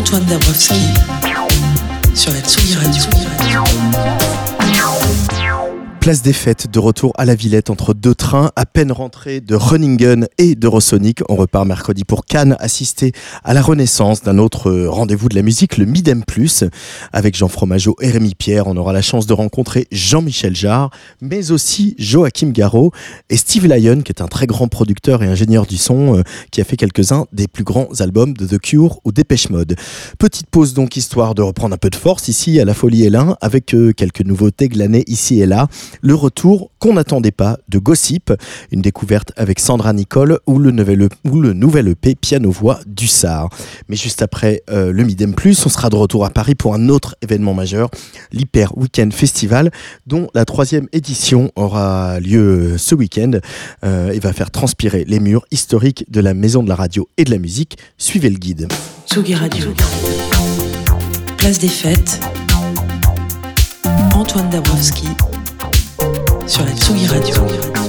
Antoine 0.00 0.24
Dabrowski 0.24 0.80
sur 2.14 2.32
la 2.32 2.40
Tsugi 2.40 2.74
Radio. 2.74 3.04
Place 6.00 6.22
des 6.22 6.32
fêtes, 6.32 6.70
de 6.70 6.78
retour 6.78 7.12
à 7.18 7.26
la 7.26 7.34
Villette 7.34 7.68
entre 7.68 7.92
deux 7.92 8.14
à 8.34 8.66
peine 8.66 8.92
rentrés 8.92 9.40
de 9.40 9.54
Runningen 9.54 10.28
et 10.38 10.54
d'Eurosonic. 10.54 11.20
On 11.28 11.36
repart 11.36 11.66
mercredi 11.66 12.04
pour 12.04 12.24
Cannes, 12.24 12.56
assister 12.60 13.12
à 13.44 13.54
la 13.54 13.62
renaissance 13.62 14.22
d'un 14.22 14.38
autre 14.38 14.70
rendez-vous 14.86 15.28
de 15.28 15.34
la 15.34 15.42
musique, 15.42 15.78
le 15.78 15.84
Midem 15.84 16.24
Plus. 16.24 16.64
Avec 17.12 17.36
Jean 17.36 17.48
Fromageau 17.48 17.96
et 18.00 18.10
Rémi 18.10 18.34
Pierre, 18.34 18.66
on 18.66 18.76
aura 18.76 18.92
la 18.92 19.02
chance 19.02 19.26
de 19.26 19.32
rencontrer 19.32 19.86
Jean-Michel 19.90 20.54
Jarre, 20.54 20.90
mais 21.20 21.50
aussi 21.50 21.94
Joachim 21.98 22.50
Garraud 22.50 22.92
et 23.30 23.36
Steve 23.36 23.66
Lyon, 23.66 24.02
qui 24.02 24.12
est 24.12 24.22
un 24.22 24.28
très 24.28 24.46
grand 24.46 24.68
producteur 24.68 25.22
et 25.22 25.26
ingénieur 25.26 25.66
du 25.66 25.76
son, 25.76 26.18
euh, 26.18 26.22
qui 26.50 26.60
a 26.60 26.64
fait 26.64 26.76
quelques-uns 26.76 27.26
des 27.32 27.48
plus 27.48 27.64
grands 27.64 27.88
albums 28.00 28.34
de 28.34 28.46
The 28.46 28.60
Cure 28.60 29.00
ou 29.04 29.12
Dépêche 29.12 29.50
Mode. 29.50 29.76
Petite 30.18 30.48
pause 30.50 30.74
donc, 30.74 30.96
histoire 30.96 31.34
de 31.34 31.42
reprendre 31.42 31.74
un 31.74 31.78
peu 31.78 31.90
de 31.90 31.96
force 31.96 32.28
ici 32.28 32.60
à 32.60 32.64
la 32.64 32.74
Folie 32.74 33.04
Hélin, 33.04 33.36
avec 33.40 33.74
euh, 33.74 33.92
quelques 33.92 34.22
nouveautés 34.22 34.68
glanées 34.68 35.04
ici 35.06 35.40
et 35.40 35.46
là 35.46 35.68
le 36.02 36.14
retour 36.14 36.70
qu'on 36.78 36.94
n'attendait 36.94 37.30
pas 37.30 37.58
de 37.68 37.78
Gossip, 37.78 38.19
une 38.70 38.80
découverte 38.80 39.32
avec 39.36 39.60
Sandra 39.60 39.92
Nicole 39.92 40.38
ou 40.46 40.58
le 40.58 40.70
nouvel, 40.72 41.88
EP 41.88 42.14
piano-voix 42.14 42.80
du 42.86 43.06
SAR. 43.06 43.48
Mais 43.88 43.96
juste 43.96 44.22
après 44.22 44.62
euh, 44.70 44.92
le 44.92 45.04
Midem 45.04 45.34
Plus, 45.34 45.64
on 45.66 45.68
sera 45.68 45.90
de 45.90 45.96
retour 45.96 46.24
à 46.24 46.30
Paris 46.30 46.54
pour 46.54 46.74
un 46.74 46.88
autre 46.88 47.16
événement 47.22 47.54
majeur, 47.54 47.90
l'Hyper 48.32 48.76
Weekend 48.76 49.12
Festival, 49.12 49.70
dont 50.06 50.28
la 50.34 50.44
troisième 50.44 50.88
édition 50.92 51.50
aura 51.56 52.20
lieu 52.20 52.76
ce 52.78 52.94
week-end 52.94 53.32
euh, 53.84 54.10
et 54.10 54.18
va 54.18 54.32
faire 54.32 54.50
transpirer 54.50 55.04
les 55.06 55.20
murs 55.20 55.44
historiques 55.50 56.04
de 56.10 56.20
la 56.20 56.34
Maison 56.34 56.62
de 56.62 56.68
la 56.68 56.74
Radio 56.74 57.08
et 57.16 57.24
de 57.24 57.30
la 57.30 57.38
Musique. 57.38 57.78
Suivez 57.98 58.30
le 58.30 58.38
guide. 58.38 58.68
Tsugi 59.06 59.34
Radio. 59.34 59.74
Place 61.36 61.58
des 61.58 61.68
fêtes, 61.68 62.20
Antoine 64.14 64.50
Dabrowski 64.50 65.08
sur 66.46 66.64
la 66.64 66.72
Tsugi 66.72 67.06
Radio. 67.06 67.79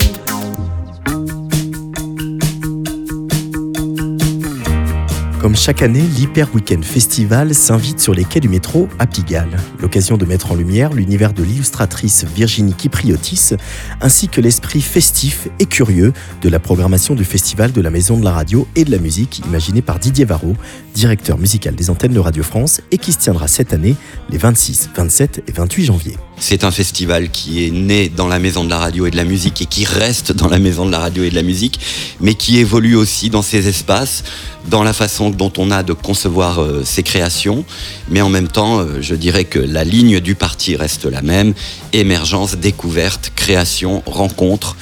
Comme 5.41 5.55
chaque 5.55 5.81
année, 5.81 6.03
l'Hyper 6.03 6.53
Weekend 6.53 6.85
Festival 6.85 7.55
s'invite 7.55 7.99
sur 7.99 8.13
les 8.13 8.25
quais 8.25 8.39
du 8.39 8.47
métro 8.47 8.87
à 8.99 9.07
Pigalle. 9.07 9.57
L'occasion 9.79 10.15
de 10.15 10.23
mettre 10.23 10.51
en 10.51 10.55
lumière 10.55 10.93
l'univers 10.93 11.33
de 11.33 11.41
l'illustratrice 11.41 12.25
Virginie 12.25 12.75
Kipriotis, 12.75 13.55
ainsi 14.01 14.27
que 14.27 14.39
l'esprit 14.39 14.81
festif 14.81 15.47
et 15.57 15.65
curieux 15.65 16.13
de 16.43 16.49
la 16.49 16.59
programmation 16.59 17.15
du 17.15 17.25
Festival 17.25 17.71
de 17.71 17.81
la 17.81 17.89
Maison 17.89 18.19
de 18.19 18.23
la 18.23 18.33
Radio 18.33 18.67
et 18.75 18.85
de 18.85 18.91
la 18.91 18.99
Musique, 18.99 19.41
imaginé 19.47 19.81
par 19.81 19.97
Didier 19.97 20.25
Varro, 20.25 20.55
directeur 20.93 21.39
musical 21.39 21.73
des 21.73 21.89
antennes 21.89 22.13
de 22.13 22.19
Radio 22.19 22.43
France, 22.43 22.81
et 22.91 22.99
qui 22.99 23.11
se 23.11 23.17
tiendra 23.17 23.47
cette 23.47 23.73
année 23.73 23.95
les 24.29 24.37
26, 24.37 24.91
27 24.95 25.43
et 25.47 25.51
28 25.53 25.85
janvier. 25.85 26.17
C'est 26.37 26.63
un 26.63 26.71
festival 26.71 27.31
qui 27.31 27.65
est 27.65 27.71
né 27.71 28.09
dans 28.09 28.27
la 28.27 28.37
maison 28.37 28.63
de 28.63 28.69
la 28.69 28.77
radio 28.77 29.07
et 29.07 29.11
de 29.11 29.17
la 29.17 29.25
musique 29.25 29.61
et 29.61 29.65
qui 29.65 29.85
reste 29.85 30.31
dans 30.31 30.47
la 30.47 30.59
maison 30.59 30.85
de 30.85 30.91
la 30.91 30.99
radio 30.99 31.23
et 31.23 31.31
de 31.31 31.35
la 31.35 31.43
musique, 31.43 31.79
mais 32.19 32.35
qui 32.35 32.59
évolue 32.59 32.95
aussi 32.95 33.31
dans 33.31 33.41
ces 33.41 33.67
espaces, 33.67 34.23
dans 34.69 34.83
la 34.83 34.93
façon 34.93 35.29
dont 35.29 35.51
on 35.57 35.71
a 35.71 35.83
de 35.83 35.93
concevoir 35.93 36.61
euh, 36.61 36.83
ses 36.85 37.03
créations. 37.03 37.65
Mais 38.09 38.21
en 38.21 38.29
même 38.29 38.47
temps, 38.47 38.79
euh, 38.79 39.01
je 39.01 39.15
dirais 39.15 39.45
que 39.45 39.59
la 39.59 39.83
ligne 39.83 40.19
du 40.19 40.35
parti 40.35 40.75
reste 40.75 41.05
la 41.05 41.21
même. 41.21 41.53
Émergence, 41.93 42.55
découverte, 42.55 43.31
création, 43.35 44.03
rencontre. 44.05 44.75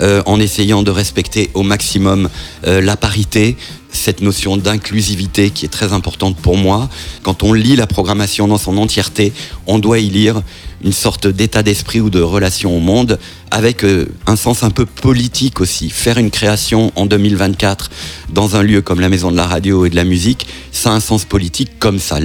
Euh, 0.00 0.22
en 0.24 0.40
essayant 0.40 0.82
de 0.82 0.90
respecter 0.90 1.50
au 1.52 1.62
maximum 1.62 2.30
la 2.64 2.96
parité, 2.96 3.58
cette 3.92 4.20
notion 4.20 4.56
d'inclusivité 4.56 5.50
qui 5.50 5.64
est 5.64 5.68
très 5.68 5.92
importante 5.92 6.36
pour 6.36 6.56
moi. 6.56 6.88
Quand 7.22 7.42
on 7.42 7.52
lit 7.52 7.76
la 7.76 7.86
programmation 7.86 8.48
dans 8.48 8.58
son 8.58 8.76
entièreté, 8.78 9.32
on 9.66 9.78
doit 9.78 9.98
y 9.98 10.08
lire 10.08 10.42
une 10.84 10.92
sorte 10.92 11.26
d'état 11.26 11.62
d'esprit 11.62 12.00
ou 12.00 12.10
de 12.10 12.20
relation 12.20 12.76
au 12.76 12.80
monde 12.80 13.18
avec 13.50 13.84
euh, 13.84 14.08
un 14.26 14.34
sens 14.34 14.62
un 14.62 14.70
peu 14.70 14.86
politique 14.86 15.60
aussi. 15.60 15.90
Faire 15.90 16.18
une 16.18 16.30
création 16.30 16.90
en 16.96 17.06
2024 17.06 17.90
dans 18.32 18.56
un 18.56 18.62
lieu 18.62 18.80
comme 18.80 18.98
la 18.98 19.08
Maison 19.08 19.30
de 19.30 19.36
la 19.36 19.46
Radio 19.46 19.84
et 19.84 19.90
de 19.90 19.96
la 19.96 20.04
Musique, 20.04 20.46
ça 20.72 20.90
a 20.90 20.94
un 20.94 21.00
sens 21.00 21.24
politique 21.24 21.78
comme 21.78 21.98
ça, 21.98 22.18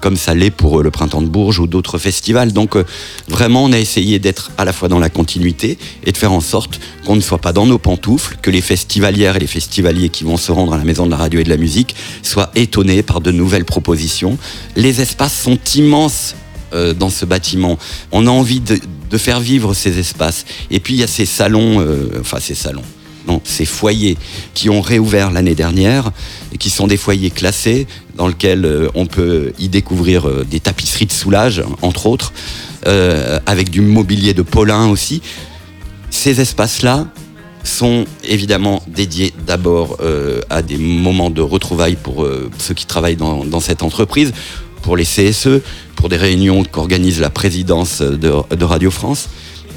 comme 0.00 0.16
ça 0.16 0.34
l'est 0.34 0.50
pour 0.50 0.80
euh, 0.80 0.82
le 0.82 0.90
Printemps 0.90 1.22
de 1.22 1.28
Bourges 1.28 1.60
ou 1.60 1.66
d'autres 1.66 1.98
festivals. 1.98 2.52
Donc 2.52 2.76
euh, 2.76 2.84
vraiment, 3.28 3.64
on 3.64 3.72
a 3.72 3.78
essayé 3.78 4.18
d'être 4.18 4.50
à 4.58 4.64
la 4.64 4.72
fois 4.72 4.88
dans 4.88 4.98
la 4.98 5.10
continuité 5.10 5.78
et 6.04 6.12
de 6.12 6.16
faire 6.16 6.32
en 6.32 6.40
sorte 6.40 6.80
qu'on 7.06 7.16
ne 7.16 7.20
soit 7.20 7.38
pas 7.38 7.52
dans 7.52 7.66
nos 7.66 7.78
pantoufles, 7.78 8.36
que 8.42 8.50
les 8.50 8.60
festivalières 8.60 9.36
et 9.36 9.40
les 9.40 9.46
festivaliers 9.46 10.08
qui 10.08 10.24
vont 10.24 10.36
se 10.36 10.52
rendre 10.52 10.74
à 10.74 10.78
la 10.78 10.84
Maison 10.88 11.04
de 11.06 11.10
la 11.10 11.18
Radio 11.18 11.38
et 11.38 11.44
de 11.44 11.50
la 11.50 11.58
Musique 11.58 11.94
soient 12.22 12.50
étonnés 12.54 13.02
par 13.02 13.20
de 13.20 13.30
nouvelles 13.30 13.66
propositions. 13.66 14.38
Les 14.74 15.00
espaces 15.02 15.38
sont 15.38 15.58
immenses 15.74 16.34
euh, 16.72 16.94
dans 16.94 17.10
ce 17.10 17.26
bâtiment. 17.26 17.78
On 18.10 18.26
a 18.26 18.30
envie 18.30 18.60
de, 18.60 19.18
faire 19.18 19.40
vivre 19.40 19.74
ces 19.74 19.98
espaces. 19.98 20.46
Et 20.70 20.80
puis 20.80 20.94
il 20.94 21.00
y 21.00 21.02
a 21.02 21.06
ces 21.06 21.26
salons, 21.26 21.80
euh, 21.80 22.08
enfin 22.20 22.40
ces 22.40 22.54
salons, 22.54 22.82
non, 23.26 23.40
ces 23.44 23.64
foyers 23.64 24.16
qui 24.54 24.68
ont 24.70 24.80
réouvert 24.80 25.30
l'année 25.30 25.54
dernière 25.54 26.10
et 26.52 26.58
qui 26.58 26.70
sont 26.70 26.86
des 26.86 26.96
foyers 26.96 27.30
classés 27.30 27.86
dans 28.16 28.28
lesquels 28.28 28.64
euh, 28.64 28.88
on 28.94 29.06
peut 29.06 29.52
y 29.58 29.68
découvrir 29.68 30.44
des 30.44 30.60
tapisseries 30.60 31.06
de 31.06 31.12
soulage, 31.12 31.62
entre 31.82 32.06
autres, 32.06 32.32
avec 33.46 33.68
du 33.68 33.82
mobilier 33.82 34.32
de 34.32 34.42
Paulin 34.42 34.88
aussi. 34.88 35.20
Ces 36.10 36.40
espaces-là, 36.40 37.06
sont 37.68 38.04
évidemment 38.24 38.82
dédiés 38.86 39.32
d'abord 39.46 39.98
à 40.50 40.62
des 40.62 40.76
moments 40.78 41.30
de 41.30 41.40
retrouvailles 41.40 41.96
pour 41.96 42.26
ceux 42.58 42.74
qui 42.74 42.86
travaillent 42.86 43.16
dans, 43.16 43.44
dans, 43.44 43.60
cette 43.60 43.82
entreprise, 43.82 44.32
pour 44.82 44.96
les 44.96 45.04
CSE, 45.04 45.60
pour 45.96 46.08
des 46.08 46.16
réunions 46.16 46.64
qu'organise 46.64 47.20
la 47.20 47.30
présidence 47.30 48.00
de, 48.02 48.64
Radio 48.64 48.90
France. 48.90 49.28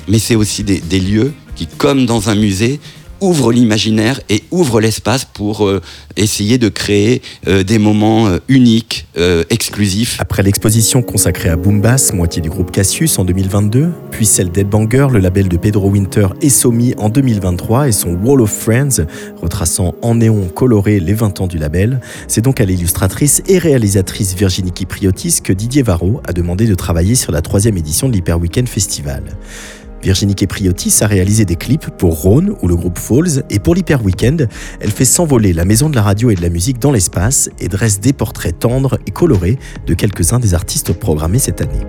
Mais 0.08 0.20
c'est 0.20 0.36
aussi 0.36 0.64
des 0.64 1.00
lieux 1.00 1.34
qui, 1.56 1.68
comme 1.68 2.06
dans 2.06 2.30
un 2.30 2.36
musée, 2.36 2.80
ouvre 3.22 3.54
l'imaginaire 3.54 4.20
et 4.30 4.44
ouvre 4.52 4.82
l'espace 4.82 5.26
pour 5.26 5.68
euh, 5.68 5.82
essayer 6.18 6.58
de 6.58 6.70
créer 6.70 7.22
euh, 7.48 7.64
des 7.64 7.78
moments 7.78 8.28
euh, 8.28 8.40
uniques, 8.48 9.08
exclusifs. 9.50 10.18
Après 10.20 10.42
l'exposition 10.42 11.02
consacrée 11.04 11.50
à 11.50 11.56
Boombass, 11.56 12.14
moitié 12.14 12.42
du 12.42 12.50
groupe 12.50 12.72
Cassius 12.72 13.20
en 13.20 13.26
2022, 13.26 13.90
puis 14.10 14.26
celle 14.26 14.50
d'Edbanger, 14.50 15.08
le 15.12 15.20
label 15.20 15.48
de 15.48 15.58
Pedro 15.58 15.90
Winter 15.90 16.28
et 16.42 16.50
Somi 16.50 16.96
en 16.98 17.10
2023 17.10 17.90
et 17.90 17.92
son 17.92 18.14
Wall 18.16 18.42
of 18.42 18.50
Friends, 18.50 19.06
retraçant 19.42 19.96
en 20.02 20.16
néon 20.16 20.48
coloré 20.48 21.00
les 21.00 21.14
20 21.14 21.42
ans 21.42 21.48
du 21.48 21.58
label, 21.58 22.00
c'est 22.28 22.42
donc 22.42 22.62
à 22.62 22.66
l'illustratrice 22.66 23.44
et 23.48 23.60
réalisatrice 23.60 24.34
Virginie 24.34 24.72
Kipriotis 24.72 25.42
que 25.44 25.54
Didier 25.54 25.84
Varro 25.84 26.22
a 26.26 26.34
demandé 26.34 26.66
de 26.66 26.76
travailler 26.76 27.16
sur 27.16 27.32
la 27.32 27.42
troisième 27.42 27.78
édition 27.78 28.08
de 28.08 28.14
l'Hyper 28.14 28.40
Weekend 28.40 28.68
Festival. 28.68 29.24
Virginie 30.04 30.36
Kepriotis 30.36 30.98
a 31.02 31.08
réalisé 31.08 31.46
des 31.46 31.56
clips 31.56 31.90
pour 31.98 32.22
Rhône 32.22 32.56
ou 32.62 32.68
le 32.68 32.76
groupe 32.76 32.98
Falls 32.98 33.44
et 33.50 33.60
pour 33.60 33.76
l'Hyper 33.76 34.04
Weekend, 34.04 34.50
elle 34.80 34.92
fait 34.92 35.06
s'envoler 35.06 35.54
la 35.54 35.66
maison 35.66 35.90
de 35.90 35.96
la 35.96 36.02
radio 36.02 36.32
et 36.32 36.36
de 36.36 36.42
la 36.42 36.50
musique 36.50 36.80
dans 36.80 36.92
l'espace 36.92 37.50
et 37.60 37.68
dresse 37.68 38.00
des 38.00 38.14
portraits 38.14 38.58
tendres 38.58 38.98
et 39.06 39.12
colorés 39.12 39.60
de 39.86 39.94
quelques-uns 39.94 40.40
des 40.40 40.54
artistes 40.54 40.94
programmés 40.94 41.40
cette 41.40 41.62
année. 41.62 41.82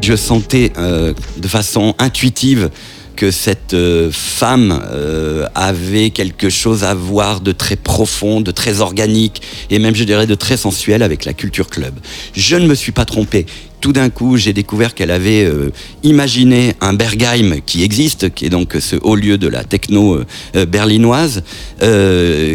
Je 0.00 0.16
sentais 0.16 0.72
euh, 0.78 1.12
de 1.36 1.48
façon 1.48 1.94
intuitive 1.98 2.70
que 3.16 3.30
cette 3.30 3.74
euh, 3.74 4.10
femme 4.10 4.82
euh, 4.92 5.46
avait 5.54 6.08
quelque 6.08 6.48
chose 6.48 6.84
à 6.84 6.94
voir 6.94 7.42
de 7.42 7.52
très 7.52 7.76
profond, 7.76 8.40
de 8.40 8.50
très 8.50 8.80
organique 8.80 9.42
et 9.68 9.78
même 9.78 9.94
je 9.94 10.04
dirais 10.04 10.26
de 10.26 10.34
très 10.34 10.56
sensuel 10.56 11.02
avec 11.02 11.26
la 11.26 11.34
culture 11.34 11.68
club. 11.68 11.92
Je 12.32 12.56
ne 12.56 12.66
me 12.66 12.74
suis 12.74 12.92
pas 12.92 13.04
trompé 13.04 13.44
tout 13.80 13.92
d'un 13.92 14.10
coup, 14.10 14.36
j'ai 14.36 14.52
découvert 14.52 14.94
qu'elle 14.94 15.10
avait 15.10 15.44
euh, 15.44 15.70
imaginé 16.02 16.74
un 16.80 16.92
Bergheim 16.92 17.60
qui 17.64 17.82
existe, 17.82 18.32
qui 18.34 18.46
est 18.46 18.50
donc 18.50 18.76
ce 18.78 18.96
haut 18.96 19.16
lieu 19.16 19.38
de 19.38 19.48
la 19.48 19.64
techno 19.64 20.14
euh, 20.14 20.26
euh, 20.56 20.66
berlinoise, 20.66 21.42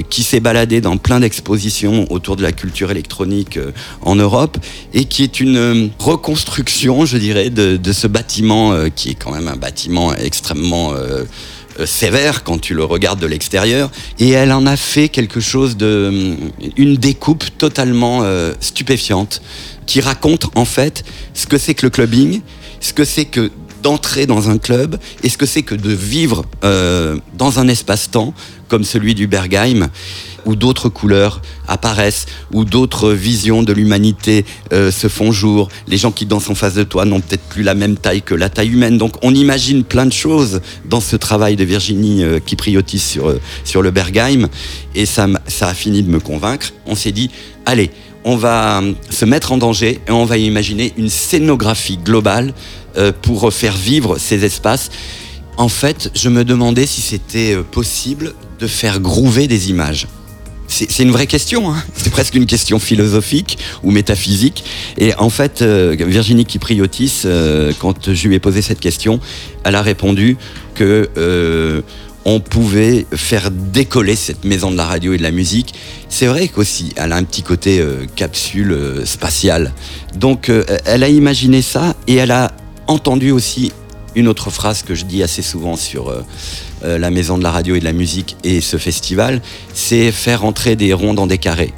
qui 0.09 0.23
s'est 0.23 0.39
baladé 0.39 0.81
dans 0.81 0.97
plein 0.97 1.19
d'expositions 1.19 2.05
autour 2.11 2.35
de 2.35 2.43
la 2.43 2.51
culture 2.51 2.91
électronique 2.91 3.59
en 4.01 4.15
Europe, 4.15 4.57
et 4.93 5.05
qui 5.05 5.23
est 5.23 5.39
une 5.39 5.89
reconstruction, 5.97 7.05
je 7.05 7.17
dirais, 7.17 7.49
de, 7.49 7.75
de 7.77 7.93
ce 7.93 8.07
bâtiment 8.07 8.73
qui 8.95 9.09
est 9.09 9.15
quand 9.15 9.31
même 9.31 9.47
un 9.47 9.55
bâtiment 9.55 10.13
extrêmement 10.13 10.93
euh, 11.79 11.85
sévère 11.85 12.45
quand 12.45 12.57
tu 12.57 12.73
le 12.73 12.85
regardes 12.85 13.19
de 13.19 13.27
l'extérieur. 13.27 13.91
Et 14.17 14.29
elle 14.29 14.53
en 14.53 14.65
a 14.65 14.77
fait 14.77 15.09
quelque 15.09 15.41
chose 15.41 15.75
de. 15.75 16.35
une 16.77 16.95
découpe 16.95 17.43
totalement 17.57 18.21
euh, 18.23 18.53
stupéfiante 18.61 19.41
qui 19.85 20.01
raconte 20.01 20.47
en 20.55 20.65
fait 20.65 21.03
ce 21.33 21.47
que 21.47 21.57
c'est 21.57 21.73
que 21.73 21.85
le 21.85 21.89
clubbing, 21.89 22.41
ce 22.79 22.93
que 22.93 23.05
c'est 23.05 23.25
que 23.25 23.51
d'entrer 23.83 24.25
dans 24.25 24.49
un 24.49 24.57
club 24.57 24.97
et 25.23 25.29
ce 25.29 25.37
que 25.37 25.45
c'est 25.45 25.61
que 25.61 25.75
de 25.75 25.91
vivre 25.91 26.45
euh, 26.63 27.17
dans 27.35 27.59
un 27.59 27.67
espace-temps 27.67 28.33
comme 28.67 28.83
celui 28.83 29.13
du 29.13 29.27
Bergheim 29.27 29.89
où 30.45 30.55
d'autres 30.55 30.89
couleurs 30.89 31.41
apparaissent, 31.67 32.27
où 32.53 32.65
d'autres 32.65 33.11
visions 33.11 33.63
de 33.63 33.73
l'humanité 33.73 34.45
euh, 34.73 34.91
se 34.91 35.07
font 35.07 35.31
jour. 35.31 35.69
Les 35.87 35.97
gens 35.97 36.11
qui 36.11 36.25
dansent 36.25 36.49
en 36.49 36.55
face 36.55 36.75
de 36.75 36.83
toi 36.83 37.05
n'ont 37.05 37.19
peut-être 37.19 37.43
plus 37.43 37.63
la 37.63 37.73
même 37.73 37.97
taille 37.97 38.21
que 38.21 38.35
la 38.35 38.49
taille 38.49 38.69
humaine. 38.69 38.97
Donc 38.97 39.15
on 39.23 39.33
imagine 39.33 39.83
plein 39.83 40.05
de 40.05 40.13
choses 40.13 40.61
dans 40.85 41.01
ce 41.01 41.15
travail 41.15 41.55
de 41.55 41.63
Virginie 41.63 42.23
euh, 42.23 42.39
qui 42.39 42.55
priotise 42.55 43.03
sur, 43.03 43.29
euh, 43.29 43.41
sur 43.63 43.81
le 43.81 43.91
Bergheim. 43.91 44.47
Et 44.93 45.05
ça 45.05 45.27
a 45.61 45.73
fini 45.73 46.03
de 46.03 46.09
me 46.09 46.19
convaincre. 46.19 46.73
On 46.85 46.95
s'est 46.95 47.11
dit, 47.11 47.29
allez, 47.65 47.91
on 48.25 48.35
va 48.35 48.81
se 49.09 49.23
mettre 49.23 49.53
en 49.53 49.57
danger 49.57 50.01
et 50.07 50.11
on 50.11 50.25
va 50.25 50.37
imaginer 50.37 50.93
une 50.97 51.09
scénographie 51.09 51.97
globale 51.97 52.53
pour 53.21 53.53
faire 53.53 53.75
vivre 53.75 54.17
ces 54.17 54.43
espaces. 54.43 54.89
En 55.57 55.69
fait, 55.69 56.11
je 56.13 56.27
me 56.29 56.43
demandais 56.43 56.85
si 56.85 57.01
c'était 57.01 57.55
possible 57.71 58.33
de 58.59 58.67
faire 58.67 58.99
grouver 58.99 59.47
des 59.47 59.69
images. 59.69 60.07
C'est 60.67 61.03
une 61.03 61.11
vraie 61.11 61.27
question, 61.27 61.71
hein. 61.71 61.83
c'est 61.95 62.09
presque 62.09 62.35
une 62.35 62.45
question 62.45 62.79
philosophique 62.79 63.57
ou 63.83 63.91
métaphysique. 63.91 64.63
Et 64.97 65.13
en 65.15 65.29
fait, 65.29 65.61
euh, 65.61 65.95
Virginie 65.97 66.45
Kipriotis, 66.45 67.21
euh, 67.25 67.71
quand 67.79 68.13
je 68.13 68.27
lui 68.27 68.35
ai 68.35 68.39
posé 68.39 68.61
cette 68.61 68.79
question, 68.79 69.19
elle 69.63 69.75
a 69.75 69.81
répondu 69.81 70.37
que 70.73 71.09
euh, 71.17 71.81
on 72.25 72.39
pouvait 72.39 73.05
faire 73.13 73.51
décoller 73.51 74.15
cette 74.15 74.43
maison 74.43 74.71
de 74.71 74.77
la 74.77 74.85
radio 74.85 75.13
et 75.13 75.17
de 75.17 75.23
la 75.23 75.31
musique. 75.31 75.73
C'est 76.09 76.25
vrai 76.25 76.47
qu'aussi, 76.47 76.91
elle 76.95 77.13
a 77.13 77.15
un 77.17 77.23
petit 77.23 77.43
côté 77.43 77.85
capsule 78.15 79.01
spatiale. 79.05 79.71
Donc, 80.15 80.51
elle 80.85 81.03
a 81.03 81.09
imaginé 81.09 81.61
ça 81.61 81.95
et 82.07 82.15
elle 82.15 82.31
a 82.31 82.51
entendu 82.87 83.31
aussi 83.31 83.71
une 84.15 84.27
autre 84.27 84.49
phrase 84.49 84.81
que 84.81 84.95
je 84.95 85.05
dis 85.05 85.23
assez 85.23 85.41
souvent 85.41 85.75
sur 85.75 86.09
euh, 86.83 86.97
la 86.97 87.09
Maison 87.09 87.37
de 87.37 87.43
la 87.43 87.51
Radio 87.51 87.75
et 87.75 87.79
de 87.79 87.85
la 87.85 87.93
Musique 87.93 88.37
et 88.43 88.61
ce 88.61 88.77
festival, 88.77 89.41
c'est 89.73 90.11
faire 90.11 90.45
entrer 90.45 90.75
des 90.75 90.93
ronds 90.93 91.13
dans 91.13 91.27
des 91.27 91.37
carrés. 91.37 91.73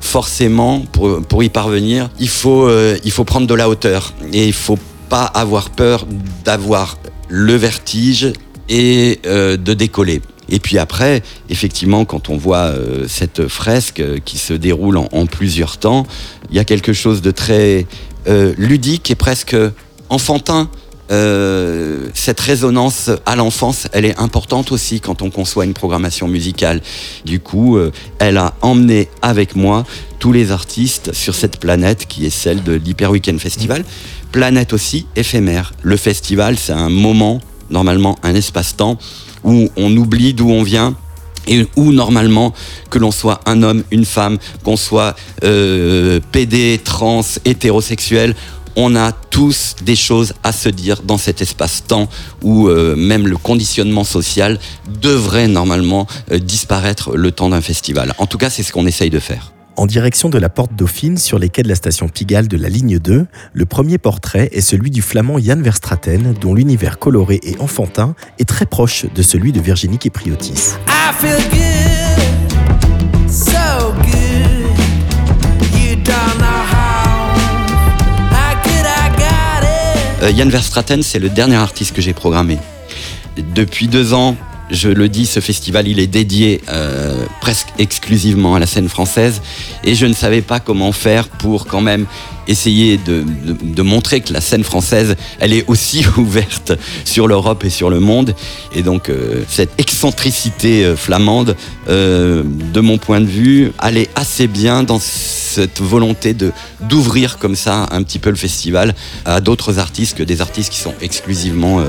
Forcément, 0.00 0.80
pour, 0.80 1.42
y 1.42 1.48
parvenir, 1.48 2.10
il 2.20 2.28
faut, 2.28 2.68
euh, 2.68 2.98
il 3.04 3.10
faut 3.10 3.24
prendre 3.24 3.46
de 3.46 3.54
la 3.54 3.68
hauteur 3.68 4.12
et 4.32 4.46
il 4.46 4.52
faut 4.52 4.78
pas 5.08 5.24
avoir 5.24 5.70
peur 5.70 6.06
d'avoir 6.44 6.98
le 7.28 7.54
vertige 7.54 8.32
et 8.68 9.20
euh, 9.26 9.56
de 9.56 9.74
décoller. 9.74 10.22
Et 10.48 10.58
puis 10.58 10.78
après, 10.78 11.22
effectivement, 11.48 12.04
quand 12.04 12.28
on 12.28 12.36
voit 12.36 12.74
cette 13.08 13.48
fresque 13.48 14.02
qui 14.26 14.36
se 14.36 14.52
déroule 14.52 14.98
en, 14.98 15.24
plusieurs 15.24 15.78
temps, 15.78 16.06
il 16.50 16.56
y 16.56 16.58
a 16.58 16.64
quelque 16.64 16.92
chose 16.92 17.22
de 17.22 17.30
très 17.30 17.86
ludique 18.58 19.10
et 19.10 19.14
presque 19.14 19.56
enfantin 20.10 20.68
euh, 21.10 22.08
cette 22.14 22.40
résonance 22.40 23.10
à 23.26 23.36
l'enfance, 23.36 23.88
elle 23.92 24.06
est 24.06 24.18
importante 24.18 24.72
aussi 24.72 25.00
quand 25.00 25.20
on 25.20 25.30
conçoit 25.30 25.64
une 25.64 25.74
programmation 25.74 26.28
musicale. 26.28 26.80
Du 27.24 27.40
coup, 27.40 27.76
euh, 27.76 27.92
elle 28.18 28.38
a 28.38 28.54
emmené 28.62 29.08
avec 29.20 29.54
moi 29.54 29.84
tous 30.18 30.32
les 30.32 30.50
artistes 30.50 31.12
sur 31.12 31.34
cette 31.34 31.60
planète 31.60 32.06
qui 32.06 32.24
est 32.24 32.30
celle 32.30 32.62
de 32.62 32.72
l'Hyper 32.72 33.10
Weekend 33.10 33.38
Festival. 33.38 33.84
Planète 34.32 34.72
aussi 34.72 35.06
éphémère. 35.14 35.74
Le 35.82 35.96
festival, 35.96 36.58
c'est 36.58 36.72
un 36.72 36.88
moment, 36.88 37.40
normalement 37.74 38.16
un 38.22 38.34
espace-temps, 38.34 38.96
où 39.44 39.68
on 39.76 39.94
oublie 39.96 40.32
d'où 40.32 40.48
on 40.50 40.62
vient, 40.62 40.96
et 41.46 41.66
où 41.76 41.92
normalement 41.92 42.54
que 42.88 42.98
l'on 42.98 43.10
soit 43.10 43.40
un 43.46 43.62
homme, 43.62 43.84
une 43.90 44.06
femme, 44.06 44.38
qu'on 44.62 44.78
soit 44.78 45.14
euh, 45.42 46.20
PD, 46.32 46.80
trans, 46.82 47.20
hétérosexuel, 47.44 48.34
on 48.76 48.96
a 48.96 49.12
tous 49.12 49.76
des 49.82 49.94
choses 49.94 50.32
à 50.42 50.52
se 50.52 50.68
dire 50.68 51.02
dans 51.02 51.18
cet 51.18 51.40
espace-temps 51.40 52.08
où 52.42 52.68
euh, 52.68 52.96
même 52.96 53.28
le 53.28 53.36
conditionnement 53.36 54.04
social 54.04 54.58
devrait 55.00 55.48
normalement 55.48 56.06
euh, 56.32 56.38
disparaître 56.38 57.16
le 57.16 57.30
temps 57.30 57.50
d'un 57.50 57.60
festival. 57.60 58.14
En 58.18 58.26
tout 58.26 58.38
cas, 58.38 58.50
c'est 58.50 58.62
ce 58.62 58.72
qu'on 58.72 58.86
essaye 58.86 59.10
de 59.10 59.20
faire. 59.20 59.53
En 59.76 59.86
direction 59.86 60.28
de 60.28 60.38
la 60.38 60.48
porte 60.48 60.72
Dauphine, 60.74 61.18
sur 61.18 61.38
les 61.38 61.48
quais 61.48 61.64
de 61.64 61.68
la 61.68 61.74
station 61.74 62.08
Pigalle 62.08 62.46
de 62.46 62.56
la 62.56 62.68
ligne 62.68 63.00
2, 63.00 63.26
le 63.52 63.66
premier 63.66 63.98
portrait 63.98 64.48
est 64.52 64.60
celui 64.60 64.90
du 64.90 65.02
flamand 65.02 65.38
Jan 65.40 65.60
Verstraten, 65.60 66.32
dont 66.40 66.54
l'univers 66.54 67.00
coloré 67.00 67.40
et 67.42 67.56
enfantin 67.58 68.14
est 68.38 68.48
très 68.48 68.66
proche 68.66 69.06
de 69.12 69.22
celui 69.22 69.50
de 69.50 69.60
Virginie 69.60 69.98
Kipriotis. 69.98 70.74
Yann 80.22 80.48
euh, 80.48 80.50
Verstraten, 80.50 81.02
c'est 81.02 81.18
le 81.18 81.28
dernier 81.28 81.56
artiste 81.56 81.96
que 81.96 82.00
j'ai 82.00 82.14
programmé. 82.14 82.58
Depuis 83.56 83.88
deux 83.88 84.14
ans, 84.14 84.36
je 84.70 84.88
le 84.88 85.08
dis, 85.08 85.26
ce 85.26 85.40
festival, 85.40 85.88
il 85.88 85.98
est 86.00 86.06
dédié 86.06 86.62
euh, 86.68 87.24
presque 87.40 87.68
exclusivement 87.78 88.54
à 88.54 88.58
la 88.58 88.66
scène 88.66 88.88
française. 88.88 89.42
Et 89.84 89.94
je 89.94 90.06
ne 90.06 90.14
savais 90.14 90.42
pas 90.42 90.60
comment 90.60 90.92
faire 90.92 91.28
pour 91.28 91.66
quand 91.66 91.80
même 91.80 92.06
essayer 92.48 92.98
de, 92.98 93.24
montrer 93.82 94.20
que 94.20 94.32
la 94.32 94.40
scène 94.40 94.64
française, 94.64 95.16
elle 95.38 95.52
est 95.52 95.64
aussi 95.68 96.04
ouverte 96.16 96.72
sur 97.04 97.28
l'Europe 97.28 97.64
et 97.64 97.70
sur 97.70 97.90
le 97.90 98.00
monde. 98.00 98.34
Et 98.74 98.82
donc, 98.82 99.08
euh, 99.08 99.42
cette 99.48 99.78
excentricité 99.78 100.84
euh, 100.84 100.96
flamande, 100.96 101.56
euh, 101.88 102.42
de 102.72 102.80
mon 102.80 102.98
point 102.98 103.20
de 103.20 103.26
vue, 103.26 103.72
allait 103.78 104.08
assez 104.14 104.46
bien 104.46 104.82
dans 104.82 104.98
cette 104.98 105.80
volonté 105.80 106.34
de 106.34 106.52
d'ouvrir 106.80 107.38
comme 107.38 107.54
ça 107.56 107.86
un 107.92 108.02
petit 108.02 108.18
peu 108.18 108.28
le 108.28 108.36
festival 108.36 108.94
à 109.24 109.40
d'autres 109.40 109.78
artistes 109.78 110.16
que 110.18 110.22
des 110.22 110.40
artistes 110.40 110.70
qui 110.70 110.80
sont 110.80 110.94
exclusivement 111.00 111.82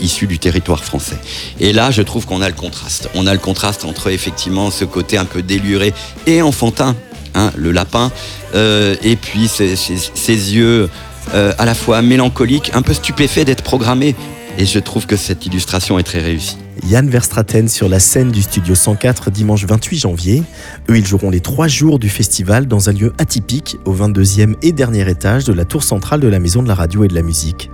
issus 0.00 0.26
du 0.26 0.38
territoire 0.38 0.82
français. 0.82 1.18
Et 1.60 1.72
là, 1.72 1.90
je 1.90 2.02
trouve 2.02 2.26
qu'on 2.26 2.40
a 2.40 2.48
le 2.48 2.54
contraste. 2.54 3.08
On 3.14 3.26
a 3.26 3.32
le 3.32 3.38
contraste 3.38 3.84
entre 3.84 4.10
effectivement 4.10 4.70
ce 4.70 4.84
côté 4.84 5.18
un 5.18 5.26
peu 5.26 5.42
déluré 5.42 5.92
et 6.26 6.42
enfantin 6.42 6.96
Hein, 7.36 7.52
le 7.54 7.70
lapin, 7.70 8.10
euh, 8.54 8.96
et 9.02 9.16
puis 9.16 9.46
ses, 9.46 9.68
yeux 9.68 10.88
euh, 11.34 11.52
à 11.58 11.66
la 11.66 11.74
fois 11.74 12.00
mélancoliques, 12.00 12.70
un 12.72 12.80
peu 12.80 12.94
stupéfaits 12.94 13.44
d'être 13.44 13.62
programmés. 13.62 14.14
Et 14.56 14.64
je 14.64 14.78
trouve 14.78 15.06
que 15.06 15.16
cette 15.16 15.44
illustration 15.44 15.98
est 15.98 16.02
très 16.02 16.20
réussie. 16.20 16.56
Yann 16.84 17.08
Verstraten 17.08 17.68
sur 17.68 17.88
la 17.88 18.00
scène 18.00 18.30
du 18.30 18.42
Studio 18.42 18.74
104 18.74 19.30
dimanche 19.30 19.64
28 19.64 19.98
janvier. 19.98 20.42
Eux, 20.88 20.98
ils 20.98 21.06
joueront 21.06 21.30
les 21.30 21.40
trois 21.40 21.68
jours 21.68 21.98
du 21.98 22.08
festival 22.08 22.66
dans 22.66 22.88
un 22.88 22.92
lieu 22.92 23.12
atypique 23.18 23.78
au 23.84 23.94
22e 23.94 24.54
et 24.62 24.72
dernier 24.72 25.08
étage 25.08 25.44
de 25.44 25.52
la 25.52 25.64
tour 25.64 25.82
centrale 25.82 26.20
de 26.20 26.28
la 26.28 26.38
Maison 26.38 26.62
de 26.62 26.68
la 26.68 26.74
Radio 26.74 27.04
et 27.04 27.08
de 27.08 27.14
la 27.14 27.22
Musique. 27.22 27.70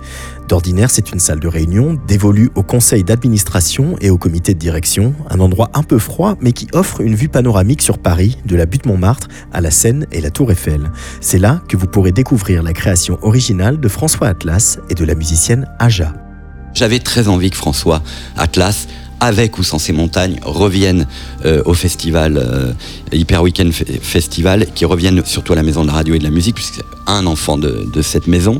D'ordinaire, 0.47 0.91
c'est 0.91 1.11
une 1.11 1.19
salle 1.19 1.39
de 1.39 1.47
réunion 1.47 1.97
dévolue 2.07 2.49
au 2.55 2.63
conseil 2.63 3.03
d'administration 3.03 3.95
et 4.01 4.09
au 4.09 4.17
comité 4.17 4.53
de 4.53 4.59
direction, 4.59 5.13
un 5.29 5.39
endroit 5.39 5.69
un 5.73 5.83
peu 5.83 5.99
froid 5.99 6.35
mais 6.41 6.51
qui 6.51 6.67
offre 6.73 7.01
une 7.01 7.15
vue 7.15 7.29
panoramique 7.29 7.81
sur 7.81 7.97
Paris, 7.97 8.37
de 8.45 8.55
la 8.55 8.65
butte 8.65 8.85
Montmartre 8.85 9.27
à 9.51 9.61
la 9.61 9.71
Seine 9.71 10.07
et 10.11 10.21
la 10.21 10.31
Tour 10.31 10.51
Eiffel. 10.51 10.91
C'est 11.21 11.39
là 11.39 11.61
que 11.67 11.77
vous 11.77 11.87
pourrez 11.87 12.11
découvrir 12.11 12.63
la 12.63 12.73
création 12.73 13.17
originale 13.21 13.79
de 13.79 13.87
François 13.87 14.27
Atlas 14.27 14.79
et 14.89 14.95
de 14.95 15.05
la 15.05 15.15
musicienne 15.15 15.67
Aja. 15.79 16.22
J'avais 16.73 16.99
très 16.99 17.27
envie 17.27 17.49
que 17.49 17.57
François 17.57 18.01
Atlas 18.37 18.87
avec 19.23 19.57
ou 19.57 19.63
sans 19.63 19.79
ces 19.79 19.93
montagnes, 19.93 20.37
reviennent 20.43 21.07
euh, 21.45 21.61
au 21.65 21.73
festival, 21.73 22.37
euh, 22.37 22.73
Hyper 23.13 23.41
Weekend 23.41 23.71
Festival, 23.71 24.67
qui 24.75 24.83
reviennent 24.83 25.23
surtout 25.25 25.53
à 25.53 25.55
la 25.55 25.63
Maison 25.63 25.83
de 25.83 25.87
la 25.87 25.93
Radio 25.93 26.15
et 26.15 26.19
de 26.19 26.25
la 26.25 26.29
Musique, 26.29 26.55
puisque 26.55 26.75
c'est 26.75 26.83
un 27.07 27.25
enfant 27.25 27.57
de, 27.57 28.01
cette 28.01 28.27
maison. 28.27 28.59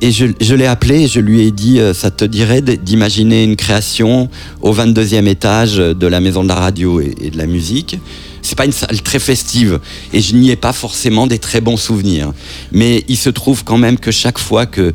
Et 0.00 0.10
je, 0.10 0.54
l'ai 0.54 0.66
appelé 0.66 1.06
je 1.06 1.20
lui 1.20 1.42
ai 1.42 1.52
dit, 1.52 1.78
euh, 1.78 1.94
ça 1.94 2.10
te 2.10 2.24
dirait 2.24 2.60
d'imaginer 2.60 3.44
une 3.44 3.54
création 3.54 4.28
au 4.62 4.74
22e 4.74 5.26
étage 5.26 5.76
de 5.76 6.06
la 6.08 6.20
Maison 6.20 6.42
de 6.42 6.48
la 6.48 6.56
Radio 6.56 7.00
et, 7.00 7.14
et 7.20 7.30
de 7.30 7.38
la 7.38 7.46
Musique 7.46 7.96
c'est 8.42 8.56
pas 8.56 8.64
une 8.64 8.72
salle 8.72 9.02
très 9.02 9.18
festive 9.18 9.80
et 10.14 10.22
je 10.22 10.34
n'y 10.34 10.50
ai 10.50 10.56
pas 10.56 10.72
forcément 10.72 11.26
des 11.26 11.38
très 11.38 11.60
bons 11.60 11.76
souvenirs. 11.76 12.32
Mais 12.72 13.04
il 13.06 13.18
se 13.18 13.28
trouve 13.28 13.64
quand 13.64 13.76
même 13.76 13.98
que 13.98 14.10
chaque 14.10 14.38
fois 14.38 14.64
que 14.64 14.94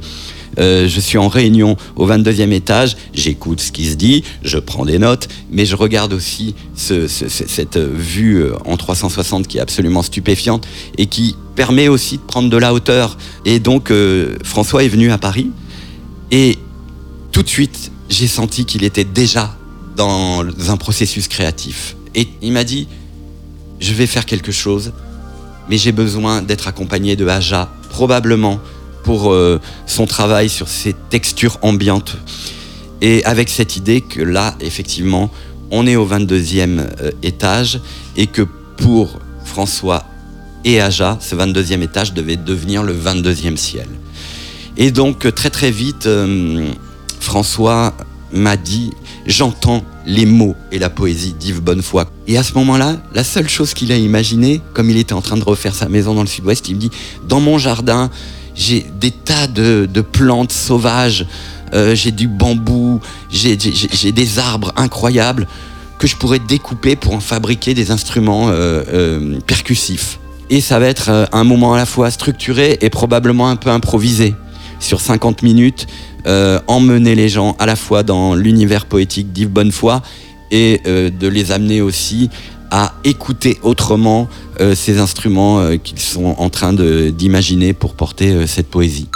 euh, 0.60 0.88
je 0.88 1.00
suis 1.00 1.18
en 1.18 1.28
réunion 1.28 1.78
au 1.96 2.08
22e 2.08 2.52
étage, 2.52 2.98
j'écoute 3.14 3.60
ce 3.60 3.72
qui 3.72 3.86
se 3.86 3.96
dit, 3.96 4.24
je 4.44 4.58
prends 4.58 4.86
des 4.86 5.00
notes, 5.00 5.28
mais 5.52 5.66
je 5.66 5.76
regarde 5.76 6.14
aussi 6.14 6.56
cette 6.76 7.78
vue 7.78 8.44
euh, 8.44 8.54
en 8.66 8.78
360 8.78 9.48
qui 9.48 9.58
est 9.58 9.62
absolument 9.62 10.04
stupéfiante 10.04 10.68
et 10.98 11.08
qui 11.08 11.36
permet 11.56 11.88
aussi 11.88 12.18
de 12.18 12.24
prendre 12.24 12.50
de 12.50 12.58
la 12.58 12.74
hauteur. 12.74 13.18
Et 13.46 13.60
donc 13.60 13.92
euh, 13.92 14.38
François 14.44 14.84
est 14.84 14.90
venu 14.90 15.12
à 15.12 15.18
Paris 15.18 15.52
et 16.32 16.58
tout 17.32 17.44
de 17.44 17.50
suite 17.50 17.92
j'ai 18.10 18.28
senti 18.28 18.66
qu'il 18.66 18.84
était 18.84 19.04
déjà 19.04 19.58
dans 19.96 20.46
un 20.70 20.78
processus 20.78 21.28
créatif. 21.28 21.96
Et 22.14 22.28
il 22.42 22.54
m'a 22.54 22.64
dit, 22.64 22.88
je 23.80 23.94
vais 23.94 24.08
faire 24.08 24.26
quelque 24.26 24.52
chose, 24.52 24.94
mais 25.70 25.78
j'ai 25.78 25.92
besoin 25.92 26.42
d'être 26.42 26.68
accompagné 26.68 27.16
de 27.16 27.28
Aja, 27.28 27.72
probablement 27.90 28.60
pour 29.06 29.32
euh, 29.32 29.62
son 29.86 30.08
travail 30.08 30.50
sur 30.50 30.68
ces 30.68 30.94
textures 31.12 31.60
ambiantes. 31.62 32.18
Et 33.02 33.24
avec 33.24 33.50
cette 33.50 33.78
idée 33.78 34.02
que 34.02 34.22
là, 34.22 34.56
effectivement, 34.60 35.30
on 35.70 35.86
est 35.86 35.96
au 35.96 36.08
22e 36.08 36.80
euh, 36.80 37.12
étage 37.22 37.80
et 38.18 38.26
que 38.26 38.42
pour 38.78 39.20
François 39.46 40.04
et 40.66 40.82
Aja, 40.82 41.20
ce 41.22 41.36
22e 41.36 41.84
étage 41.84 42.14
devait 42.14 42.36
devenir 42.36 42.82
le 42.82 42.94
22e 42.94 43.56
ciel. 43.58 43.88
Et 44.76 44.90
donc 44.90 45.34
très 45.36 45.52
très 45.52 45.70
vite, 45.70 46.08
euh, 46.08 46.72
François 47.20 47.94
m'a 48.34 48.58
dit, 48.58 48.92
j'entends 49.28 49.84
les 50.08 50.26
mots 50.26 50.56
et 50.72 50.80
la 50.80 50.90
poésie 50.90 51.34
d'Yves 51.34 51.62
Bonnefoy. 51.62 52.06
Et 52.28 52.38
à 52.40 52.44
ce 52.44 52.54
moment-là, 52.56 52.98
la 53.14 53.24
seule 53.24 53.48
chose 53.48 53.76
qu'il 53.76 53.92
a 53.92 53.98
imaginé, 53.98 54.62
comme 54.74 54.90
il 54.90 54.98
était 54.98 55.14
en 55.14 55.22
train 55.22 55.38
de 55.38 55.44
refaire 55.44 55.76
sa 55.76 55.90
maison 55.90 56.16
dans 56.16 56.22
le 56.22 56.28
sud-ouest, 56.28 56.68
il 56.70 56.76
me 56.76 56.82
dit, 56.82 56.92
dans 57.28 57.40
mon 57.40 57.60
jardin, 57.60 58.10
j'ai 58.56 58.86
des 59.00 59.12
tas 59.12 59.48
de, 59.48 60.02
plantes 60.02 60.52
sauvages, 60.52 61.26
euh, 61.74 61.94
j'ai 61.94 62.12
du 62.12 62.28
bambou, 62.28 63.02
j'ai 63.30 63.56
des 63.58 64.40
arbres 64.40 64.72
incroyables 64.78 65.48
que 66.00 66.08
je 66.08 66.16
pourrais 66.16 66.40
découper 66.40 66.96
pour 66.96 67.14
en 67.14 67.20
fabriquer 67.20 67.74
des 67.74 67.92
instruments 67.92 68.50
euh, 68.50 68.84
euh, 68.94 69.40
percussifs. 69.46 70.20
Et 70.50 70.62
ça 70.62 70.80
va 70.80 70.88
être 70.88 71.28
un 71.32 71.44
moment 71.44 71.74
à 71.74 71.78
la 71.78 71.86
fois 71.86 72.12
structuré 72.12 72.78
et 72.82 72.90
probablement 72.90 73.50
un 73.50 73.56
peu 73.56 73.72
improvisé. 73.72 74.36
Sur 74.80 75.02
50 75.02 75.42
minutes, 75.42 75.88
emmener 76.68 77.16
les 77.16 77.30
gens 77.30 77.56
à 77.58 77.66
la 77.66 77.76
fois 77.76 78.04
dans 78.04 78.36
l'univers 78.36 78.86
poétique 78.86 79.34
d'Yves 79.34 79.50
Bonnefoy 79.50 80.02
et 80.52 80.82
de 80.86 81.28
les 81.28 81.52
amener 81.52 81.82
aussi 81.82 82.30
à 82.72 82.94
écouter 83.04 83.60
autrement 83.64 84.28
ces 84.74 85.00
instruments 85.00 85.78
qu'ils 85.78 86.00
sont 86.00 86.36
en 86.38 86.50
train 86.50 86.74
d'imaginer 86.74 87.74
pour 87.74 87.94
porter 87.94 88.48
cette 88.48 88.68
poésie. 88.68 89.08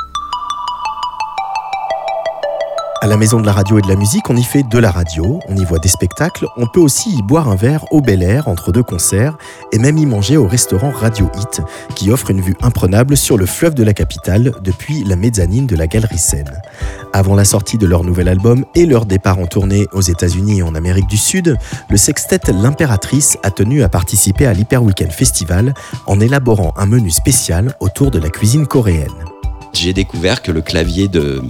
À 3.01 3.07
la 3.07 3.15
Maison 3.15 3.39
de 3.39 3.45
la 3.45 3.53
Radio 3.53 3.79
et 3.79 3.81
de 3.81 3.87
la 3.87 3.95
Musique, 3.95 4.29
on 4.29 4.35
y 4.35 4.43
fait 4.43 4.63
de 4.63 4.77
la 4.77 4.91
radio, 4.91 5.39
on 5.47 5.55
y 5.55 5.63
voit 5.63 5.79
des 5.79 5.87
spectacles, 5.87 6.47
on 6.57 6.67
peut 6.67 6.81
aussi 6.81 7.15
y 7.15 7.21
boire 7.21 7.47
un 7.47 7.55
verre 7.55 7.85
au 7.91 8.01
Bel 8.01 8.21
Air 8.21 8.49
entre 8.49 8.73
deux 8.73 8.83
concerts 8.83 9.37
et 9.71 9.79
même 9.79 9.97
y 9.97 10.05
manger 10.05 10.35
au 10.35 10.45
restaurant 10.45 10.91
Radio 10.91 11.31
Hit 11.37 11.61
qui 11.95 12.11
offre 12.11 12.29
une 12.29 12.41
vue 12.41 12.57
imprenable 12.61 13.15
sur 13.15 13.37
le 13.37 13.45
fleuve 13.45 13.73
de 13.73 13.83
la 13.83 13.93
capitale 13.93 14.51
depuis 14.61 15.05
la 15.05 15.15
mezzanine 15.15 15.65
de 15.65 15.77
la 15.77 15.87
Galerie 15.87 16.17
Seine. 16.17 16.61
Avant 17.13 17.35
la 17.35 17.45
sortie 17.45 17.77
de 17.77 17.87
leur 17.87 18.03
nouvel 18.03 18.27
album 18.27 18.65
et 18.75 18.85
leur 18.85 19.05
départ 19.05 19.39
en 19.39 19.47
tournée 19.47 19.87
aux 19.93 20.01
États-Unis 20.01 20.59
et 20.59 20.63
en 20.63 20.75
Amérique 20.75 21.07
du 21.07 21.17
Sud, 21.17 21.55
le 21.89 21.97
sextet 21.97 22.51
L'Impératrice 22.51 23.37
a 23.43 23.51
tenu 23.51 23.81
à 23.81 23.87
participer 23.87 24.45
à 24.45 24.51
l'Hyper 24.51 24.83
Weekend 24.83 25.13
Festival 25.13 25.73
en 26.05 26.19
élaborant 26.19 26.73
un 26.75 26.85
menu 26.85 27.11
spécial 27.11 27.75
autour 27.79 28.11
de 28.11 28.19
la 28.19 28.29
cuisine 28.29 28.67
coréenne. 28.67 29.07
J'ai 29.71 29.93
découvert 29.93 30.41
que 30.41 30.51
le 30.51 30.61
clavier 30.61 31.07
de 31.07 31.41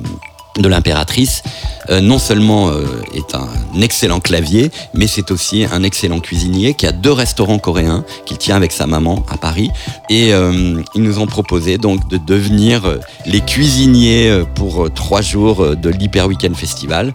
de 0.60 0.68
l'impératrice, 0.68 1.44
euh, 1.90 2.02
non 2.02 2.20
seulement 2.20 2.70
euh, 2.70 2.86
est 3.14 3.34
un 3.36 3.82
excellent 3.82 4.20
clavier, 4.20 4.72
mais 4.94 5.08
c'est 5.08 5.32
aussi 5.32 5.66
un 5.72 5.84
excellent 5.84 6.20
cuisinier 6.20 6.74
qui 6.74 6.86
a 6.86 6.92
deux 6.92 7.12
restaurants 7.12 7.60
coréens 7.60 8.04
qu'il 8.26 8.38
tient 8.38 8.56
avec 8.56 8.72
sa 8.72 8.86
maman 8.86 9.26
à 9.30 9.38
Paris. 9.38 9.72
Et 10.10 10.34
euh, 10.34 10.82
ils 10.96 11.02
nous 11.02 11.20
ont 11.20 11.28
proposé 11.28 11.78
donc 11.78 12.08
de 12.10 12.18
devenir 12.18 13.00
les 13.26 13.42
cuisiniers 13.42 14.44
pour 14.56 14.92
trois 14.94 15.22
jours 15.22 15.76
de 15.76 15.90
l'Hyper 15.90 16.28
Weekend 16.28 16.56
Festival. 16.56 17.14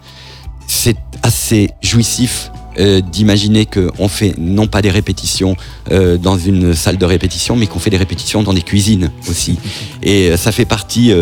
C'est 0.67 0.97
assez 1.23 1.71
jouissif 1.83 2.51
d'imaginer 3.13 3.67
qu'on 3.67 4.09
fait 4.09 4.35
non 4.37 4.67
pas 4.67 4.83
des 4.83 4.91
répétitions 4.91 5.57
dans 5.91 6.37
une 6.37 6.75
salle 6.75 6.97
de 6.97 7.05
répétition, 7.05 7.55
mais 7.55 7.67
qu'on 7.67 7.79
fait 7.79 7.91
des 7.91 7.97
répétitions 7.97 8.43
dans 8.43 8.53
des 8.53 8.63
cuisines 8.63 9.11
aussi. 9.29 9.59
Et 10.03 10.37
ça 10.37 10.51
fait 10.51 10.65
partie 10.65 11.13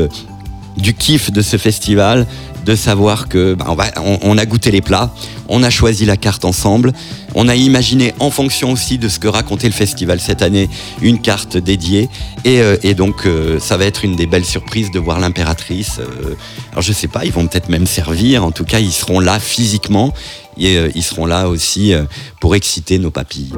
du 0.77 0.95
kiff 0.95 1.31
de 1.31 1.43
ce 1.43 1.57
festival, 1.57 2.27
de 2.65 2.77
savoir 2.77 3.29
que 3.29 3.55
bah, 3.55 3.75
on, 4.23 4.39
a 4.39 4.47
goûté 4.47 4.71
les 4.71 4.81
plats, 4.81 5.13
on 5.49 5.63
a 5.63 5.71
choisi 5.71 6.05
la 6.05 6.17
carte 6.17 6.45
ensemble, 6.45 6.93
on 7.35 7.49
a 7.49 7.55
imaginé 7.55 8.15
en 8.21 8.31
fonction 8.31 8.73
aussi 8.73 8.99
de 8.99 9.09
ce 9.09 9.19
que 9.19 9.29
racontait 9.29 9.67
le 9.67 9.73
festival 9.73 10.21
cette 10.21 10.43
année 10.43 10.69
une 11.01 11.21
carte 11.21 11.57
dédiée 11.57 12.09
et, 12.45 12.61
euh, 12.61 12.95
donc 12.95 13.27
euh, 13.27 13.59
ça 13.59 13.77
va 13.77 13.85
être 13.85 14.05
une 14.05 14.17
des 14.17 14.27
belles 14.27 14.45
surprises 14.45 14.91
de 14.91 14.99
voir 14.99 15.19
l'impératrice. 15.19 15.99
Euh, 15.99 16.35
alors 16.71 16.83
je 16.83 16.93
sais 16.93 17.09
pas, 17.09 17.25
ils 17.25 17.33
vont 17.33 17.47
peut-être 17.47 17.69
même 17.69 17.87
servir, 17.87 18.45
en 18.45 18.53
tout 18.53 18.65
cas 18.65 18.79
ils 18.79 18.93
seront 18.93 19.21
là 19.21 19.41
physiquement 19.41 20.13
et 20.59 20.77
ils 20.95 21.03
seront 21.03 21.25
là 21.25 21.49
aussi 21.49 21.95
pour 22.39 22.55
exciter 22.55 22.99
nos 22.99 23.11
papilles. 23.11 23.53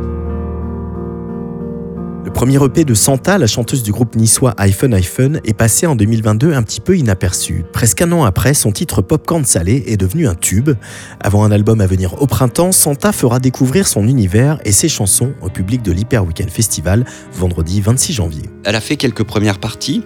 Le 2.25 2.33
premier 2.33 2.57
EP 2.65 2.85
de 2.85 2.95
Santa, 2.95 3.37
la 3.37 3.47
chanteuse 3.47 3.83
du 3.83 3.93
groupe 3.93 4.17
niçois 4.17 4.55
iPhone 4.57 4.95
iPhone, 4.95 5.41
est 5.45 5.53
passé 5.53 5.87
en 5.87 5.95
2022 5.95 6.55
un 6.55 6.63
petit 6.63 6.81
peu 6.81 6.97
inaperçu. 6.97 7.67
Presque 7.71 8.01
un 8.01 8.13
an 8.13 8.25
après, 8.25 8.55
son 8.55 8.73
titre 8.73 9.03
Popcorn 9.03 9.45
Salé 9.45 9.85
est 9.89 9.99
devenu 9.99 10.27
un 10.27 10.35
tube. 10.35 10.71
Avant 11.21 11.45
un 11.45 11.51
album 11.51 11.83
à 11.83 11.87
venir 11.87 12.23
au 12.23 12.27
printemps, 12.27 12.73
Santa 12.73 13.13
fera 13.13 13.41
découvrir 13.41 13.87
son 13.87 14.09
univers 14.09 14.59
et 14.65 14.73
ses 14.73 14.89
chansons 14.89 15.35
au 15.43 15.51
public 15.51 15.83
de 15.83 15.93
l'Hyper 15.93 16.25
Weekend 16.25 16.49
Festival 16.49 17.05
vendredi 17.35 17.83
26 17.83 18.15
janvier. 18.15 18.45
Elle 18.65 18.77
a 18.77 18.81
fait 18.81 18.97
quelques 18.97 19.25
premières 19.25 19.59
parties. 19.59 20.03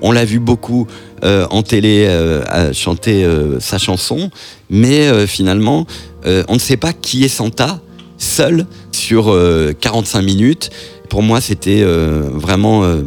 On 0.00 0.12
l'a 0.12 0.24
vu 0.24 0.38
beaucoup 0.38 0.86
euh, 1.24 1.44
en 1.50 1.64
télé 1.64 2.06
euh, 2.08 2.72
chanter 2.72 3.24
euh, 3.24 3.58
sa 3.58 3.78
chanson, 3.78 4.30
mais 4.70 5.26
finalement, 5.26 5.86
on 6.24 6.54
ne 6.54 6.60
sait 6.60 6.76
pas 6.76 6.92
qui 6.92 7.24
est 7.24 7.28
Santa 7.28 7.80
seul 8.16 8.66
sur 8.92 9.36
45 9.80 10.22
minutes 10.22 10.70
pour 11.08 11.22
moi, 11.22 11.40
c'était 11.40 11.82
euh, 11.82 12.28
vraiment 12.32 12.84
euh, 12.84 13.02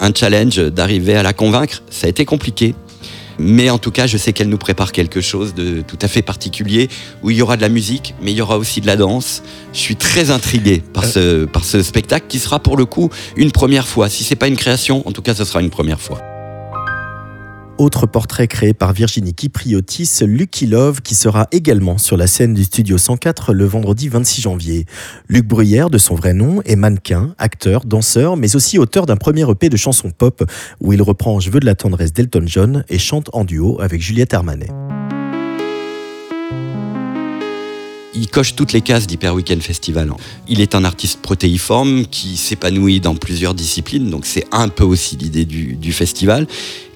un 0.00 0.12
challenge 0.14 0.56
d'arriver 0.56 1.16
à 1.16 1.22
la 1.22 1.32
convaincre. 1.32 1.82
Ça 1.90 2.06
a 2.06 2.10
été 2.10 2.24
compliqué. 2.24 2.74
Mais 3.38 3.68
en 3.68 3.76
tout 3.76 3.90
cas, 3.90 4.06
je 4.06 4.16
sais 4.16 4.32
qu'elle 4.32 4.48
nous 4.48 4.56
prépare 4.56 4.92
quelque 4.92 5.20
chose 5.20 5.54
de 5.54 5.82
tout 5.82 5.98
à 6.00 6.08
fait 6.08 6.22
particulier, 6.22 6.88
où 7.22 7.30
il 7.30 7.36
y 7.36 7.42
aura 7.42 7.56
de 7.56 7.62
la 7.62 7.68
musique, 7.68 8.14
mais 8.22 8.32
il 8.32 8.36
y 8.36 8.40
aura 8.40 8.56
aussi 8.56 8.80
de 8.80 8.86
la 8.86 8.96
danse. 8.96 9.42
Je 9.74 9.78
suis 9.78 9.96
très 9.96 10.30
intrigué 10.30 10.82
par 10.94 11.04
ce, 11.04 11.44
par 11.44 11.64
ce 11.64 11.82
spectacle 11.82 12.26
qui 12.28 12.38
sera 12.38 12.60
pour 12.60 12.78
le 12.78 12.86
coup 12.86 13.10
une 13.36 13.52
première 13.52 13.86
fois. 13.86 14.08
Si 14.08 14.24
c'est 14.24 14.36
pas 14.36 14.48
une 14.48 14.56
création, 14.56 15.06
en 15.06 15.12
tout 15.12 15.22
cas, 15.22 15.34
ce 15.34 15.44
sera 15.44 15.60
une 15.60 15.70
première 15.70 16.00
fois. 16.00 16.35
Autre 17.78 18.06
portrait 18.06 18.48
créé 18.48 18.72
par 18.72 18.94
Virginie 18.94 19.34
Kipriotis, 19.34 20.20
Lucky 20.22 20.66
Love, 20.66 21.02
qui 21.02 21.14
sera 21.14 21.46
également 21.52 21.98
sur 21.98 22.16
la 22.16 22.26
scène 22.26 22.54
du 22.54 22.64
Studio 22.64 22.96
104 22.96 23.52
le 23.52 23.66
vendredi 23.66 24.08
26 24.08 24.40
janvier. 24.40 24.86
Luc 25.28 25.46
Bruyère, 25.46 25.90
de 25.90 25.98
son 25.98 26.14
vrai 26.14 26.32
nom, 26.32 26.62
est 26.64 26.76
mannequin, 26.76 27.34
acteur, 27.36 27.84
danseur, 27.84 28.38
mais 28.38 28.56
aussi 28.56 28.78
auteur 28.78 29.04
d'un 29.04 29.16
premier 29.16 29.48
EP 29.50 29.68
de 29.68 29.76
chansons 29.76 30.10
pop 30.10 30.42
où 30.80 30.94
il 30.94 31.02
reprend 31.02 31.38
Je 31.38 31.50
veux 31.50 31.60
de 31.60 31.66
la 31.66 31.74
tendresse 31.74 32.14
d'Elton 32.14 32.44
John 32.46 32.84
et 32.88 32.98
chante 32.98 33.28
en 33.34 33.44
duo 33.44 33.78
avec 33.82 34.00
Juliette 34.00 34.32
Armanet. 34.32 34.70
Il 38.16 38.28
coche 38.28 38.54
toutes 38.54 38.72
les 38.72 38.80
cases 38.80 39.06
d'Hyper 39.06 39.34
Weekend 39.34 39.62
Festival. 39.62 40.10
Il 40.48 40.60
est 40.60 40.74
un 40.74 40.84
artiste 40.84 41.20
protéiforme 41.20 42.06
qui 42.06 42.36
s'épanouit 42.36 43.00
dans 43.00 43.14
plusieurs 43.14 43.54
disciplines, 43.54 44.10
donc 44.10 44.26
c'est 44.26 44.46
un 44.52 44.68
peu 44.68 44.84
aussi 44.84 45.16
l'idée 45.16 45.44
du, 45.44 45.92
festival. 45.92 46.46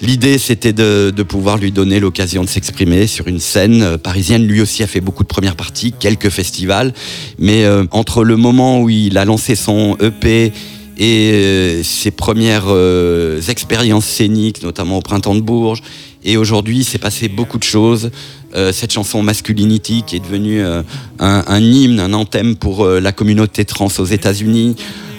L'idée, 0.00 0.38
c'était 0.38 0.72
de, 0.72 1.22
pouvoir 1.22 1.58
lui 1.58 1.72
donner 1.72 2.00
l'occasion 2.00 2.42
de 2.42 2.48
s'exprimer 2.48 3.06
sur 3.06 3.28
une 3.28 3.38
scène 3.38 3.98
parisienne. 3.98 4.46
Lui 4.46 4.60
aussi 4.60 4.82
a 4.82 4.86
fait 4.86 5.00
beaucoup 5.00 5.22
de 5.22 5.28
premières 5.28 5.56
parties, 5.56 5.92
quelques 5.92 6.30
festivals, 6.30 6.92
mais 7.38 7.64
euh, 7.64 7.84
entre 7.90 8.24
le 8.24 8.36
moment 8.36 8.80
où 8.80 8.88
il 8.88 9.16
a 9.16 9.24
lancé 9.24 9.54
son 9.54 9.96
EP 10.00 10.52
et 11.00 11.32
euh, 11.32 11.82
ses 11.82 12.10
premières 12.10 12.66
euh, 12.68 13.40
expériences 13.48 14.04
scéniques, 14.04 14.62
notamment 14.62 14.98
au 14.98 15.00
Printemps 15.00 15.34
de 15.34 15.40
Bourges, 15.40 15.82
et 16.22 16.36
aujourd'hui, 16.36 16.80
il 16.80 16.84
s'est 16.84 16.98
passé 16.98 17.28
beaucoup 17.28 17.56
de 17.56 17.64
choses. 17.64 18.10
Euh, 18.54 18.70
cette 18.70 18.92
chanson 18.92 19.22
Masculinity 19.22 20.02
qui 20.06 20.16
est 20.16 20.20
devenue 20.20 20.62
un, 20.62 20.84
un, 21.18 21.60
hymne, 21.60 22.00
un 22.00 22.12
anthème 22.12 22.54
pour 22.54 22.86
la 22.86 23.12
communauté 23.12 23.64
trans 23.64 23.88
aux 23.98 24.04
États-Unis. 24.04 24.76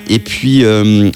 Et 0.07 0.19
puis, 0.19 0.63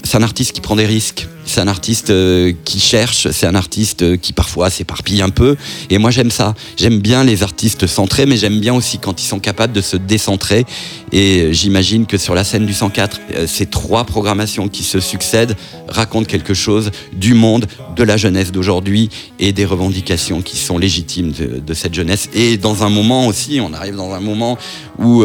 c'est 0.04 0.18
un 0.18 0.24
artiste 0.24 0.54
qui 0.54 0.62
prend 0.62 0.76
des 0.76 0.88
risques. 0.88 1.28
C'est 1.46 1.62
un 1.62 1.68
artiste 1.68 2.10
euh, 2.10 2.54
qui 2.66 2.80
cherche, 2.80 3.28
c'est 3.32 3.46
un 3.46 3.54
artiste 3.54 4.02
euh, 4.02 4.18
qui 4.18 4.34
parfois 4.34 4.72
s'éparpille 4.72 5.22
un 5.22 5.30
peu. 5.30 5.56
Et 5.92 6.00
moi 6.00 6.10
j'aime 6.10 6.32
ça. 6.32 6.56
J'aime 6.76 7.00
bien 7.00 7.24
les 7.24 7.44
artistes 7.44 7.86
centrés, 7.86 8.26
mais 8.26 8.36
j'aime 8.36 8.60
bien 8.60 8.74
aussi 8.74 8.98
quand 8.98 9.22
ils 9.22 9.28
sont 9.28 9.40
capables 9.40 9.72
de 9.72 9.82
se 9.82 9.96
décentrer. 9.96 10.66
Et 11.12 11.42
euh, 11.42 11.54
j'imagine 11.54 12.08
que 12.08 12.18
sur 12.18 12.34
la 12.34 12.44
scène 12.44 12.66
du 12.66 12.74
104, 12.74 13.20
ces 13.48 13.68
trois 13.68 14.06
programmations 14.06 14.68
qui 14.68 14.82
se 14.82 15.00
succèdent 15.00 15.56
racontent 15.88 16.26
quelque 16.26 16.56
chose 16.56 16.90
du 17.14 17.36
monde, 17.36 17.68
de 17.96 18.04
la 18.04 18.18
jeunesse 18.18 18.52
d'aujourd'hui 18.52 19.10
et 19.38 19.54
des 19.54 19.66
revendications 19.66 20.42
qui 20.42 20.58
sont 20.58 20.80
légitimes 20.80 21.32
de, 21.32 21.74
cette 21.74 21.94
jeunesse. 21.94 22.30
Et 22.34 22.58
dans 22.58 22.84
un 22.84 22.90
moment 22.90 23.28
aussi, 23.28 23.60
on 23.62 23.72
arrive 23.74 23.96
dans 23.96 24.14
un 24.14 24.20
moment 24.20 24.58
où 24.98 25.24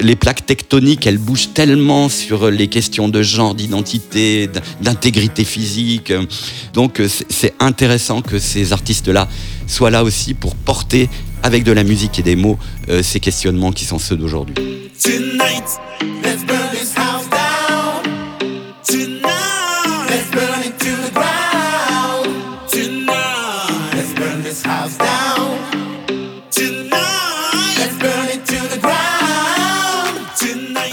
les 0.00 0.16
plaques 0.16 0.46
tectoniques, 0.46 1.06
elles 1.06 1.18
bougent 1.18 1.52
tellement 1.52 2.08
sur 2.08 2.50
les 2.50 2.68
questions 2.68 3.08
de 3.08 3.22
genre, 3.22 3.54
d'identité, 3.54 4.48
d'intégrité 4.80 5.44
physique. 5.50 6.12
Donc 6.72 7.00
euh, 7.00 7.08
c'est 7.28 7.54
intéressant 7.58 8.22
que 8.22 8.38
ces 8.38 8.72
artistes-là 8.72 9.28
soient 9.66 9.90
là 9.90 10.04
aussi 10.04 10.34
pour 10.34 10.54
porter 10.54 11.08
avec 11.42 11.64
de 11.64 11.72
la 11.72 11.84
musique 11.84 12.18
et 12.18 12.22
des 12.22 12.36
mots 12.36 12.58
euh, 12.88 13.02
ces 13.02 13.20
questionnements 13.20 13.72
qui 13.72 13.84
sont 13.84 13.98
ceux 13.98 14.16
d'aujourd'hui. 14.16 14.54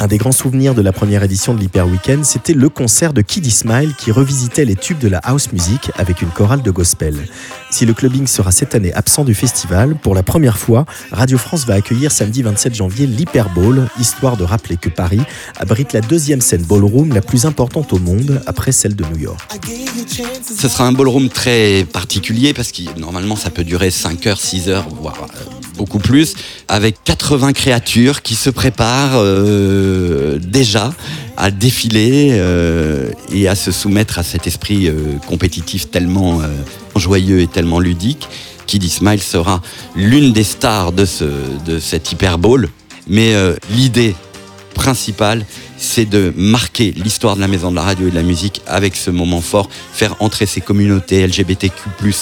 Un 0.07 0.09
des 0.09 0.19
grands 0.19 0.31
souvenirs 0.31 0.73
de 0.73 0.81
la 0.81 0.93
première 0.93 1.21
édition 1.23 1.53
de 1.53 1.59
l'Hyper 1.59 1.85
Weekend, 1.85 2.23
c'était 2.23 2.53
le 2.53 2.69
concert 2.69 3.11
de 3.11 3.19
Kiddy 3.19 3.51
Smile 3.51 3.93
qui 3.97 4.13
revisitait 4.13 4.63
les 4.63 4.77
tubes 4.77 4.99
de 4.99 5.09
la 5.09 5.17
house 5.17 5.51
music 5.51 5.91
avec 5.97 6.21
une 6.21 6.29
chorale 6.29 6.61
de 6.61 6.71
gospel. 6.71 7.13
Si 7.71 7.85
le 7.85 7.93
clubbing 7.93 8.25
sera 8.25 8.53
cette 8.53 8.73
année 8.73 8.93
absent 8.93 9.25
du 9.25 9.33
festival, 9.33 9.95
pour 9.95 10.15
la 10.15 10.23
première 10.23 10.57
fois, 10.57 10.85
Radio 11.11 11.37
France 11.37 11.65
va 11.65 11.73
accueillir 11.73 12.13
samedi 12.13 12.41
27 12.41 12.73
janvier 12.73 13.05
l'Hyper 13.05 13.49
Bowl, 13.49 13.85
histoire 13.99 14.37
de 14.37 14.45
rappeler 14.45 14.77
que 14.77 14.87
Paris 14.87 15.19
abrite 15.59 15.91
la 15.91 15.99
deuxième 15.99 16.39
scène 16.39 16.63
ballroom 16.63 17.13
la 17.13 17.19
plus 17.19 17.45
importante 17.45 17.91
au 17.91 17.99
monde 17.99 18.41
après 18.47 18.71
celle 18.71 18.95
de 18.95 19.03
New 19.03 19.17
York. 19.17 19.59
Ce 20.41 20.69
sera 20.69 20.87
un 20.87 20.93
ballroom 20.93 21.27
très 21.27 21.85
particulier 21.91 22.53
parce 22.53 22.71
que 22.71 22.97
normalement 22.97 23.35
ça 23.35 23.49
peut 23.49 23.65
durer 23.65 23.91
5 23.91 24.25
heures, 24.27 24.39
6 24.39 24.69
heures, 24.69 24.87
voire 24.89 25.27
euh, 25.35 25.43
beaucoup 25.75 25.99
plus, 25.99 26.33
avec 26.69 27.03
80 27.03 27.51
créatures 27.51 28.21
qui 28.21 28.35
se 28.35 28.49
préparent 28.49 29.17
euh, 29.17 29.96
déjà 30.39 30.93
à 31.35 31.51
défiler 31.51 32.29
euh, 32.33 33.11
et 33.31 33.47
à 33.47 33.55
se 33.55 33.71
soumettre 33.71 34.19
à 34.19 34.23
cet 34.23 34.47
esprit 34.47 34.89
compétitif 35.27 35.91
tellement 35.91 36.41
joyeux 36.95 37.41
et 37.41 37.47
tellement 37.47 37.79
ludique. 37.79 38.27
Kiddy 38.65 38.89
Smile 38.89 39.21
sera 39.21 39.61
l'une 39.95 40.33
des 40.33 40.43
stars 40.43 40.91
de, 40.91 41.05
ce, 41.05 41.25
de 41.65 41.79
cette 41.79 42.11
Hyper 42.11 42.37
Bowl. 42.37 42.69
Mais 43.07 43.33
l'idée 43.69 44.15
principale, 44.73 45.45
c'est 45.77 46.05
de 46.05 46.33
marquer 46.35 46.93
l'histoire 46.95 47.35
de 47.35 47.41
la 47.41 47.47
maison 47.47 47.71
de 47.71 47.75
la 47.75 47.83
radio 47.83 48.07
et 48.07 48.11
de 48.11 48.15
la 48.15 48.23
musique 48.23 48.61
avec 48.67 48.95
ce 48.95 49.11
moment 49.11 49.41
fort, 49.41 49.69
faire 49.93 50.15
entrer 50.19 50.45
ces 50.45 50.61
communautés 50.61 51.25
LGBTQ+, 51.25 51.73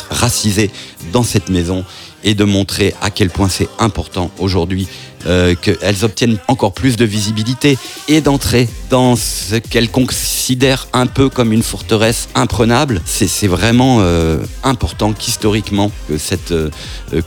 racisées 0.10 0.72
dans 1.12 1.24
cette 1.24 1.50
maison 1.50 1.84
et 2.24 2.34
de 2.34 2.44
montrer 2.44 2.94
à 3.01 3.10
quel 3.10 3.29
point 3.29 3.50
c'est 3.50 3.70
important 3.79 4.32
aujourd'hui 4.39 4.88
euh, 5.27 5.55
qu'elles 5.55 6.05
obtiennent 6.05 6.38
encore 6.48 6.74
plus 6.74 6.98
de 6.98 7.05
visibilité 7.05 7.77
et 8.08 8.22
d'entrer 8.22 8.70
dans 8.89 9.15
ce 9.15 9.55
qu'elles 9.55 9.89
considèrent 9.89 10.88
un 10.94 11.08
peu 11.08 11.29
comme 11.29 11.51
une 11.51 11.63
forteresse 11.63 12.29
imprenable. 12.36 13.01
C'est 13.05 13.48
vraiment 13.48 13.98
euh, 14.01 14.38
important 14.63 15.13
qu'historiquement 15.13 15.91
que 16.08 16.17
cette 16.17 16.51
euh, 16.51 16.70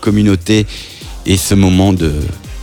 communauté 0.01 0.67
ait 1.27 1.37
ce 1.37 1.55
moment 1.55 1.93
de, 1.93 2.13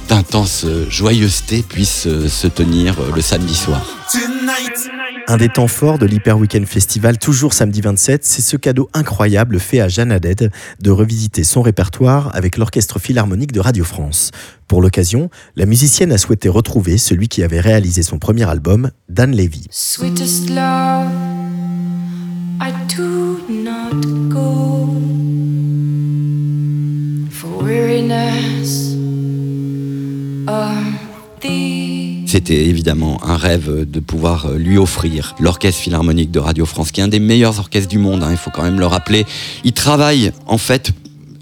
d'intense 0.08 0.66
joyeuseté 0.90 1.64
puisse 1.68 2.08
euh, 2.08 2.28
se 2.28 2.48
tenir 2.48 3.00
euh, 3.00 3.12
le 3.16 3.22
samedi 3.22 3.56
soir. 3.56 3.86
Un 5.28 5.38
des 5.38 5.50
temps 5.50 5.68
forts 5.68 5.98
de 5.98 6.06
l'Hyper 6.06 6.38
Weekend 6.38 6.66
Festival, 6.66 7.18
toujours 7.18 7.54
samedi 7.54 7.82
27, 7.82 8.24
c'est 8.24 8.42
ce 8.42 8.58
cadeau 8.58 8.90
incroyable 8.94 9.60
fait 9.60 9.80
à 9.80 9.88
Jeanne 9.88 10.12
Haddad 10.12 10.52
de 10.80 10.92
revisiter 10.92 11.44
son 11.44 11.62
répertoire 11.64 12.30
avec 12.36 12.58
l'Orchestre 12.58 13.00
Philharmonique 13.00 13.52
de 13.52 13.60
Radio 13.60 13.84
France. 13.84 14.32
Pour 14.68 14.82
l'occasion, 14.82 15.30
la 15.56 15.66
musicienne 15.66 16.12
a 16.12 16.18
souhaité 16.18 16.48
retrouver 16.48 16.98
celui 16.98 17.28
qui 17.28 17.44
avait 17.44 17.60
réalisé 17.60 18.04
son 18.04 18.20
premier 18.20 18.48
album, 18.48 18.92
Dan 19.10 19.36
Levy. 19.36 19.66
Sweetest 19.72 20.50
love, 20.50 21.10
I 22.62 22.72
do 22.96 23.40
not 23.50 24.02
go 24.30 25.15
C'était 32.28 32.66
évidemment 32.66 33.24
un 33.24 33.38
rêve 33.38 33.90
de 33.90 34.00
pouvoir 34.00 34.48
euh, 34.48 34.58
lui 34.58 34.78
offrir 34.78 35.36
l'Orchestre 35.40 35.82
Philharmonique 35.82 36.32
de 36.32 36.40
Radio 36.40 36.66
France, 36.66 36.92
qui 36.92 37.02
est 37.02 37.04
un 37.04 37.08
des 37.08 37.20
meilleurs 37.20 37.60
orchestres 37.60 37.90
du 37.90 37.98
monde, 37.98 38.24
hein, 38.24 38.30
il 38.32 38.38
faut 38.38 38.50
quand 38.50 38.64
même 38.64 38.80
le 38.80 38.88
rappeler. 38.88 39.26
Ils 39.64 39.74
travaillent 39.74 40.32
en 40.48 40.58
fait 40.58 40.92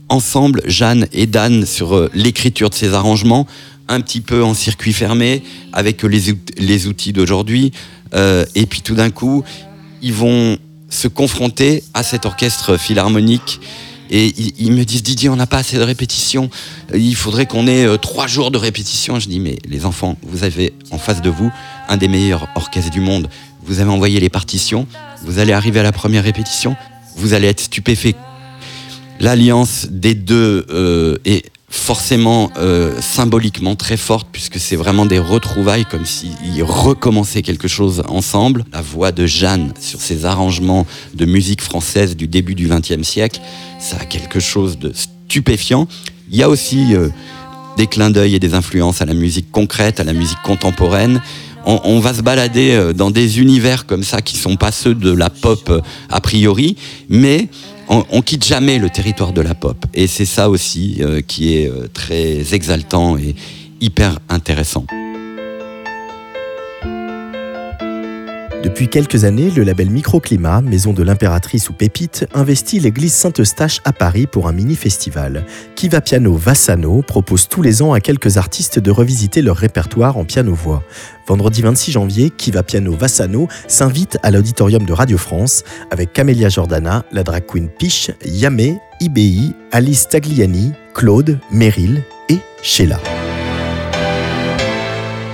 ensemble, 0.09 0.61
Jeanne 0.65 1.07
et 1.13 1.25
Dan, 1.25 1.65
sur 1.65 1.95
euh, 1.95 2.09
l'écriture 2.13 2.69
de 2.69 2.75
ces 2.75 2.93
arrangements, 2.93 3.47
un 3.87 4.01
petit 4.01 4.21
peu 4.21 4.43
en 4.43 4.53
circuit 4.53 4.93
fermé, 4.93 5.43
avec 5.71 6.03
les, 6.03 6.35
les 6.57 6.87
outils 6.87 7.13
d'aujourd'hui. 7.13 7.71
Euh, 8.13 8.45
et 8.55 8.65
puis 8.65 8.81
tout 8.81 8.95
d'un 8.95 9.09
coup, 9.09 9.43
ils 10.01 10.13
vont 10.13 10.57
se 10.89 11.07
confronter 11.07 11.83
à 11.93 12.03
cet 12.03 12.25
orchestre 12.25 12.77
philharmonique 12.77 13.59
et 14.15 14.31
ils, 14.59 14.71
me 14.71 14.85
disent 14.85 15.01
Didier, 15.01 15.29
on 15.29 15.35
n'a 15.35 15.47
pas 15.47 15.57
assez 15.57 15.75
de 15.75 15.81
répétitions. 15.81 16.51
Il 16.93 17.15
faudrait 17.15 17.47
qu'on 17.47 17.65
ait 17.65 17.87
euh, 17.87 17.97
trois 17.97 18.27
jours 18.27 18.51
de 18.51 18.59
répétition. 18.59 19.19
Je 19.19 19.27
dis 19.27 19.39
mais 19.39 19.57
les 19.67 19.85
enfants, 19.85 20.17
vous 20.21 20.43
avez 20.43 20.71
en 20.91 20.99
face 20.99 21.23
de 21.23 21.31
vous 21.31 21.51
un 21.89 21.97
des 21.97 22.07
meilleurs 22.07 22.47
orchestres 22.53 22.91
du 22.91 22.99
monde. 22.99 23.27
Vous 23.65 23.79
avez 23.79 23.89
envoyé 23.89 24.19
les 24.19 24.29
partitions. 24.29 24.85
Vous 25.23 25.39
allez 25.39 25.51
arriver 25.51 25.79
à 25.79 25.83
la 25.83 25.91
première 25.91 26.23
répétition. 26.23 26.75
Vous 27.15 27.33
allez 27.33 27.47
être 27.47 27.61
stupéfait. 27.61 28.13
L'alliance 29.19 29.87
des 29.89 30.13
deux 30.13 30.67
euh, 30.69 31.17
est 31.25 31.49
forcément 31.73 32.51
euh, 32.57 33.01
symboliquement 33.01 33.75
très 33.75 33.97
forte 33.97 34.27
puisque 34.31 34.59
c'est 34.59 34.75
vraiment 34.75 35.07
des 35.07 35.17
retrouvailles 35.17 35.85
comme 35.85 36.05
s'ils 36.05 36.63
recommençaient 36.63 37.41
quelque 37.41 37.67
chose 37.67 38.03
ensemble. 38.07 38.63
La 38.71 38.81
voix 38.81 39.11
de 39.11 39.25
Jeanne 39.25 39.73
sur 39.79 39.99
ses 39.99 40.25
arrangements 40.25 40.85
de 41.15 41.25
musique 41.25 41.63
française 41.63 42.15
du 42.15 42.27
début 42.27 42.53
du 42.53 42.67
XXe 42.67 43.01
siècle, 43.01 43.41
ça 43.79 43.97
a 43.99 44.05
quelque 44.05 44.39
chose 44.39 44.77
de 44.77 44.93
stupéfiant. 44.93 45.87
Il 46.29 46.37
y 46.37 46.43
a 46.43 46.49
aussi 46.49 46.93
euh, 46.93 47.09
des 47.75 47.87
clins 47.87 48.11
d'œil 48.11 48.35
et 48.35 48.39
des 48.39 48.53
influences 48.53 49.01
à 49.01 49.05
la 49.05 49.15
musique 49.15 49.51
concrète, 49.51 49.99
à 49.99 50.03
la 50.03 50.13
musique 50.13 50.41
contemporaine. 50.43 51.21
On, 51.65 51.81
on, 51.85 51.99
va 51.99 52.13
se 52.13 52.21
balader 52.21 52.71
euh, 52.73 52.93
dans 52.93 53.09
des 53.09 53.39
univers 53.39 53.87
comme 53.87 54.03
ça 54.03 54.21
qui 54.21 54.37
sont 54.37 54.57
pas 54.57 54.71
ceux 54.71 54.93
de 54.93 55.11
la 55.11 55.31
pop 55.31 55.83
a 56.09 56.21
priori, 56.21 56.77
mais 57.09 57.49
on, 57.89 58.21
quitte 58.21 58.45
jamais 58.45 58.79
le 58.79 58.89
territoire 58.89 59.33
de 59.33 59.41
la 59.41 59.55
pop. 59.55 59.85
Et 59.93 60.07
c'est 60.07 60.25
ça 60.25 60.49
aussi 60.49 60.97
euh, 61.01 61.21
qui 61.21 61.57
est 61.57 61.69
euh, 61.69 61.87
très 61.93 62.53
exaltant 62.53 63.17
et 63.17 63.35
hyper 63.81 64.19
intéressant. 64.29 64.85
Depuis 68.63 68.87
quelques 68.87 69.25
années, 69.25 69.49
le 69.49 69.63
label 69.63 69.89
Microclimat, 69.89 70.61
maison 70.61 70.93
de 70.93 71.03
l'impératrice 71.03 71.69
ou 71.69 71.73
Pépite, 71.73 72.25
investit 72.33 72.79
l'église 72.79 73.11
Saint-Eustache 73.11 73.81
à 73.83 73.91
Paris 73.91 74.25
pour 74.25 74.47
un 74.47 74.53
mini-festival. 74.53 75.43
Kiva 75.75 75.99
Piano 75.99 76.33
Vassano 76.37 77.01
propose 77.01 77.49
tous 77.49 77.61
les 77.61 77.81
ans 77.81 77.91
à 77.91 77.99
quelques 77.99 78.37
artistes 78.37 78.79
de 78.79 78.89
revisiter 78.89 79.41
leur 79.41 79.57
répertoire 79.57 80.15
en 80.15 80.23
piano-voix. 80.23 80.81
Vendredi 81.27 81.61
26 81.61 81.91
janvier, 81.91 82.29
Kiva 82.29 82.63
Piano 82.63 82.93
Vassano 82.93 83.49
s'invite 83.67 84.17
à 84.23 84.31
l'auditorium 84.31 84.85
de 84.85 84.93
Radio 84.93 85.17
France 85.17 85.65
avec 85.91 86.13
Camélia 86.13 86.47
Jordana, 86.47 87.03
la 87.11 87.23
drag 87.23 87.45
queen 87.45 87.67
Piche, 87.67 88.11
Yamé, 88.23 88.77
IBI, 89.01 89.53
Alice 89.73 90.07
Tagliani, 90.07 90.71
Claude, 90.93 91.37
Meryl 91.51 92.01
et 92.29 92.39
Sheila. 92.61 93.01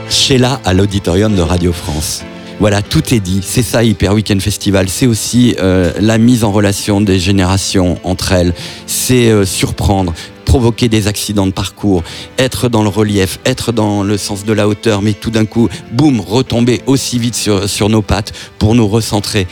Sheila 0.09 0.59
à 0.65 0.73
l'auditorium 0.73 1.35
de 1.35 1.41
Radio 1.43 1.71
France. 1.71 2.23
Voilà, 2.60 2.82
tout 2.82 3.13
est 3.13 3.22
dit. 3.22 3.39
C'est 3.41 3.63
ça 3.63 3.86
Hyper 3.86 4.13
Weekend 4.13 4.41
Festival. 4.41 4.89
C'est 4.89 5.08
aussi 5.08 5.56
euh, 5.60 5.93
la 6.02 6.17
mise 6.17 6.43
en 6.43 6.52
relation 6.52 7.00
des 7.00 7.17
générations 7.17 7.98
entre 8.04 8.34
elles. 8.34 8.54
C'est 8.86 9.30
euh, 9.30 9.45
surprendre 9.45 10.13
provoquer 10.43 10.89
des 10.89 11.08
accidents 11.08 11.45
de 11.45 11.52
parcours, 11.52 12.04
être 12.39 12.69
dans 12.69 12.82
le 12.82 12.89
relief, 12.89 13.39
être 13.45 13.72
dans 13.72 14.02
le 14.02 14.17
sens 14.17 14.45
de 14.45 14.52
la 14.52 14.67
hauteur, 14.67 15.04
mais 15.04 15.13
tout 15.13 15.30
d'un 15.30 15.45
coup, 15.45 15.69
boum, 15.91 16.19
retomber 16.19 16.82
aussi 16.88 17.19
vite 17.19 17.36
sur, 17.36 17.89
nos 17.89 18.02
pattes 18.02 18.34
pour 18.58 18.74
nous 18.74 18.88
recentrer. 18.88 19.45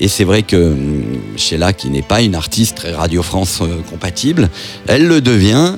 Et 0.00 0.08
c'est 0.08 0.24
vrai 0.24 0.42
que 0.42 0.72
hum, 0.72 1.04
Sheila, 1.36 1.72
qui 1.72 1.88
n'est 1.88 2.02
pas 2.02 2.20
une 2.20 2.34
artiste 2.34 2.78
très 2.78 2.92
Radio 2.92 3.22
France 3.22 3.60
euh, 3.62 3.80
compatible, 3.88 4.50
elle 4.88 5.06
le 5.06 5.20
devient 5.20 5.76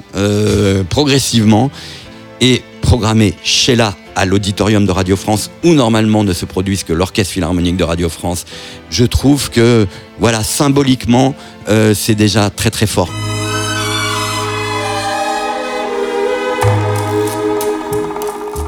progressivement. 0.89 1.71
Et 2.41 2.63
programmer 2.83 3.35
Sheila 3.43 3.95
à 4.15 4.27
l'auditorium 4.27 4.85
de 4.85 4.91
Radio 4.91 5.17
France 5.17 5.51
où 5.65 5.73
normalement 5.73 6.25
ne 6.25 6.35
se 6.35 6.45
produisent 6.45 6.85
que 6.85 6.93
l'orchestre 6.93 7.33
philharmonique 7.33 7.79
de 7.79 7.85
Radio 7.85 8.11
France, 8.11 8.45
je 8.91 9.05
trouve 9.05 9.51
que 9.51 9.87
voilà 10.19 10.45
symboliquement 10.45 11.35
euh, 11.69 11.95
c'est 11.95 12.15
déjà 12.15 12.51
très 12.51 12.71
très 12.71 12.87
fort. 12.87 13.09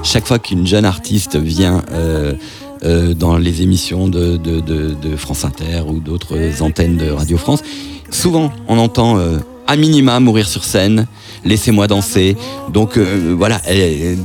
Chaque 0.03 0.27
fois 0.27 0.39
qu'une 0.39 0.67
jeune 0.67 0.85
artiste 0.85 1.37
vient 1.37 1.83
euh, 1.93 2.35
euh, 2.85 3.15
dans 3.15 3.37
les 3.37 3.63
émissions 3.63 4.09
de, 4.09 4.39
France 5.17 5.45
Inter 5.45 5.83
ou 5.87 5.99
d'autres 5.99 6.63
antennes 6.63 6.97
de 6.97 7.11
Radio 7.11 7.37
France, 7.37 7.63
souvent 8.11 8.53
on 8.69 8.79
entend 8.79 9.19
à 9.67 9.77
minima 9.77 10.21
mourir 10.21 10.47
sur 10.47 10.65
scène, 10.65 11.07
laissez-moi 11.45 11.87
danser. 11.87 12.37
Donc 12.73 12.97
euh, 12.97 13.35
voilà, 13.37 13.61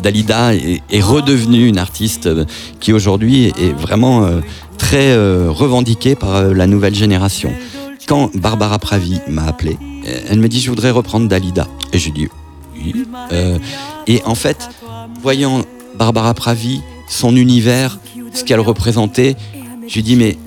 Dalida 0.02 0.54
est, 0.54 1.02
redevenue 1.02 1.67
une 1.67 1.78
artiste 1.78 2.28
euh, 2.28 2.45
qui 2.80 2.93
aujourd'hui 2.93 3.47
est 3.60 3.73
vraiment 3.73 4.25
euh, 4.25 4.41
très 4.78 5.15
revendiquée 5.47 6.15
par 6.15 6.41
la 6.43 6.67
nouvelle 6.67 6.95
génération. 6.95 7.52
Quand 8.08 8.32
Barbara 8.36 8.80
Pravi 8.80 9.19
m'a 9.28 9.45
appelé, 9.45 9.78
elle 10.30 10.39
me 10.39 10.47
dit 10.47 10.62
je 10.62 10.69
voudrais 10.69 10.91
reprendre 10.91 11.28
Dalida. 11.28 11.67
Et 11.91 11.99
je 11.99 12.10
dis 12.12 12.28
oui. 12.75 13.06
et 14.08 14.21
en 14.25 14.36
fait, 14.36 14.69
voyant 15.21 15.65
Barbara 15.97 16.34
Pravi, 16.34 16.82
son 17.10 17.36
univers, 17.36 17.99
ce 18.34 18.43
qu'elle 18.45 18.62
représentait, 18.62 19.36
je 19.88 19.95
lui 19.95 20.04
dis 20.04 20.15
mais 20.15 20.38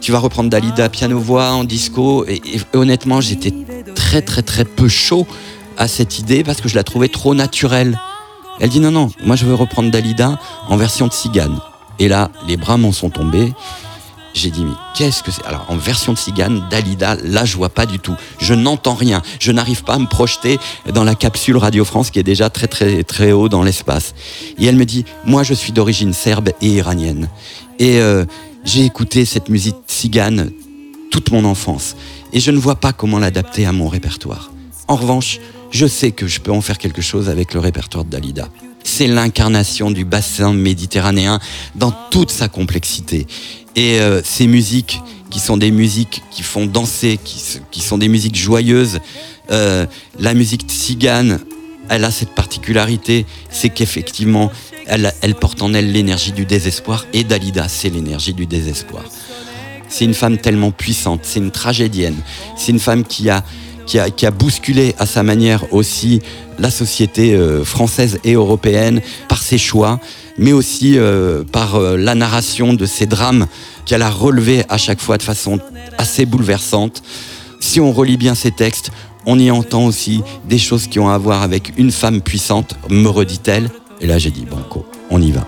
tu 0.00 0.12
vas 0.12 0.18
reprendre 0.18 0.50
Dalida 0.50 0.88
piano-voix 0.88 1.50
en 1.50 1.64
disco. 1.64 2.24
et 2.26 2.40
honnêtement, 2.74 3.20
j'étais 3.20 3.52
très 3.94 4.22
très 4.22 4.42
très 4.42 4.64
peu 4.64 4.88
chaud 4.88 5.26
à 5.76 5.88
cette 5.88 6.18
idée 6.18 6.44
parce 6.44 6.60
que 6.60 6.68
je 6.68 6.74
la 6.74 6.84
trouvais 6.84 7.08
trop 7.08 7.34
naturelle. 7.34 7.98
Elle 8.60 8.70
dit 8.70 8.80
non, 8.80 8.90
non, 8.90 9.10
moi 9.24 9.36
je 9.36 9.44
veux 9.44 9.54
reprendre 9.54 9.90
Dalida 9.90 10.38
en 10.68 10.76
version 10.76 11.08
tzigane. 11.08 11.58
Et 11.98 12.08
là, 12.08 12.30
les 12.46 12.56
bras 12.56 12.76
m'en 12.76 12.92
sont 12.92 13.10
tombés. 13.10 13.52
J'ai 14.34 14.50
dit, 14.50 14.64
mais 14.64 14.74
qu'est-ce 14.94 15.22
que 15.22 15.32
c'est? 15.32 15.44
Alors, 15.46 15.66
en 15.68 15.76
version 15.76 16.12
de 16.12 16.18
cigane, 16.18 16.62
Dalida, 16.70 17.16
là, 17.24 17.44
je 17.44 17.56
vois 17.56 17.70
pas 17.70 17.86
du 17.86 17.98
tout. 17.98 18.14
Je 18.38 18.54
n'entends 18.54 18.94
rien. 18.94 19.20
Je 19.40 19.50
n'arrive 19.50 19.82
pas 19.82 19.94
à 19.94 19.98
me 19.98 20.06
projeter 20.06 20.58
dans 20.92 21.02
la 21.02 21.16
capsule 21.16 21.56
Radio 21.56 21.84
France 21.84 22.10
qui 22.10 22.20
est 22.20 22.24
déjà 22.24 22.48
très, 22.48 22.68
très, 22.68 23.02
très 23.02 23.32
haut 23.32 23.48
dans 23.48 23.64
l'espace. 23.64 24.14
Et 24.58 24.66
elle 24.66 24.76
me 24.76 24.84
dit, 24.84 25.04
moi, 25.24 25.42
je 25.42 25.54
suis 25.54 25.72
d'origine 25.72 26.12
serbe 26.12 26.50
et 26.60 26.68
iranienne. 26.68 27.28
Et 27.80 28.00
euh, 28.00 28.26
j'ai 28.68 28.84
écouté 28.84 29.24
cette 29.24 29.48
musique 29.48 29.76
cigane 29.86 30.50
toute 31.10 31.30
mon 31.30 31.46
enfance. 31.46 31.96
Et 32.34 32.40
je 32.40 32.50
ne 32.50 32.58
vois 32.58 32.76
pas 32.76 32.92
comment 32.92 33.18
l'adapter 33.18 33.64
à 33.64 33.72
mon 33.72 33.88
répertoire. 33.88 34.52
En 34.88 34.96
revanche, 34.96 35.40
je 35.70 35.86
sais 35.86 36.10
que 36.10 36.26
je 36.26 36.40
peux 36.40 36.52
en 36.52 36.60
faire 36.60 36.76
quelque 36.76 37.00
chose 37.00 37.30
avec 37.30 37.54
le 37.54 37.60
répertoire 37.60 38.04
Dalida. 38.04 38.50
C'est 38.84 39.06
l'incarnation 39.06 39.90
du 39.90 40.04
bassin 40.04 40.52
méditerranéen 40.52 41.40
dans 41.76 41.92
toute 42.10 42.30
sa 42.30 42.48
complexité. 42.48 43.26
Et 43.74 44.00
euh, 44.00 44.20
ces 44.22 44.46
musiques 44.46 45.00
qui 45.30 45.40
sont 45.40 45.56
des 45.56 45.70
musiques 45.70 46.22
qui 46.30 46.42
font 46.42 46.66
danser, 46.66 47.18
qui, 47.24 47.80
sont 47.80 47.98
des 47.98 48.08
musiques 48.08 48.36
joyeuses, 48.36 49.00
euh, 49.50 49.86
la 50.18 50.34
musique 50.34 50.66
tzigane, 50.68 51.40
elle 51.88 52.04
a 52.04 52.10
cette 52.10 52.34
particularité, 52.34 53.24
c'est 53.50 53.70
qu'effectivement, 53.70 54.50
elle, 54.88 55.34
porte 55.34 55.62
en 55.62 55.74
elle 55.74 55.92
l'énergie 55.92 56.32
du 56.32 56.44
désespoir, 56.44 57.06
et 57.12 57.24
Dalida, 57.24 57.68
c'est 57.68 57.90
l'énergie 57.90 58.34
du 58.34 58.46
désespoir. 58.46 59.04
C'est 59.88 60.04
une 60.04 60.14
femme 60.14 60.38
tellement 60.38 60.70
puissante, 60.70 61.20
c'est 61.22 61.40
une 61.40 61.50
tragédienne, 61.50 62.16
c'est 62.56 62.72
une 62.72 62.78
femme 62.78 63.04
qui 63.04 63.30
a, 63.30 63.42
qui 63.86 63.98
a, 63.98 64.10
qui 64.10 64.26
a 64.26 64.30
bousculé 64.30 64.94
à 64.98 65.06
sa 65.06 65.22
manière 65.22 65.72
aussi 65.72 66.20
la 66.58 66.70
société 66.70 67.34
euh, 67.34 67.64
française 67.64 68.18
et 68.24 68.34
européenne 68.34 69.00
par 69.28 69.42
ses 69.42 69.58
choix, 69.58 70.00
mais 70.36 70.52
aussi 70.52 70.98
euh, 70.98 71.42
par 71.44 71.76
euh, 71.76 71.96
la 71.96 72.14
narration 72.14 72.74
de 72.74 72.86
ces 72.86 73.06
drames 73.06 73.46
qu'elle 73.86 74.02
a 74.02 74.10
relevés 74.10 74.64
à 74.68 74.76
chaque 74.76 75.00
fois 75.00 75.16
de 75.16 75.22
façon 75.22 75.58
assez 75.96 76.26
bouleversante. 76.26 77.02
Si 77.60 77.80
on 77.80 77.92
relit 77.92 78.16
bien 78.16 78.34
ces 78.34 78.50
textes, 78.50 78.90
on 79.26 79.38
y 79.38 79.50
entend 79.50 79.84
aussi 79.84 80.22
des 80.48 80.58
choses 80.58 80.86
qui 80.86 80.98
ont 80.98 81.08
à 81.08 81.18
voir 81.18 81.42
avec 81.42 81.72
une 81.76 81.90
femme 81.90 82.20
puissante, 82.20 82.74
me 82.88 83.08
redit-elle. 83.08 83.70
Et 84.00 84.06
là 84.06 84.18
j'ai 84.18 84.30
dit, 84.30 84.44
banco, 84.44 84.86
on 85.10 85.20
y 85.20 85.32
va. 85.32 85.46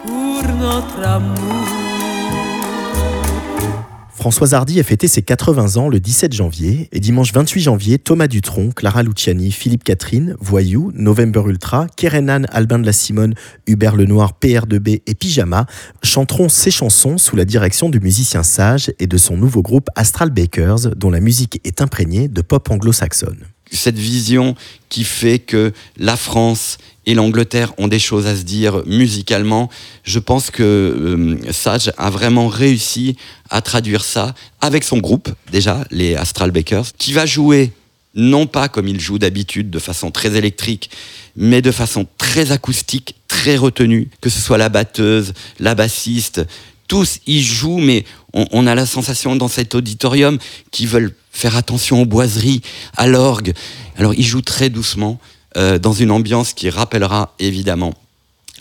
Françoise 4.20 4.52
Hardy 4.52 4.78
a 4.78 4.82
fêté 4.82 5.08
ses 5.08 5.22
80 5.22 5.76
ans 5.76 5.88
le 5.88 5.98
17 5.98 6.34
janvier 6.34 6.90
et 6.92 7.00
dimanche 7.00 7.32
28 7.32 7.60
janvier, 7.62 7.98
Thomas 7.98 8.26
Dutronc, 8.26 8.70
Clara 8.72 9.02
Luciani, 9.02 9.50
Philippe 9.50 9.82
Catherine, 9.82 10.36
Voyou, 10.40 10.92
November 10.94 11.42
Ultra, 11.46 11.86
Kerenan, 11.96 12.44
Albin 12.50 12.78
de 12.78 12.84
la 12.86 12.92
Simone, 12.92 13.34
Hubert 13.66 13.96
Lenoir, 13.96 14.34
PR2B 14.42 15.00
et 15.06 15.14
Pyjama 15.14 15.64
chanteront 16.02 16.50
ces 16.50 16.70
chansons 16.70 17.16
sous 17.16 17.34
la 17.34 17.46
direction 17.46 17.88
du 17.88 17.98
musicien 17.98 18.42
sage 18.42 18.92
et 18.98 19.06
de 19.06 19.16
son 19.16 19.38
nouveau 19.38 19.62
groupe 19.62 19.88
Astral 19.96 20.28
Bakers 20.28 20.94
dont 20.96 21.10
la 21.10 21.20
musique 21.20 21.58
est 21.64 21.80
imprégnée 21.80 22.28
de 22.28 22.42
pop 22.42 22.68
anglo-saxonne 22.70 23.46
cette 23.72 23.98
vision 23.98 24.54
qui 24.88 25.04
fait 25.04 25.38
que 25.38 25.72
la 25.96 26.16
France 26.16 26.78
et 27.10 27.14
l'Angleterre 27.14 27.72
ont 27.76 27.88
des 27.88 27.98
choses 27.98 28.28
à 28.28 28.36
se 28.36 28.42
dire 28.42 28.82
musicalement. 28.86 29.68
Je 30.04 30.20
pense 30.20 30.52
que 30.52 30.62
euh, 30.62 31.52
Sage 31.52 31.90
a 31.98 32.08
vraiment 32.08 32.46
réussi 32.46 33.16
à 33.50 33.60
traduire 33.62 34.04
ça 34.04 34.32
avec 34.60 34.84
son 34.84 34.98
groupe, 34.98 35.28
déjà, 35.50 35.84
les 35.90 36.14
Astral 36.14 36.52
Bakers, 36.52 36.92
qui 36.98 37.12
va 37.12 37.26
jouer 37.26 37.72
non 38.14 38.46
pas 38.46 38.68
comme 38.68 38.86
il 38.86 39.00
joue 39.00 39.18
d'habitude, 39.18 39.70
de 39.70 39.80
façon 39.80 40.12
très 40.12 40.36
électrique, 40.36 40.90
mais 41.34 41.62
de 41.62 41.72
façon 41.72 42.06
très 42.16 42.52
acoustique, 42.52 43.16
très 43.26 43.56
retenue, 43.56 44.08
que 44.20 44.30
ce 44.30 44.38
soit 44.38 44.58
la 44.58 44.68
batteuse, 44.68 45.32
la 45.58 45.74
bassiste, 45.74 46.42
tous 46.86 47.18
y 47.26 47.42
jouent, 47.42 47.78
mais 47.78 48.04
on, 48.32 48.68
a 48.68 48.76
la 48.76 48.86
sensation 48.86 49.34
dans 49.34 49.48
cet 49.48 49.74
auditorium 49.74 50.38
qu'ils 50.70 50.86
veulent 50.86 51.12
faire 51.32 51.56
attention 51.56 52.02
aux 52.02 52.06
boiseries, 52.06 52.62
à 52.96 53.08
l'orgue. 53.08 53.52
Alors 53.96 54.14
ils 54.14 54.26
jouent 54.26 54.42
très 54.42 54.70
doucement, 54.70 55.18
euh, 55.56 55.78
dans 55.78 55.92
une 55.92 56.10
ambiance 56.10 56.52
qui 56.52 56.70
rappellera 56.70 57.34
évidemment 57.38 57.94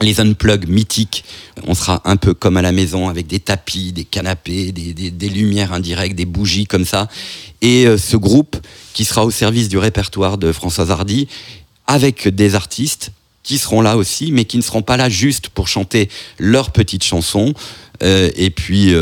les 0.01 0.21
unplugs 0.21 0.67
mythiques. 0.67 1.23
On 1.67 1.75
sera 1.75 2.01
un 2.05 2.15
peu 2.15 2.33
comme 2.33 2.57
à 2.57 2.61
la 2.61 2.71
maison 2.71 3.09
avec 3.09 3.27
des 3.27 3.39
tapis, 3.39 3.91
des 3.91 4.05
canapés, 4.05 4.71
des, 4.71 5.29
lumières 5.29 5.73
indirectes, 5.73 6.15
des 6.15 6.25
bougies 6.25 6.65
comme 6.65 6.85
ça. 6.85 7.07
Et 7.61 7.85
euh, 7.85 7.97
ce 7.97 8.15
groupe 8.15 8.57
qui 8.93 9.05
sera 9.05 9.25
au 9.25 9.31
service 9.31 9.69
du 9.69 9.77
répertoire 9.77 10.37
de 10.37 10.51
Françoise 10.51 10.89
Hardy 10.89 11.27
avec 11.85 12.27
des 12.27 12.55
artistes 12.55 13.11
qui 13.43 13.57
seront 13.57 13.81
là 13.81 13.97
aussi, 13.97 14.31
mais 14.31 14.45
qui 14.45 14.57
ne 14.57 14.61
seront 14.61 14.81
pas 14.81 14.97
là 14.97 15.09
juste 15.09 15.49
pour 15.49 15.67
chanter 15.67 16.09
leurs 16.37 16.71
petites 16.71 17.03
chansons, 17.03 17.53
euh, 18.03 18.29
et 18.35 18.51
puis 18.51 18.93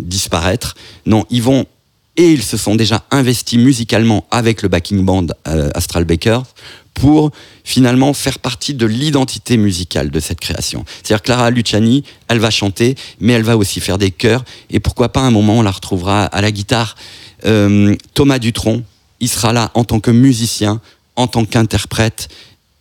disparaître. 0.00 0.74
Non, 1.06 1.24
ils 1.30 1.42
vont 1.42 1.66
et 2.16 2.32
ils 2.32 2.42
se 2.42 2.56
sont 2.56 2.74
déjà 2.74 3.04
investis 3.10 3.58
musicalement 3.58 4.26
avec 4.30 4.62
le 4.62 4.68
backing 4.68 5.04
band 5.04 5.26
euh, 5.48 5.70
Astral 5.74 6.04
Bakers 6.04 6.44
pour 6.94 7.30
finalement 7.62 8.14
faire 8.14 8.38
partie 8.38 8.72
de 8.72 8.86
l'identité 8.86 9.58
musicale 9.58 10.10
de 10.10 10.18
cette 10.18 10.40
création. 10.40 10.84
C'est-à-dire 11.02 11.22
Clara 11.22 11.50
Luciani, 11.50 12.04
elle 12.28 12.38
va 12.38 12.50
chanter, 12.50 12.94
mais 13.20 13.34
elle 13.34 13.42
va 13.42 13.56
aussi 13.56 13.80
faire 13.80 13.98
des 13.98 14.10
chœurs, 14.10 14.44
et 14.70 14.80
pourquoi 14.80 15.10
pas 15.10 15.20
un 15.20 15.30
moment 15.30 15.58
on 15.58 15.62
la 15.62 15.70
retrouvera 15.70 16.24
à 16.24 16.40
la 16.40 16.50
guitare. 16.50 16.96
Thomas 18.14 18.38
Dutronc, 18.38 18.82
il 19.20 19.28
sera 19.28 19.52
là 19.52 19.70
en 19.74 19.84
tant 19.84 20.00
que 20.00 20.10
musicien, 20.10 20.80
en 21.16 21.26
tant 21.26 21.44
qu'interprète, 21.44 22.28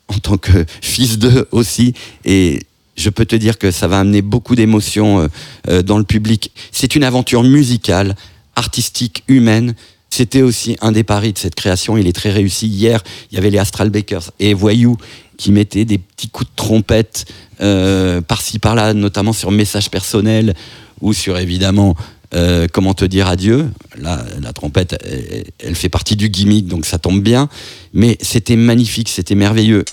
en 0.08 0.18
tant 0.18 0.38
que 0.38 0.66
fils 0.82 1.18
d'eux 1.18 1.48
aussi, 1.52 1.94
et 2.24 2.62
je 2.96 3.10
peux 3.10 3.26
te 3.26 3.36
dire 3.36 3.58
que 3.58 3.72
ça 3.72 3.88
va 3.88 4.00
amener 4.00 4.22
beaucoup 4.22 4.56
d'émotions 4.56 5.20
euh, 5.20 5.28
euh, 5.70 5.82
dans 5.82 5.98
le 5.98 6.04
public. 6.04 6.52
C'est 6.72 6.96
une 6.96 7.04
aventure 7.04 7.44
musicale, 7.44 8.16
artistique, 8.56 9.24
humaine. 9.28 9.76
C'était 10.10 10.42
aussi 10.42 10.78
un 10.82 10.92
des 10.92 11.04
paris 11.04 11.34
de 11.34 11.38
cette 11.38 11.56
création. 11.56 11.98
Il 11.98 12.08
est 12.08 12.14
très 12.14 12.32
réussi. 12.32 12.68
Hier, 12.68 13.04
il 13.32 13.36
y 13.36 13.38
avait 13.38 13.50
les 13.50 13.58
Astral 13.58 13.90
Bakers 13.90 14.32
et 14.40 14.54
Voyou 14.54 14.98
qui 15.38 15.52
mettaient 15.52 15.86
des 15.86 15.98
petits 15.98 16.30
coups 16.30 16.50
de 16.50 16.56
trompette 16.56 17.26
euh, 17.60 18.22
par-ci 18.22 18.60
par-là, 18.60 18.94
notamment 18.94 19.34
sur 19.34 19.52
message 19.52 19.90
personnel 19.90 20.54
ou 21.02 21.14
sur 21.14 21.38
évidemment 21.38 21.96
comment 22.74 22.94
te 22.94 23.06
dire 23.06 23.30
adieu. 23.30 23.70
Là, 23.98 24.26
la 24.42 24.52
trompette, 24.52 25.02
elle 25.60 25.76
fait 25.76 25.88
partie 25.88 26.18
du 26.18 26.28
gimmick, 26.28 26.68
donc 26.68 26.86
ça 26.86 27.00
tombe 27.00 27.22
bien. 27.22 27.48
Mais 27.94 28.18
c'était 28.20 28.58
magnifique, 28.58 29.08
c'était 29.08 29.36
merveilleux. 29.36 29.86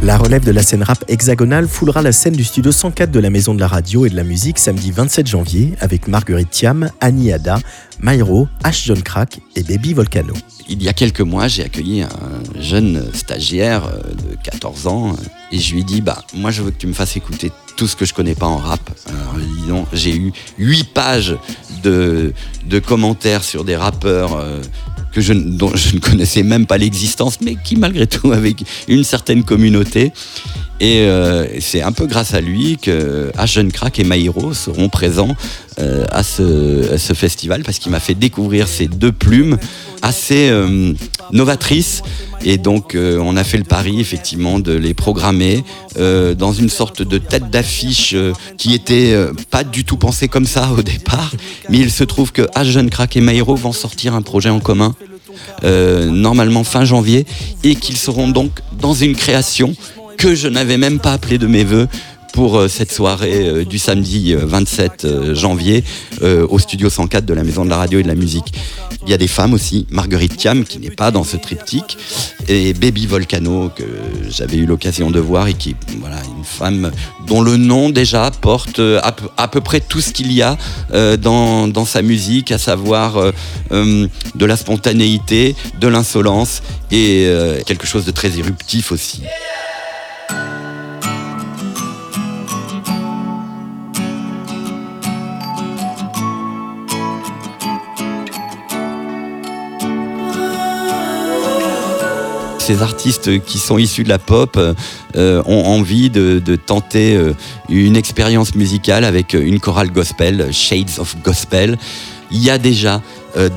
La 0.00 0.16
relève 0.16 0.44
de 0.44 0.52
la 0.52 0.62
scène 0.62 0.84
rap 0.84 1.04
hexagonale 1.08 1.66
foulera 1.66 2.02
la 2.02 2.12
scène 2.12 2.34
du 2.34 2.44
studio 2.44 2.70
104 2.70 3.10
de 3.10 3.18
la 3.18 3.30
Maison 3.30 3.52
de 3.52 3.58
la 3.58 3.66
Radio 3.66 4.06
et 4.06 4.10
de 4.10 4.14
la 4.14 4.22
Musique 4.22 4.60
samedi 4.60 4.92
27 4.92 5.26
janvier 5.26 5.74
avec 5.80 6.06
Marguerite 6.06 6.50
Thiam, 6.50 6.88
Annie 7.00 7.32
Ada, 7.32 7.58
Myro, 8.00 8.46
H. 8.62 8.86
John 8.86 9.02
Crack 9.02 9.40
et 9.56 9.64
Baby 9.64 9.94
Volcano. 9.94 10.34
Il 10.68 10.82
y 10.82 10.88
a 10.88 10.92
quelques 10.92 11.20
mois, 11.20 11.48
j'ai 11.48 11.64
accueilli 11.64 12.02
un 12.02 12.60
jeune 12.60 13.12
stagiaire 13.12 13.86
euh, 13.86 14.14
de 14.14 14.36
14 14.44 14.86
ans 14.86 15.08
euh, 15.08 15.14
et 15.50 15.58
je 15.58 15.74
lui 15.74 15.80
ai 15.80 15.84
dit 15.84 16.00
bah 16.00 16.22
moi 16.32 16.52
je 16.52 16.62
veux 16.62 16.70
que 16.70 16.78
tu 16.78 16.86
me 16.86 16.92
fasses 16.92 17.16
écouter 17.16 17.50
tout 17.76 17.88
ce 17.88 17.96
que 17.96 18.04
je 18.04 18.14
connais 18.14 18.36
pas 18.36 18.46
en 18.46 18.58
rap. 18.58 18.80
Alors 19.08 19.86
j'ai 19.92 20.14
eu 20.14 20.32
8 20.58 20.94
pages 20.94 21.36
de, 21.82 22.32
de 22.66 22.78
commentaires 22.78 23.42
sur 23.42 23.64
des 23.64 23.76
rappeurs 23.76 24.36
euh, 24.36 24.60
que 25.12 25.20
je, 25.20 25.32
dont 25.32 25.74
je 25.74 25.94
ne 25.94 26.00
connaissais 26.00 26.42
même 26.42 26.66
pas 26.66 26.78
l'existence, 26.78 27.40
mais 27.40 27.56
qui 27.56 27.76
malgré 27.76 28.06
tout 28.06 28.32
avec 28.32 28.64
une 28.88 29.04
certaine 29.04 29.44
communauté. 29.44 30.12
Et 30.80 31.00
euh, 31.00 31.46
c'est 31.60 31.82
un 31.82 31.92
peu 31.92 32.06
grâce 32.06 32.34
à 32.34 32.40
lui 32.40 32.78
que 32.80 33.32
Ashen 33.36 33.72
Crack 33.72 33.98
et 33.98 34.04
Maïro 34.04 34.54
seront 34.54 34.88
présents 34.88 35.34
euh, 35.80 36.04
à, 36.10 36.22
ce, 36.22 36.94
à, 36.94 36.98
ce, 36.98 37.14
festival 37.14 37.62
parce 37.64 37.78
qu'il 37.78 37.90
m'a 37.90 38.00
fait 38.00 38.14
découvrir 38.14 38.68
ces 38.68 38.86
deux 38.86 39.10
plumes 39.10 39.58
assez 40.02 40.48
euh, 40.50 40.92
novatrices. 41.32 42.02
Et 42.44 42.58
donc 42.58 42.96
on 42.96 43.36
a 43.36 43.42
fait 43.42 43.58
le 43.58 43.64
pari 43.64 43.98
effectivement 43.98 44.60
de 44.60 44.72
les 44.72 44.94
programmer 44.94 45.64
dans 45.96 46.52
une 46.52 46.68
sorte 46.68 47.02
de 47.02 47.18
tête 47.18 47.50
d'affiche 47.50 48.14
qui 48.56 48.74
était 48.74 49.12
pas 49.50 49.64
du 49.64 49.84
tout 49.84 49.96
pensée 49.96 50.28
comme 50.28 50.46
ça 50.46 50.70
au 50.70 50.82
départ. 50.82 51.32
Mais 51.68 51.78
il 51.78 51.90
se 51.90 52.04
trouve 52.04 52.30
que 52.30 52.46
Ashen 52.54 52.90
Crack 52.90 53.16
et 53.16 53.20
Maïro 53.20 53.56
vont 53.56 53.72
sortir 53.72 54.14
un 54.14 54.22
projet 54.22 54.50
en 54.50 54.60
commun 54.60 54.94
normalement 55.64 56.62
fin 56.62 56.84
janvier 56.84 57.26
et 57.64 57.74
qu'ils 57.74 57.96
seront 57.96 58.28
donc 58.28 58.60
dans 58.80 58.94
une 58.94 59.16
création 59.16 59.74
que 60.18 60.34
je 60.34 60.48
n'avais 60.48 60.76
même 60.76 60.98
pas 60.98 61.12
appelé 61.12 61.38
de 61.38 61.46
mes 61.46 61.64
voeux 61.64 61.88
pour 62.32 62.58
euh, 62.58 62.68
cette 62.68 62.92
soirée 62.92 63.48
euh, 63.48 63.64
du 63.64 63.78
samedi 63.78 64.34
27 64.34 65.04
euh, 65.04 65.34
janvier 65.34 65.84
au 66.22 66.58
studio 66.58 66.90
104 66.90 67.24
de 67.24 67.34
la 67.34 67.44
Maison 67.44 67.64
de 67.64 67.70
la 67.70 67.76
Radio 67.76 68.00
et 68.00 68.02
de 68.02 68.08
la 68.08 68.16
Musique. 68.16 68.52
Il 69.04 69.10
y 69.10 69.14
a 69.14 69.16
des 69.16 69.28
femmes 69.28 69.54
aussi, 69.54 69.86
Marguerite 69.90 70.36
Thiam 70.36 70.64
qui 70.64 70.80
n'est 70.80 70.90
pas 70.90 71.12
dans 71.12 71.22
ce 71.22 71.36
triptyque 71.36 71.96
et 72.48 72.74
Baby 72.74 73.06
Volcano 73.06 73.70
que 73.74 73.84
j'avais 74.28 74.56
eu 74.56 74.66
l'occasion 74.66 75.12
de 75.12 75.20
voir 75.20 75.46
et 75.46 75.54
qui 75.54 75.76
voilà 76.00 76.16
une 76.36 76.44
femme 76.44 76.90
dont 77.28 77.40
le 77.40 77.56
nom 77.56 77.90
déjà 77.90 78.30
porte 78.32 78.80
à, 78.80 79.48
peu 79.48 79.60
près 79.60 79.80
tout 79.80 80.00
ce 80.00 80.12
qu'il 80.12 80.32
y 80.32 80.42
a 80.42 80.58
dans, 81.16 81.68
dans, 81.68 81.84
sa 81.84 82.02
musique, 82.02 82.50
à 82.50 82.58
savoir 82.58 83.32
de 83.70 84.44
la 84.46 84.56
spontanéité, 84.56 85.54
de 85.80 85.86
l'insolence 85.86 86.62
et 86.90 87.30
quelque 87.64 87.86
chose 87.86 88.04
de 88.04 88.10
très 88.10 88.38
éruptif 88.38 88.90
aussi. 88.90 89.22
Ces 102.68 102.82
artistes 102.82 103.42
qui 103.44 103.58
sont 103.58 103.78
issus 103.78 104.04
de 104.04 104.10
la 104.10 104.18
pop 104.18 104.60
ont 105.16 105.64
envie 105.64 106.10
de, 106.10 106.56
tenter 106.56 107.18
une 107.70 107.96
expérience 107.96 108.54
musicale 108.54 109.04
avec 109.04 109.32
une 109.32 109.58
chorale 109.58 109.90
gospel, 109.90 110.48
Shades 110.52 110.98
of 110.98 111.16
Gospel. 111.24 111.78
Il 112.30 112.42
y 112.42 112.50
a 112.50 112.58
déjà 112.58 113.00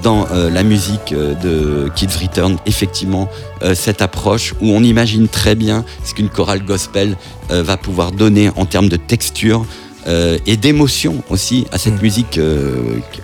dans 0.02 0.28
la 0.32 0.64
musique 0.64 1.14
de 1.14 1.90
Kids 1.94 2.18
Return 2.22 2.58
effectivement 2.66 3.28
cette 3.74 4.02
approche 4.02 4.54
où 4.62 4.70
on 4.70 4.82
imagine 4.82 5.28
très 5.28 5.56
bien 5.56 5.84
ce 6.06 6.14
qu'une 6.14 6.30
chorale 6.30 6.64
gospel 6.64 7.18
va 7.50 7.76
pouvoir 7.76 8.14
donner 8.14 8.50
en 8.56 8.66
termes 8.66 8.88
de 8.88 8.96
texture 8.96 9.66
et 10.08 10.56
d'émotion 10.56 11.22
aussi 11.30 11.68
à 11.74 11.78
cette 11.78 12.00
mm. 12.00 12.02
musique 12.02 12.40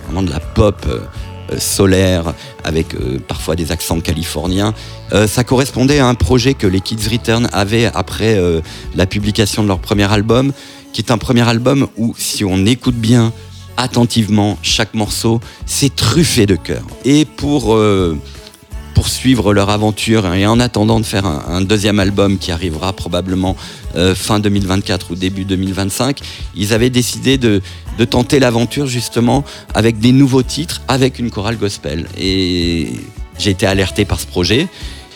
vraiment 0.08 0.24
de 0.24 0.32
la 0.32 0.40
pop 0.40 0.86
euh, 0.88 1.00
solaire, 1.58 2.34
avec 2.64 2.96
euh, 2.96 3.20
parfois 3.28 3.56
des 3.56 3.72
accents 3.72 4.00
californiens. 4.00 4.74
Euh, 5.14 5.28
ça 5.28 5.44
correspondait 5.44 6.00
à 6.00 6.08
un 6.08 6.16
projet 6.16 6.54
que 6.54 6.68
les 6.68 6.82
Kids 6.82 7.10
Return 7.12 7.48
avaient 7.54 7.90
après 7.94 8.38
la 8.96 9.06
publication 9.06 9.64
de 9.64 9.68
leur 9.68 9.80
premier 9.80 10.12
album, 10.12 10.52
qui 10.94 11.02
est 11.02 11.12
un 11.12 11.18
premier 11.18 11.48
album 11.48 11.88
où, 11.98 12.14
si 12.18 12.44
on 12.44 12.66
écoute 12.66 12.96
bien 12.96 13.32
attentivement 13.78 14.58
chaque 14.62 14.94
morceau, 14.94 15.40
c'est 15.66 15.96
truffé 15.96 16.46
de 16.46 16.56
cœur. 16.56 16.82
Et 17.06 17.26
pour 17.26 17.78
poursuivre 18.98 19.54
leur 19.54 19.70
aventure 19.70 20.34
et 20.34 20.48
en 20.48 20.60
attendant 20.60 21.00
de 21.00 21.06
faire 21.06 21.28
un, 21.28 21.62
deuxième 21.62 22.00
album 22.00 22.40
qui 22.40 22.52
arrivera 22.52 22.94
probablement 22.94 23.56
euh, 23.96 24.16
fin 24.16 24.40
2024 24.40 25.12
ou 25.12 25.16
début 25.16 25.46
2025, 25.46 26.20
ils 26.56 26.74
avaient 26.74 26.90
décidé 26.90 27.38
de, 27.38 27.62
de 28.00 28.06
tenter 28.06 28.40
l'aventure 28.40 28.88
justement 28.88 29.44
avec 29.76 30.00
des 30.00 30.12
nouveaux 30.12 30.42
titres, 30.42 30.82
avec 30.88 31.20
une 31.20 31.30
chorale 31.30 31.58
gospel. 31.58 32.08
Et 32.18 32.88
j'ai 33.38 33.52
été 33.52 33.68
alerté 33.68 34.04
par 34.04 34.20
ce 34.20 34.26
projet, 34.26 34.68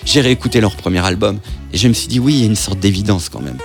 j'ai 0.06 0.22
réécouté 0.22 0.62
leur 0.62 0.76
premier 0.76 1.04
album 1.04 1.40
et 1.74 1.78
je 1.80 1.88
me 1.88 1.94
suis 1.94 2.08
dit 2.08 2.20
oui, 2.20 2.34
il 2.36 2.40
y 2.42 2.44
a 2.44 2.46
une 2.46 2.56
sorte 2.56 2.80
d'évidence 2.80 3.30
quand 3.30 3.42
même. 3.42 3.58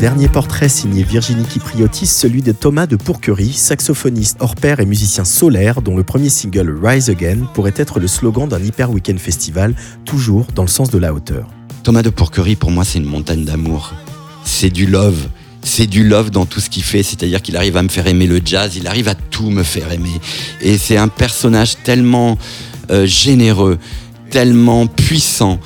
Dernier 0.00 0.28
portrait 0.28 0.68
signé 0.68 1.02
Virginie 1.02 1.44
Kipriotis, 1.44 2.06
celui 2.06 2.40
de 2.40 2.52
Thomas 2.52 2.86
de 2.86 2.94
Pourquerie, 2.94 3.52
saxophoniste 3.52 4.36
hors 4.38 4.54
pair 4.54 4.78
et 4.78 4.86
musicien 4.86 5.24
solaire, 5.24 5.82
dont 5.82 5.96
le 5.96 6.04
premier 6.04 6.28
single 6.28 6.78
Rise 6.80 7.10
Again 7.10 7.38
pourrait 7.52 7.74
être 7.74 7.98
le 7.98 8.06
slogan 8.06 8.48
d'un 8.48 8.62
hyper 8.62 8.92
week-end 8.92 9.16
festival, 9.18 9.74
toujours 10.04 10.46
dans 10.54 10.62
le 10.62 10.68
sens 10.68 10.90
de 10.90 10.98
la 10.98 11.12
hauteur. 11.12 11.48
Thomas 11.82 12.02
de 12.02 12.10
Pourquerie, 12.10 12.54
pour 12.54 12.70
moi, 12.70 12.84
c'est 12.84 13.00
une 13.00 13.06
montagne 13.06 13.44
d'amour. 13.44 13.92
C'est 14.44 14.70
du 14.70 14.86
love. 14.86 15.26
C'est 15.62 15.88
du 15.88 16.06
love 16.06 16.30
dans 16.30 16.46
tout 16.46 16.60
ce 16.60 16.70
qu'il 16.70 16.84
fait, 16.84 17.02
c'est-à-dire 17.02 17.42
qu'il 17.42 17.56
arrive 17.56 17.76
à 17.76 17.82
me 17.82 17.88
faire 17.88 18.06
aimer 18.06 18.28
le 18.28 18.40
jazz, 18.44 18.76
il 18.76 18.86
arrive 18.86 19.08
à 19.08 19.16
tout 19.16 19.50
me 19.50 19.64
faire 19.64 19.90
aimer. 19.90 20.20
Et 20.60 20.78
c'est 20.78 20.96
un 20.96 21.08
personnage 21.08 21.74
tellement 21.82 22.38
euh, 22.92 23.04
généreux, 23.04 23.78
tellement 24.30 24.86
puissant, 24.86 25.58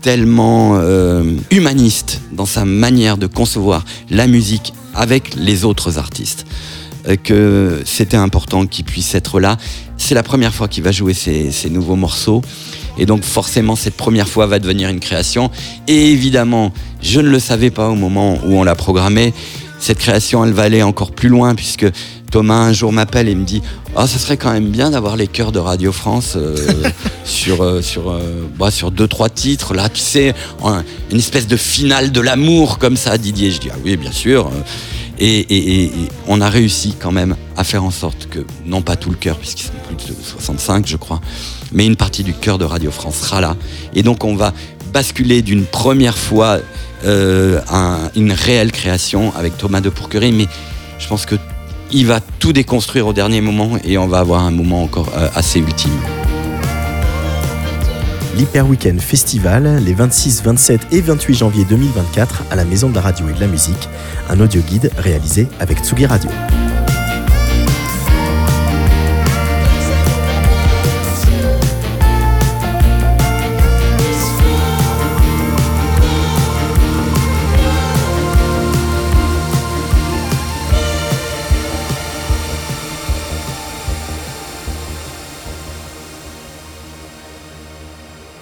tellement 0.00 0.76
euh, 0.76 1.36
humaniste 1.50 2.20
dans 2.32 2.46
sa 2.46 2.64
manière 2.64 3.18
de 3.18 3.26
concevoir 3.26 3.84
la 4.10 4.26
musique 4.26 4.72
avec 4.94 5.34
les 5.36 5.64
autres 5.64 5.98
artistes 5.98 6.46
euh, 7.08 7.16
que 7.16 7.82
c'était 7.84 8.16
important 8.16 8.66
qu'il 8.66 8.84
puisse 8.84 9.14
être 9.14 9.40
là. 9.40 9.56
C'est 9.96 10.14
la 10.14 10.22
première 10.22 10.54
fois 10.54 10.68
qu'il 10.68 10.82
va 10.82 10.92
jouer 10.92 11.14
ces, 11.14 11.70
nouveaux 11.70 11.96
morceaux. 11.96 12.42
Et 12.98 13.06
donc 13.06 13.22
forcément, 13.22 13.76
cette 13.76 13.96
première 13.96 14.28
fois 14.28 14.46
va 14.46 14.58
devenir 14.58 14.88
une 14.88 15.00
création. 15.00 15.50
Et 15.86 16.10
évidemment, 16.10 16.72
je 17.00 17.20
ne 17.20 17.28
le 17.28 17.38
savais 17.38 17.70
pas 17.70 17.88
au 17.88 17.94
moment 17.94 18.38
où 18.44 18.54
on 18.54 18.64
l'a 18.64 18.74
programmé. 18.74 19.32
Cette 19.78 19.98
création, 19.98 20.44
elle 20.44 20.52
va 20.52 20.62
aller 20.62 20.82
encore 20.82 21.12
plus 21.12 21.28
loin 21.28 21.54
puisque 21.54 21.86
Thomas 22.30 22.60
un 22.60 22.72
jour 22.72 22.92
m'appelle 22.92 23.28
et 23.28 23.34
me 23.34 23.44
dit 23.44 23.62
ah 23.96 24.06
ce 24.06 24.18
serait 24.18 24.36
quand 24.36 24.52
même 24.52 24.68
bien 24.68 24.90
d'avoir 24.90 25.16
les 25.16 25.26
chœurs 25.26 25.52
de 25.52 25.58
Radio 25.58 25.92
France 25.92 26.34
euh, 26.36 26.56
sur 27.24 27.62
euh, 27.62 27.80
sur 27.80 28.10
euh, 28.10 28.46
bah, 28.58 28.70
sur 28.70 28.90
deux 28.90 29.08
trois 29.08 29.30
titres 29.30 29.74
là 29.74 29.88
tu 29.88 30.00
sais 30.00 30.34
une 31.10 31.18
espèce 31.18 31.46
de 31.46 31.56
finale 31.56 32.12
de 32.12 32.20
l'amour 32.20 32.78
comme 32.78 32.96
ça 32.96 33.16
Didier. 33.18 33.50
Je 33.50 33.60
dis 33.60 33.68
ah 33.72 33.76
oui 33.84 33.96
bien 33.96 34.12
sûr. 34.12 34.50
Et, 35.20 35.90
on 36.28 36.40
a 36.40 36.48
réussi 36.48 36.94
quand 36.96 37.10
même 37.10 37.34
à 37.56 37.64
faire 37.64 37.82
en 37.82 37.90
sorte 37.90 38.28
que 38.28 38.38
non 38.66 38.82
pas 38.82 38.94
tout 38.94 39.10
le 39.10 39.16
chœur 39.16 39.36
puisqu'ils 39.36 39.64
sont 39.64 39.72
plus 39.88 40.14
de 40.14 40.14
65 40.22 40.86
je 40.86 40.96
crois 40.96 41.20
mais 41.72 41.86
une 41.86 41.96
partie 41.96 42.22
du 42.22 42.34
chœur 42.34 42.56
de 42.58 42.64
Radio 42.64 42.90
France 42.90 43.16
sera 43.16 43.40
là. 43.40 43.56
Et 43.94 44.02
donc 44.02 44.22
on 44.22 44.36
va 44.36 44.52
basculer 44.92 45.42
d'une 45.42 45.64
première 45.64 46.16
fois 46.16 46.58
une 47.04 48.32
réelle 48.32 48.70
création 48.70 49.34
avec 49.34 49.56
Thomas 49.56 49.80
de 49.80 49.88
Pourquerie. 49.88 50.32
Mais 50.32 50.46
je 50.98 51.08
pense 51.08 51.26
que 51.26 51.36
il 51.90 52.06
va 52.06 52.20
tout 52.20 52.52
déconstruire 52.52 53.06
au 53.06 53.12
dernier 53.12 53.40
moment 53.40 53.78
et 53.84 53.98
on 53.98 54.06
va 54.06 54.18
avoir 54.18 54.42
un 54.42 54.50
moment 54.50 54.82
encore 54.82 55.10
euh, 55.16 55.28
assez 55.34 55.58
ultime. 55.58 55.98
L'Hyper 58.36 58.68
Weekend 58.68 59.00
Festival, 59.00 59.82
les 59.84 59.94
26, 59.94 60.42
27 60.44 60.80
et 60.92 61.00
28 61.00 61.34
janvier 61.34 61.64
2024 61.64 62.44
à 62.50 62.56
la 62.56 62.64
Maison 62.64 62.88
de 62.88 62.94
la 62.94 63.00
Radio 63.00 63.28
et 63.28 63.32
de 63.32 63.40
la 63.40 63.48
Musique, 63.48 63.88
un 64.30 64.38
audio 64.38 64.60
guide 64.60 64.92
réalisé 64.96 65.48
avec 65.58 65.78
Tsugi 65.78 66.06
Radio. 66.06 66.30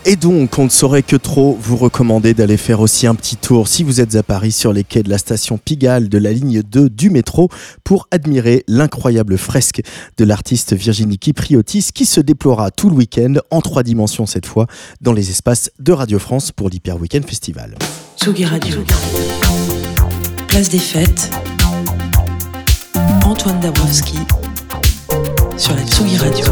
Et 0.09 0.15
donc, 0.15 0.57
on 0.61 0.65
ne 0.67 0.71
saurait 0.71 1.03
que 1.03 1.17
trop 1.17 1.59
vous 1.61 1.77
recommander 1.77 2.33
d'aller 2.33 2.57
faire 2.57 2.79
aussi 2.79 3.09
un 3.09 3.17
petit 3.17 3.37
tour 3.37 3.67
si 3.67 3.83
vous 3.83 4.01
êtes 4.01 4.15
à 4.15 4.23
Paris 4.23 4.53
sur 4.53 4.73
les 4.73 4.85
quais 4.85 5.03
de 5.03 5.11
la 5.11 5.19
station 5.19 5.59
Pigalle 5.59 6.09
de 6.09 6.17
la 6.17 6.33
ligne 6.33 6.63
2 6.63 6.89
du 6.89 7.11
métro 7.11 7.49
pour 7.83 8.07
admirer 8.13 8.63
l'incroyable 8.69 9.37
fresque 9.37 9.83
de 10.17 10.25
l'artiste 10.25 10.75
Virginie 10.75 11.19
Kipriotis 11.19 11.89
qui 11.93 12.07
se 12.07 12.21
déploiera 12.21 12.71
tout 12.71 12.89
le 12.89 12.95
week-end 12.95 13.35
en 13.51 13.61
trois 13.61 13.83
dimensions 13.83 14.27
cette 14.27 14.47
fois 14.47 14.69
dans 15.01 15.13
les 15.13 15.31
espaces 15.31 15.73
de 15.81 15.91
Radio 15.91 16.21
France 16.21 16.53
pour 16.53 16.69
l'Hyper 16.69 17.01
Weekend 17.01 17.27
Festival. 17.27 17.75
Tsugi 18.17 18.45
Radio. 18.45 18.77
Place 20.47 20.69
des 20.69 20.79
fêtes. 20.79 21.31
Antoine 23.25 23.59
Dabrowski 23.59 24.19
sur 25.57 25.75
la 25.75 25.83
Tsugi 25.83 26.17
Radio. 26.19 26.47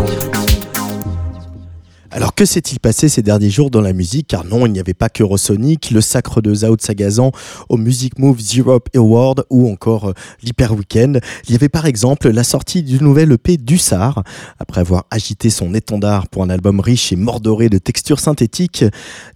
Alors 2.17 2.33
que 2.33 2.45
s'est-il 2.45 2.79
passé 2.79 3.09
ces 3.09 3.23
derniers 3.23 3.51
jours 3.51 3.73
dans 3.73 3.81
la 3.81 3.93
musique? 3.93 4.29
Car 4.29 4.45
non, 4.45 4.67
il 4.67 4.73
n'y 4.73 4.79
avait 4.79 4.95
pas 4.95 5.09
que 5.09 5.25
Eurosonic, 5.25 5.91
le 5.91 6.01
sacre 6.01 6.41
de 6.41 6.55
Zao 6.55 6.77
Sagazan 6.79 7.33
au 7.69 7.77
Music 7.77 8.21
Moves 8.21 8.41
Europe 8.57 8.89
Award 8.95 9.45
ou 9.51 9.69
encore 9.69 10.11
euh, 10.11 10.13
l'Hyper 10.41 10.75
Weekend. 10.75 11.19
Il 11.49 11.51
y 11.51 11.57
avait 11.57 11.69
par 11.69 11.87
exemple 11.87 12.31
la 12.31 12.45
sortie 12.45 12.85
du 12.85 13.03
nouvel 13.03 13.33
EP 13.33 13.57
d'Ussar. 13.57 14.23
Après 14.61 14.81
avoir 14.81 15.07
agité 15.11 15.51
son 15.51 15.75
étendard 15.75 16.29
pour 16.29 16.45
un 16.45 16.51
album 16.51 16.79
riche 16.79 17.13
et 17.13 17.17
mordoré 17.17 17.69
de 17.69 17.79
textures 17.79 18.21
synthétiques, 18.21 18.85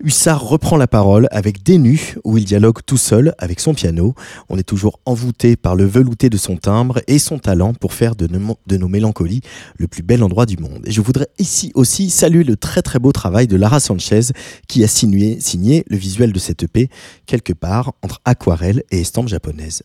Hussard 0.00 0.44
reprend 0.44 0.76
la 0.76 0.86
parole 0.86 1.26
avec 1.32 1.64
Des 1.64 1.78
Nus 1.78 2.14
où 2.22 2.38
il 2.38 2.44
dialogue 2.44 2.78
tout 2.86 2.96
seul 2.96 3.34
avec 3.38 3.58
son 3.58 3.74
piano. 3.74 4.14
On 4.50 4.56
est 4.56 4.62
toujours 4.62 5.00
envoûté 5.04 5.56
par 5.56 5.74
le 5.74 5.84
velouté 5.84 6.30
de 6.30 6.36
son 6.36 6.56
timbre 6.56 7.00
et 7.08 7.18
son 7.18 7.40
talent 7.40 7.74
pour 7.74 7.92
faire 7.92 8.14
de 8.14 8.28
nos, 8.28 8.56
de 8.68 8.76
nos 8.76 8.86
mélancolies 8.86 9.40
le 9.78 9.88
plus 9.88 10.04
bel 10.04 10.22
endroit 10.22 10.46
du 10.46 10.58
monde. 10.58 10.82
Et 10.84 10.92
je 10.92 11.00
voudrais 11.00 11.26
ici 11.40 11.72
aussi 11.74 12.08
saluer 12.08 12.44
le 12.44 12.54
très 12.68 12.82
très 12.82 12.98
beau 12.98 13.12
travail 13.12 13.46
de 13.46 13.56
Lara 13.56 13.80
Sanchez 13.80 14.32
qui 14.68 14.84
a 14.84 14.88
signé, 14.88 15.84
le 15.88 15.96
visuel 15.96 16.34
de 16.34 16.38
cette 16.38 16.64
EP 16.64 16.90
quelque 17.24 17.54
part 17.54 17.94
entre 18.02 18.20
aquarelle 18.26 18.82
et 18.90 19.00
estampe 19.00 19.28
japonaise. 19.28 19.82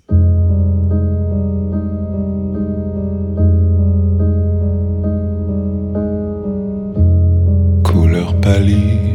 Couleur 7.86 8.36
pâlie 8.42 9.14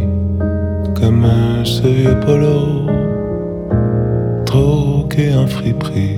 comme 0.99 1.27
un 1.27 1.63
seuil 1.67 2.09
polo, 2.25 2.87
troqué 4.47 5.33
un 5.33 5.47
friperie, 5.47 6.17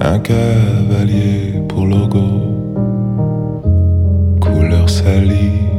un 0.00 0.18
cavalier 0.18 1.60
pour 1.68 1.84
logo, 1.84 2.26
couleur 4.40 4.88
salie 4.88 5.75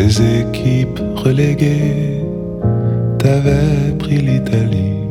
des 0.00 0.40
équipes 0.40 1.02
reléguées. 1.14 2.24
T'avais 3.18 3.92
pris 3.98 4.18
l'Italie, 4.28 5.02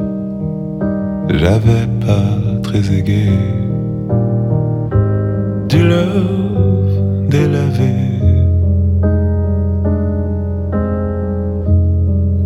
j'avais 1.29 1.87
pas 2.05 2.31
très 2.63 2.83
aigué. 2.97 3.27
Du 5.71 5.81
love 5.93 6.95
délavé, 7.33 7.93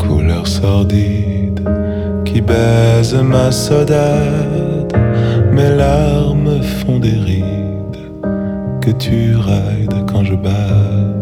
couleur 0.05 0.45
sordide 0.45 1.61
qui 2.25 2.41
baise 2.41 3.15
ma 3.33 3.51
saudade, 3.51 4.91
mes 5.53 5.73
larmes 5.83 6.61
font 6.79 6.99
des 6.99 7.19
rides 7.29 8.03
que 8.81 8.91
tu 8.91 9.17
rides 9.37 9.99
quand 10.11 10.25
je 10.25 10.35
bade. 10.35 11.12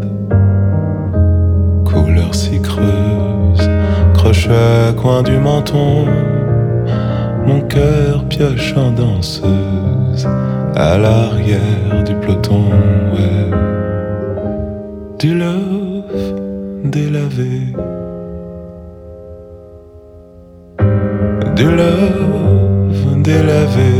Si 2.32 2.60
creuse, 2.60 3.68
crochet 4.14 4.94
coin 4.96 5.22
du 5.22 5.36
menton, 5.36 6.06
mon 7.46 7.60
cœur 7.62 8.24
pioche 8.28 8.74
en 8.74 8.90
danseuse 8.90 10.26
à 10.74 10.96
l'arrière 10.96 12.02
du 12.06 12.14
peloton. 12.14 12.70
Du 15.18 15.34
love 15.34 16.34
délavé. 16.84 17.60
Du 21.54 21.64
love 21.64 23.22
délavé. 23.22 23.92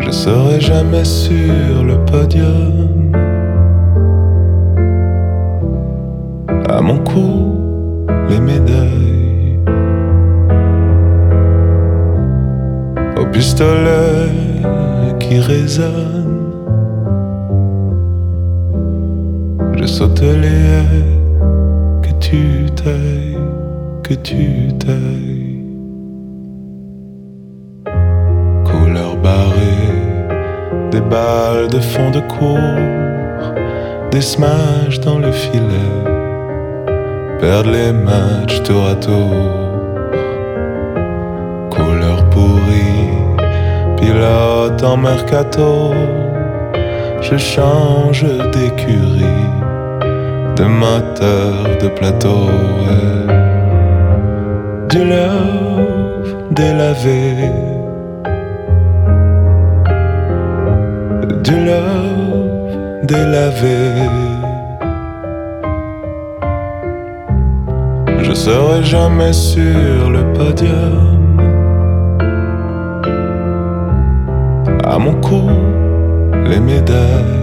Je 0.00 0.10
serai 0.10 0.60
jamais 0.60 1.04
sur 1.04 1.82
le 1.84 2.04
podium. 2.04 2.87
À 6.78 6.80
mon 6.80 6.98
cou, 6.98 8.06
les 8.28 8.38
médailles. 8.38 9.58
Au 13.20 13.26
pistolet 13.32 14.30
qui 15.18 15.40
résonne. 15.40 16.52
Je 19.76 19.86
saute 19.86 20.20
les 20.20 20.46
haies 20.46 21.18
que 22.00 22.12
tu 22.20 22.70
tailles, 22.76 23.38
que 24.04 24.14
tu 24.14 24.68
tailles. 24.78 25.64
Couleur 28.64 29.16
barrée, 29.16 29.96
des 30.92 31.00
balles 31.00 31.66
de 31.72 31.80
fond 31.80 32.12
de 32.12 32.20
cours, 32.20 32.78
des 34.12 34.20
smash 34.20 35.00
dans 35.00 35.18
le 35.18 35.32
filet, 35.32 36.17
perdre 37.40 37.70
les 37.70 37.92
matchs 37.92 38.62
tour 38.62 38.84
à 38.88 38.94
tour. 38.94 39.34
Couleur 41.70 42.28
pourrie, 42.30 43.10
pilote 43.96 44.82
en 44.82 44.96
mercato, 44.96 45.92
je 47.20 47.36
change 47.36 48.24
d'écurie 48.52 49.48
de 50.56 50.64
moteur 50.64 51.54
de 51.82 51.88
plateau. 51.88 52.50
Du 54.88 55.04
love 55.04 56.34
délavé. 56.50 57.34
Du 61.44 61.56
love 61.68 63.04
délavé. 63.04 64.27
Serai 68.44 68.82
jamais 68.84 69.32
sur 69.32 70.10
le 70.16 70.22
podium. 70.38 71.40
À 74.84 74.98
mon 74.98 75.14
cou, 75.20 75.48
les 76.50 76.60
médailles. 76.60 77.38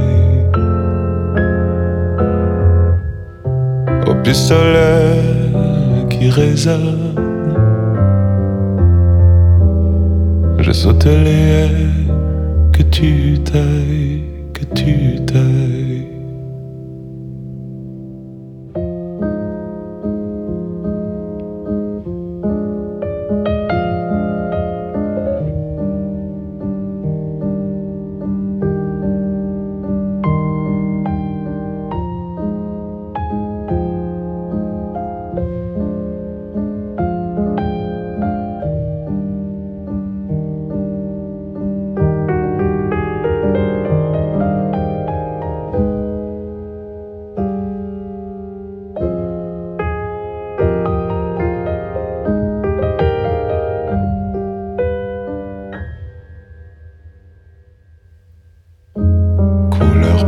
au 4.08 4.14
pistolet 4.24 5.22
qui 6.10 6.30
résonne. 6.30 7.16
Je 10.60 10.72
saute 10.72 11.06
les 11.06 11.46
haies 11.58 12.72
que 12.72 12.84
tu 12.84 13.40
tailles, 13.40 14.24
que 14.54 14.64
tu 14.74 15.24
tailles. 15.26 15.85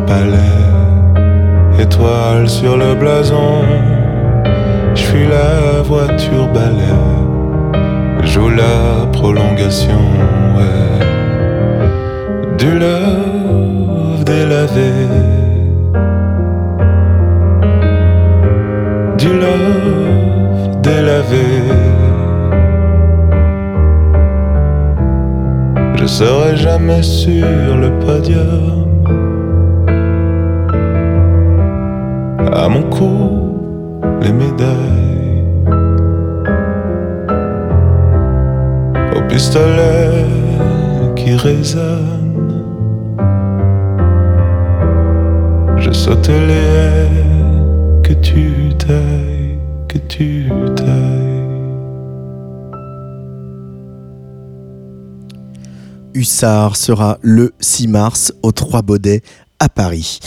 Palais, 0.08 0.66
étoile 1.80 2.48
sur 2.50 2.78
le 2.78 2.96
blason. 2.96 3.64
Je 4.96 5.02
suis 5.02 5.28
la 5.28 5.82
voiture 5.84 6.48
balai, 6.54 6.98
joue 8.24 8.50
la 8.50 9.06
prolongation, 9.12 10.02
ouais. 10.58 11.06
Du 12.58 12.72
love 12.80 14.24
délavé, 14.24 14.92
du 19.18 19.32
love 19.44 20.82
délavé. 20.82 21.48
Je 26.00 26.06
serai 26.06 26.56
jamais 26.56 27.04
sur 27.04 27.46
le 27.84 27.90
podium. 28.00 28.77
À 32.54 32.70
mon 32.70 32.84
cou, 32.90 34.00
les 34.22 34.32
médailles. 34.32 35.44
Au 39.16 39.22
pistolet 39.28 40.26
qui 41.16 41.36
résonne. 41.36 42.64
Je 45.78 45.92
saute 45.92 46.30
les 46.30 46.54
haies 46.54 48.02
que 48.04 48.14
tu 48.14 48.74
tailles, 48.78 49.60
que 49.88 49.98
tu 49.98 50.50
tailles. 50.76 50.88
Hussard 56.14 56.76
sera 56.76 57.20
le 57.22 57.54
6 57.60 57.88
mars 57.88 58.34
au 58.42 58.52
Trois 58.52 58.82
Baudets 58.82 59.22
à 59.60 59.70
Paris. 59.70 60.20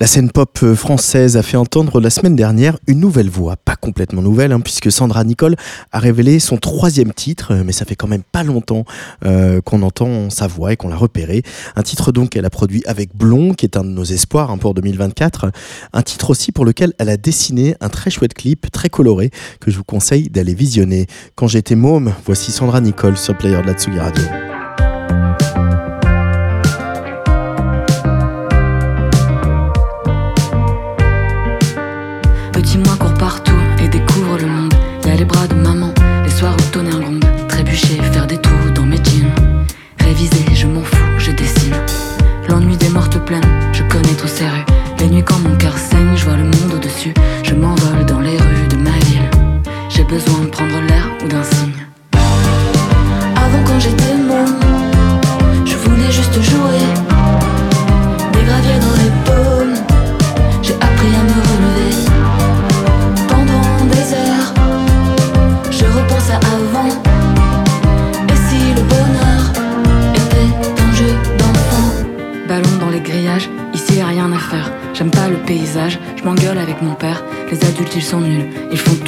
La 0.00 0.06
scène 0.06 0.30
pop 0.30 0.58
euh, 0.62 0.74
française 0.74 1.36
a 1.36 1.42
fait 1.42 1.58
entendre 1.58 2.00
la 2.00 2.08
semaine 2.08 2.34
dernière 2.34 2.78
une 2.86 3.00
nouvelle 3.00 3.28
voix, 3.28 3.56
pas 3.58 3.76
complètement 3.76 4.22
nouvelle, 4.22 4.50
hein, 4.50 4.60
puisque 4.60 4.90
Sandra 4.90 5.24
Nicole 5.24 5.56
a 5.92 5.98
révélé 5.98 6.38
son 6.38 6.56
troisième 6.56 7.12
titre, 7.12 7.52
euh, 7.52 7.62
mais 7.66 7.72
ça 7.72 7.84
fait 7.84 7.96
quand 7.96 8.08
même 8.08 8.22
pas 8.22 8.42
longtemps 8.42 8.86
euh, 9.26 9.60
qu'on 9.60 9.82
entend 9.82 10.30
sa 10.30 10.46
voix 10.46 10.72
et 10.72 10.78
qu'on 10.78 10.88
l'a 10.88 10.96
repéré. 10.96 11.42
Un 11.76 11.82
titre 11.82 12.12
donc 12.12 12.30
qu'elle 12.30 12.46
a 12.46 12.50
produit 12.50 12.82
avec 12.86 13.14
Blond, 13.14 13.52
qui 13.52 13.66
est 13.66 13.76
un 13.76 13.84
de 13.84 13.90
nos 13.90 14.04
espoirs 14.04 14.50
hein, 14.50 14.56
pour 14.56 14.72
2024. 14.72 15.52
Un 15.92 16.02
titre 16.02 16.30
aussi 16.30 16.50
pour 16.50 16.64
lequel 16.64 16.94
elle 16.98 17.10
a 17.10 17.18
dessiné 17.18 17.76
un 17.82 17.90
très 17.90 18.08
chouette 18.08 18.32
clip, 18.32 18.70
très 18.72 18.88
coloré, 18.88 19.30
que 19.60 19.70
je 19.70 19.76
vous 19.76 19.84
conseille 19.84 20.30
d'aller 20.30 20.54
visionner. 20.54 21.08
Quand 21.34 21.46
j'étais 21.46 21.74
môme, 21.74 22.14
voici 22.24 22.52
Sandra 22.52 22.80
Nicole 22.80 23.18
sur 23.18 23.36
player 23.36 23.60
de 23.60 23.66
la 23.66 23.74
Tsugi 23.74 23.98
Radio. 23.98 24.24
L'ennui 42.50 42.76
des 42.76 42.88
mortes 42.88 43.24
pleines, 43.24 43.70
je 43.72 43.84
connais 43.84 44.14
trop 44.16 44.26
ces 44.26 44.44
rues. 44.44 44.64
Les 44.98 45.08
nuits 45.08 45.22
quand 45.22 45.38
mon 45.38 45.56
cœur 45.56 45.78
saigne, 45.78 46.16
je 46.16 46.24
vois 46.24 46.36
le 46.36 46.42
monde 46.42 46.74
au-dessus. 46.74 47.14
Je 47.44 47.54
m'envole 47.54 48.04
dans 48.06 48.18
les 48.18 48.36
rues 48.36 48.68
de 48.68 48.76
ma 48.76 48.90
ville. 48.90 49.30
J'ai 49.88 50.02
besoin 50.02 50.40
de 50.40 50.46
prendre 50.46 50.69
sont 78.10 78.20
nuls. 78.22 78.99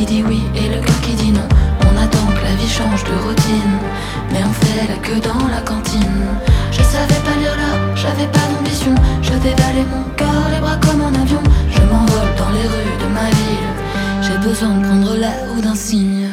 qui 0.00 0.06
dit 0.06 0.24
oui 0.26 0.40
et 0.54 0.68
le 0.68 0.80
cœur 0.80 1.00
qui 1.02 1.12
dit 1.12 1.30
non. 1.30 1.46
On 1.82 2.02
attend 2.02 2.26
que 2.32 2.42
la 2.42 2.54
vie 2.54 2.68
change 2.68 3.04
de 3.04 3.14
routine, 3.26 3.76
mais 4.32 4.40
on 4.48 4.52
fait 4.52 4.88
la 4.88 4.96
queue 4.96 5.20
dans 5.20 5.46
la 5.48 5.60
cantine. 5.60 6.24
Je 6.72 6.82
savais 6.82 7.20
pas 7.26 7.36
lire 7.38 7.54
là, 7.62 7.72
j'avais 7.94 8.26
pas 8.28 8.46
d'ambition. 8.50 8.94
Je 9.20 9.32
dévalais 9.32 9.84
mon 9.92 10.04
cœur, 10.16 10.42
les 10.52 10.60
bras 10.60 10.78
comme 10.80 11.02
un 11.02 11.14
avion. 11.22 11.42
Je 11.70 11.82
m'envole 11.82 12.34
dans 12.38 12.50
les 12.50 12.66
rues 12.72 12.96
de 13.02 13.08
ma 13.12 13.28
ville. 13.38 13.70
J'ai 14.22 14.38
besoin 14.38 14.70
de 14.70 14.86
prendre 14.86 15.14
l'air 15.16 15.44
ou 15.54 15.60
d'un 15.60 15.74
signe. 15.74 16.29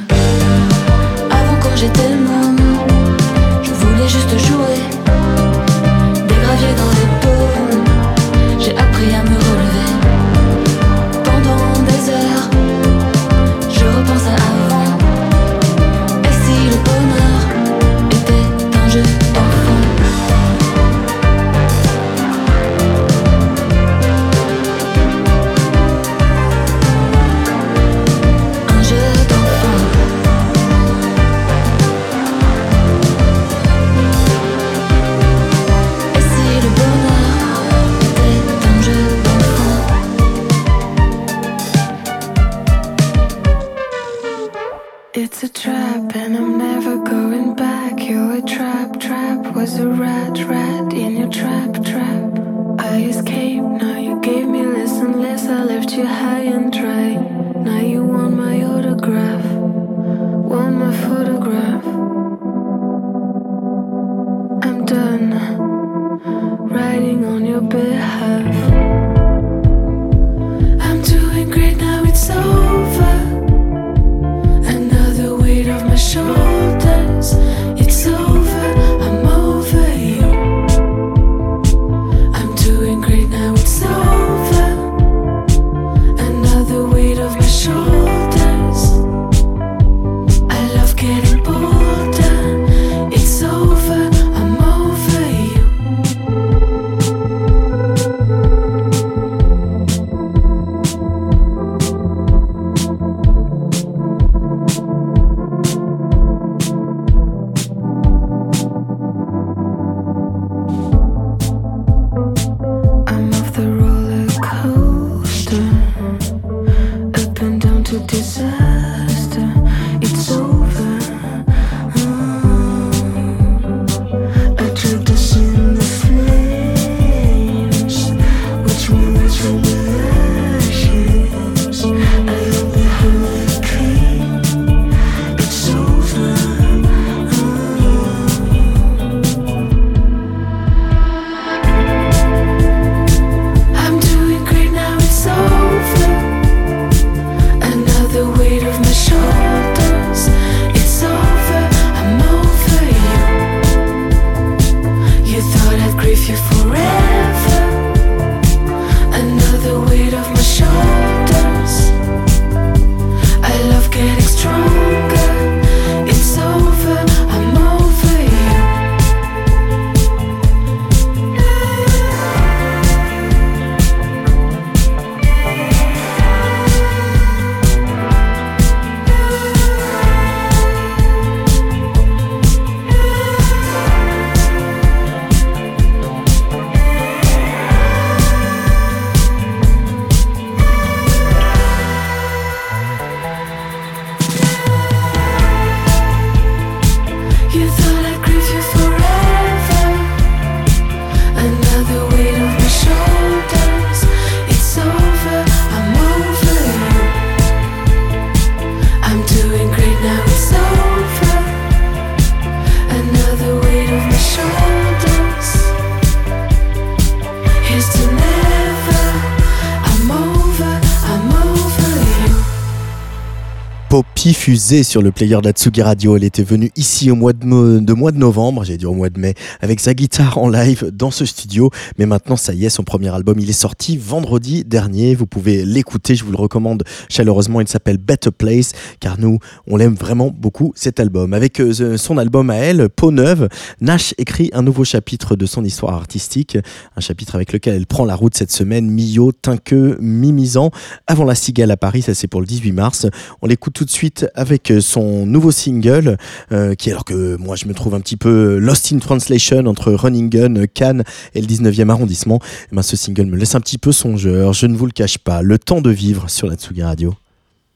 Sur 224.68 225.02
le 225.02 225.12
player 225.12 225.38
d'Atsugi 225.42 225.82
Radio. 225.82 226.18
Elle 226.18 226.26
était 226.26 226.44
venue 226.44 226.72
ici 226.76 227.10
au 227.10 227.16
mois 227.16 227.32
de, 227.32 227.80
de 227.80 228.18
novembre, 228.18 228.66
j'ai 228.66 228.76
dit 228.76 228.86
au 228.86 228.94
mois 228.94 229.10
de 229.10 229.18
mai, 229.18 229.34
avec 229.62 229.80
sa 229.80 229.94
guitare 229.94 230.38
en 230.40 230.50
live 230.50 230.92
dans 230.92 231.10
ce 231.10 231.26
studio. 231.26 231.72
Mais 231.98 232.06
maintenant, 232.06 232.36
ça 232.36 232.54
y 232.54 232.66
est, 232.66 232.70
son 232.70 232.84
premier 232.84 233.08
album, 233.08 233.40
il 233.40 233.50
est 233.50 233.54
sorti 233.54 233.96
vendredi 233.96 234.66
dernier. 234.66 235.16
Vous 235.16 235.26
pouvez 235.26 235.64
l'écouter, 235.64 236.16
je 236.16 236.26
vous 236.26 236.32
le 236.32 236.38
recommande 236.38 236.84
chaleureusement. 237.08 237.62
Il 237.62 237.68
s'appelle 237.70 237.98
Better 237.98 238.32
Place, 238.32 238.74
car 239.00 239.18
nous, 239.18 239.40
on 239.68 239.78
l'aime 239.78 239.96
vraiment 239.96 240.36
beaucoup 240.38 240.74
cet 240.76 241.00
album. 241.00 241.34
Avec 241.34 241.62
euh, 241.62 241.96
son 241.96 242.18
album 242.18 242.50
à 242.50 242.56
elle, 242.56 242.90
Peau 242.90 243.14
Neuve, 243.14 243.48
Nash 243.80 244.14
écrit 244.18 244.50
un 244.52 244.64
nouveau 244.64 244.84
chapitre 244.84 245.38
de 245.38 245.46
son 245.46 245.64
histoire 245.64 245.94
artistique. 245.94 246.58
Un 246.98 247.02
chapitre 247.02 247.36
avec 247.36 247.54
lequel 247.54 247.76
elle 247.76 247.88
prend 247.88 248.04
la 248.04 248.16
route 248.16 248.36
cette 248.36 248.52
semaine, 248.52 248.90
Millau, 248.92 249.32
Tinqueux, 249.32 249.98
Mimizan, 250.02 250.72
avant 251.08 251.24
la 251.24 251.36
Cigale 251.36 251.72
à 251.72 251.78
Paris, 251.78 252.02
ça 252.02 252.14
c'est 252.14 252.28
pour 252.28 252.42
le 252.42 252.48
18 252.48 252.74
mars. 252.74 253.08
On 253.42 253.48
l'écoute 253.48 253.72
tout 253.72 253.86
de 253.86 253.90
suite 253.90 254.28
avec 254.36 254.57
son 254.80 255.26
nouveau 255.26 255.52
single, 255.52 256.18
euh, 256.52 256.76
qui 256.76 256.92
alors 256.92 257.06
que 257.06 257.36
moi 257.38 257.56
je 257.56 257.66
me 257.68 257.74
trouve 257.74 257.96
un 257.96 258.00
petit 258.00 258.18
peu 258.18 258.58
lost 258.58 258.92
in 258.94 259.00
translation 259.00 259.66
entre 259.66 259.94
Running 259.94 260.30
Gun, 260.30 260.66
Cannes 260.74 261.04
et 261.34 261.42
le 261.42 261.48
19e 261.48 261.90
arrondissement. 261.90 262.38
Et 262.38 262.70
eh 262.72 262.76
ben, 262.76 262.82
ce 262.82 262.96
single 262.96 263.26
me 263.26 263.38
laisse 263.38 263.56
un 263.56 263.62
petit 263.62 263.78
peu 263.78 263.92
songeur, 263.92 264.54
je 264.54 264.68
ne 264.68 264.76
vous 264.76 264.86
le 264.86 264.92
cache 264.92 265.18
pas. 265.18 265.42
Le 265.42 265.58
temps 265.58 265.82
de 265.82 265.90
vivre 265.90 266.30
sur 266.30 266.48
la 266.48 266.56
Tsugi 266.56 266.84
Radio. 266.84 267.14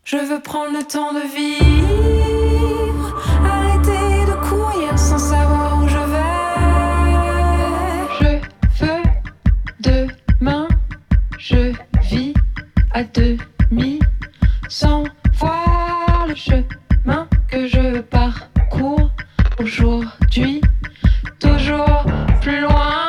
Je 0.03 0.17
veux 0.17 0.41
prendre 0.41 0.71
le 0.77 0.83
temps 0.83 1.13
de 1.13 1.21
vivre, 1.35 3.21
arrêter 3.43 4.25
de 4.25 4.33
courir 4.49 4.97
sans 4.97 5.19
savoir 5.19 5.83
où 5.83 5.87
je 5.87 5.97
vais. 5.97 6.31
Je 8.79 8.85
veux 8.85 9.01
demain, 10.39 10.67
je 11.37 11.73
vis 12.09 12.33
à 12.93 13.03
demi 13.03 13.99
sans 14.67 15.03
voir 15.39 15.70
chemin 16.35 17.27
que 17.49 17.67
je 17.67 17.99
parcours 17.99 19.11
aujourd'hui, 19.59 20.61
toujours 21.39 22.05
plus 22.41 22.61
loin, 22.61 23.00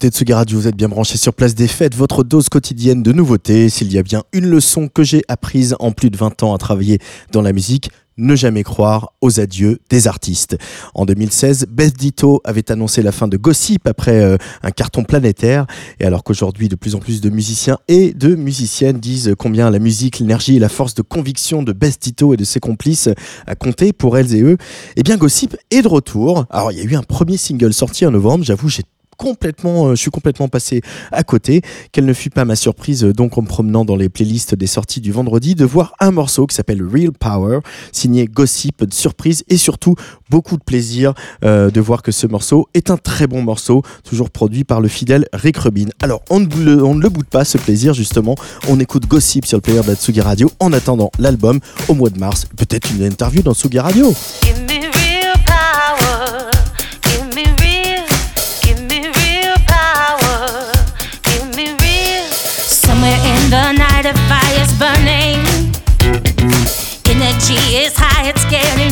écoutez 0.00 0.16
Tsugi 0.16 0.32
Radio, 0.32 0.58
vous 0.58 0.66
êtes 0.66 0.76
bien 0.76 0.88
branché 0.88 1.18
sur 1.18 1.34
Place 1.34 1.54
des 1.54 1.68
Fêtes, 1.68 1.94
votre 1.94 2.24
dose 2.24 2.48
quotidienne 2.48 3.02
de 3.02 3.12
nouveautés. 3.12 3.68
S'il 3.68 3.92
y 3.92 3.98
a 3.98 4.02
bien 4.02 4.22
une 4.32 4.46
leçon 4.46 4.88
que 4.88 5.02
j'ai 5.02 5.20
apprise 5.28 5.76
en 5.78 5.92
plus 5.92 6.08
de 6.08 6.16
20 6.16 6.42
ans 6.42 6.54
à 6.54 6.58
travailler 6.58 7.00
dans 7.32 7.42
la 7.42 7.52
musique, 7.52 7.90
ne 8.16 8.34
jamais 8.34 8.62
croire 8.62 9.12
aux 9.20 9.40
adieux 9.40 9.78
des 9.90 10.08
artistes. 10.08 10.56
En 10.94 11.04
2016, 11.04 11.66
Beth 11.68 11.98
Ditto 11.98 12.40
avait 12.44 12.70
annoncé 12.70 13.02
la 13.02 13.12
fin 13.12 13.28
de 13.28 13.36
Gossip 13.36 13.86
après 13.86 14.22
euh, 14.22 14.38
un 14.62 14.70
carton 14.70 15.04
planétaire. 15.04 15.66
Et 15.98 16.06
alors 16.06 16.24
qu'aujourd'hui, 16.24 16.70
de 16.70 16.76
plus 16.76 16.94
en 16.94 16.98
plus 16.98 17.20
de 17.20 17.28
musiciens 17.28 17.76
et 17.86 18.14
de 18.14 18.34
musiciennes 18.34 19.00
disent 19.00 19.34
combien 19.38 19.68
la 19.68 19.80
musique, 19.80 20.18
l'énergie 20.18 20.56
et 20.56 20.60
la 20.60 20.70
force 20.70 20.94
de 20.94 21.02
conviction 21.02 21.62
de 21.62 21.74
Beth 21.74 22.00
Ditto 22.00 22.32
et 22.32 22.38
de 22.38 22.44
ses 22.44 22.60
complices 22.60 23.10
a 23.46 23.54
compté 23.54 23.92
pour 23.92 24.16
elles 24.16 24.34
et 24.34 24.40
eux, 24.40 24.56
eh 24.96 25.02
bien 25.02 25.18
Gossip 25.18 25.58
est 25.70 25.82
de 25.82 25.88
retour. 25.88 26.46
Alors 26.48 26.72
il 26.72 26.78
y 26.78 26.80
a 26.80 26.84
eu 26.84 26.94
un 26.94 27.02
premier 27.02 27.36
single 27.36 27.74
sorti 27.74 28.06
en 28.06 28.12
novembre, 28.12 28.44
j'avoue, 28.44 28.70
j'ai 28.70 28.84
complètement, 29.20 29.88
euh, 29.88 29.90
je 29.90 30.00
suis 30.00 30.10
complètement 30.10 30.48
passé 30.48 30.80
à 31.12 31.22
côté. 31.22 31.60
Quelle 31.92 32.06
ne 32.06 32.14
fut 32.14 32.30
pas 32.30 32.46
ma 32.46 32.56
surprise, 32.56 33.04
euh, 33.04 33.12
donc 33.12 33.36
en 33.36 33.42
me 33.42 33.46
promenant 33.46 33.84
dans 33.84 33.96
les 33.96 34.08
playlists 34.08 34.54
des 34.54 34.66
sorties 34.66 35.02
du 35.02 35.12
vendredi, 35.12 35.54
de 35.54 35.66
voir 35.66 35.92
un 36.00 36.10
morceau 36.10 36.46
qui 36.46 36.56
s'appelle 36.56 36.82
Real 36.82 37.12
Power, 37.12 37.58
signé 37.92 38.24
Gossip, 38.24 38.82
surprise 38.90 39.44
et 39.50 39.58
surtout 39.58 39.94
beaucoup 40.30 40.56
de 40.56 40.64
plaisir 40.64 41.12
euh, 41.44 41.70
de 41.70 41.80
voir 41.82 42.02
que 42.02 42.12
ce 42.12 42.26
morceau 42.26 42.66
est 42.72 42.90
un 42.90 42.96
très 42.96 43.26
bon 43.26 43.42
morceau, 43.42 43.82
toujours 44.04 44.30
produit 44.30 44.64
par 44.64 44.80
le 44.80 44.88
fidèle 44.88 45.26
Rick 45.34 45.58
Rubin. 45.58 45.88
Alors, 46.00 46.22
on 46.30 46.40
ne, 46.40 46.46
le, 46.56 46.82
on 46.82 46.98
pas 47.30 47.44
ce 47.44 47.58
plaisir, 47.58 47.92
justement. 47.92 48.36
On 48.68 48.80
écoute 48.80 49.06
Gossip 49.06 49.44
sur 49.44 49.58
le 49.58 49.62
player 49.62 49.82
d'Atsugi 49.82 50.22
Radio 50.22 50.50
en 50.60 50.72
attendant 50.72 51.10
l'album 51.18 51.60
au 51.88 51.94
mois 51.94 52.08
de 52.08 52.18
mars. 52.18 52.46
Peut-être 52.56 52.90
une 52.90 53.04
interview 53.04 53.42
dans 53.42 53.52
Tsugi 53.52 53.80
Radio. 53.80 54.14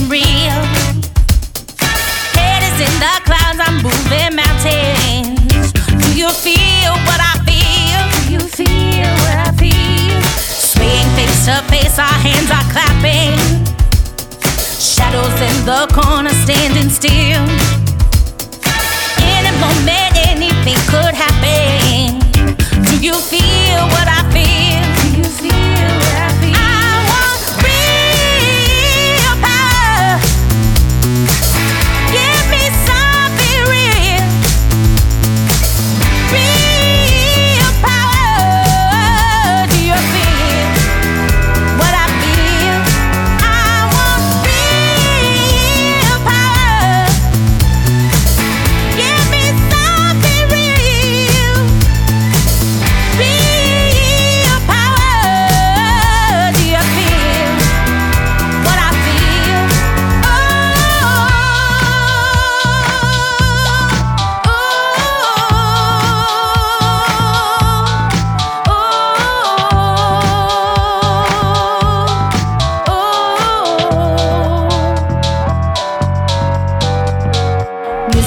real. 0.09 0.61
Head 2.32 2.62
is 2.64 2.80
in 2.80 2.94
the 2.96 3.14
clouds, 3.28 3.61
I'm 3.61 3.76
moving 3.84 4.32
mountains. 4.40 5.72
Do 6.00 6.09
you 6.16 6.30
feel 6.32 6.92
what 7.04 7.20
I 7.20 7.36
feel? 7.44 8.00
Do 8.16 8.20
you 8.32 8.40
feel 8.40 9.12
what 9.24 9.36
I 9.36 9.52
feel? 9.61 10.16
Swaying 10.24 11.11
face 11.12 11.44
to 11.44 11.61
face, 11.68 11.98
our 11.98 12.18
hands 12.24 12.50
are 12.50 12.64
clapping. 12.72 13.36
Shadows 14.80 15.38
in 15.44 15.56
the 15.68 15.86
corner, 15.92 16.32
standing 16.44 16.88
still. 16.88 17.44
Any 19.20 19.52
moment, 19.61 20.12
anything 20.26 20.80
could 20.88 21.14
happen. 21.14 22.18
Do 22.88 22.96
you 23.04 23.14
feel 23.14 23.84
what 23.92 24.09
I 24.09 24.22
feel? 24.22 24.27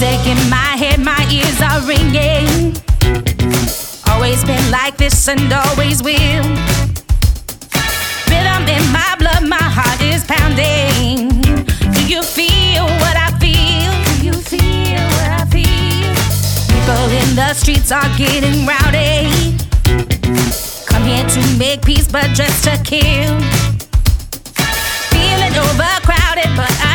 Music 0.01 0.25
in 0.25 0.49
my 0.49 0.73
head, 0.81 0.99
my 0.99 1.21
ears 1.29 1.61
are 1.61 1.79
ringing. 1.85 2.73
Always 4.09 4.43
been 4.43 4.71
like 4.71 4.97
this 4.97 5.27
and 5.27 5.53
always 5.53 6.01
will. 6.01 6.41
Rhythm 8.25 8.65
in 8.65 8.81
my 8.89 9.13
blood, 9.19 9.47
my 9.47 9.61
heart 9.61 10.01
is 10.01 10.23
pounding. 10.25 11.29
Do 11.93 12.01
you 12.09 12.23
feel 12.23 12.85
what 12.97 13.15
I 13.15 13.29
feel? 13.37 13.93
Do 14.09 14.25
you 14.25 14.33
feel 14.33 15.05
what 15.05 15.29
I 15.37 15.45
feel? 15.53 16.09
People 16.73 17.05
in 17.21 17.35
the 17.35 17.53
streets 17.53 17.91
are 17.91 18.09
getting 18.17 18.65
rowdy. 18.65 19.29
Come 20.87 21.03
here 21.03 21.29
to 21.29 21.57
make 21.59 21.85
peace, 21.85 22.07
but 22.11 22.25
just 22.33 22.63
to 22.63 22.73
kill. 22.83 23.37
Feeling 25.13 25.53
overcrowded, 25.61 26.49
but 26.57 26.73
I 26.89 26.90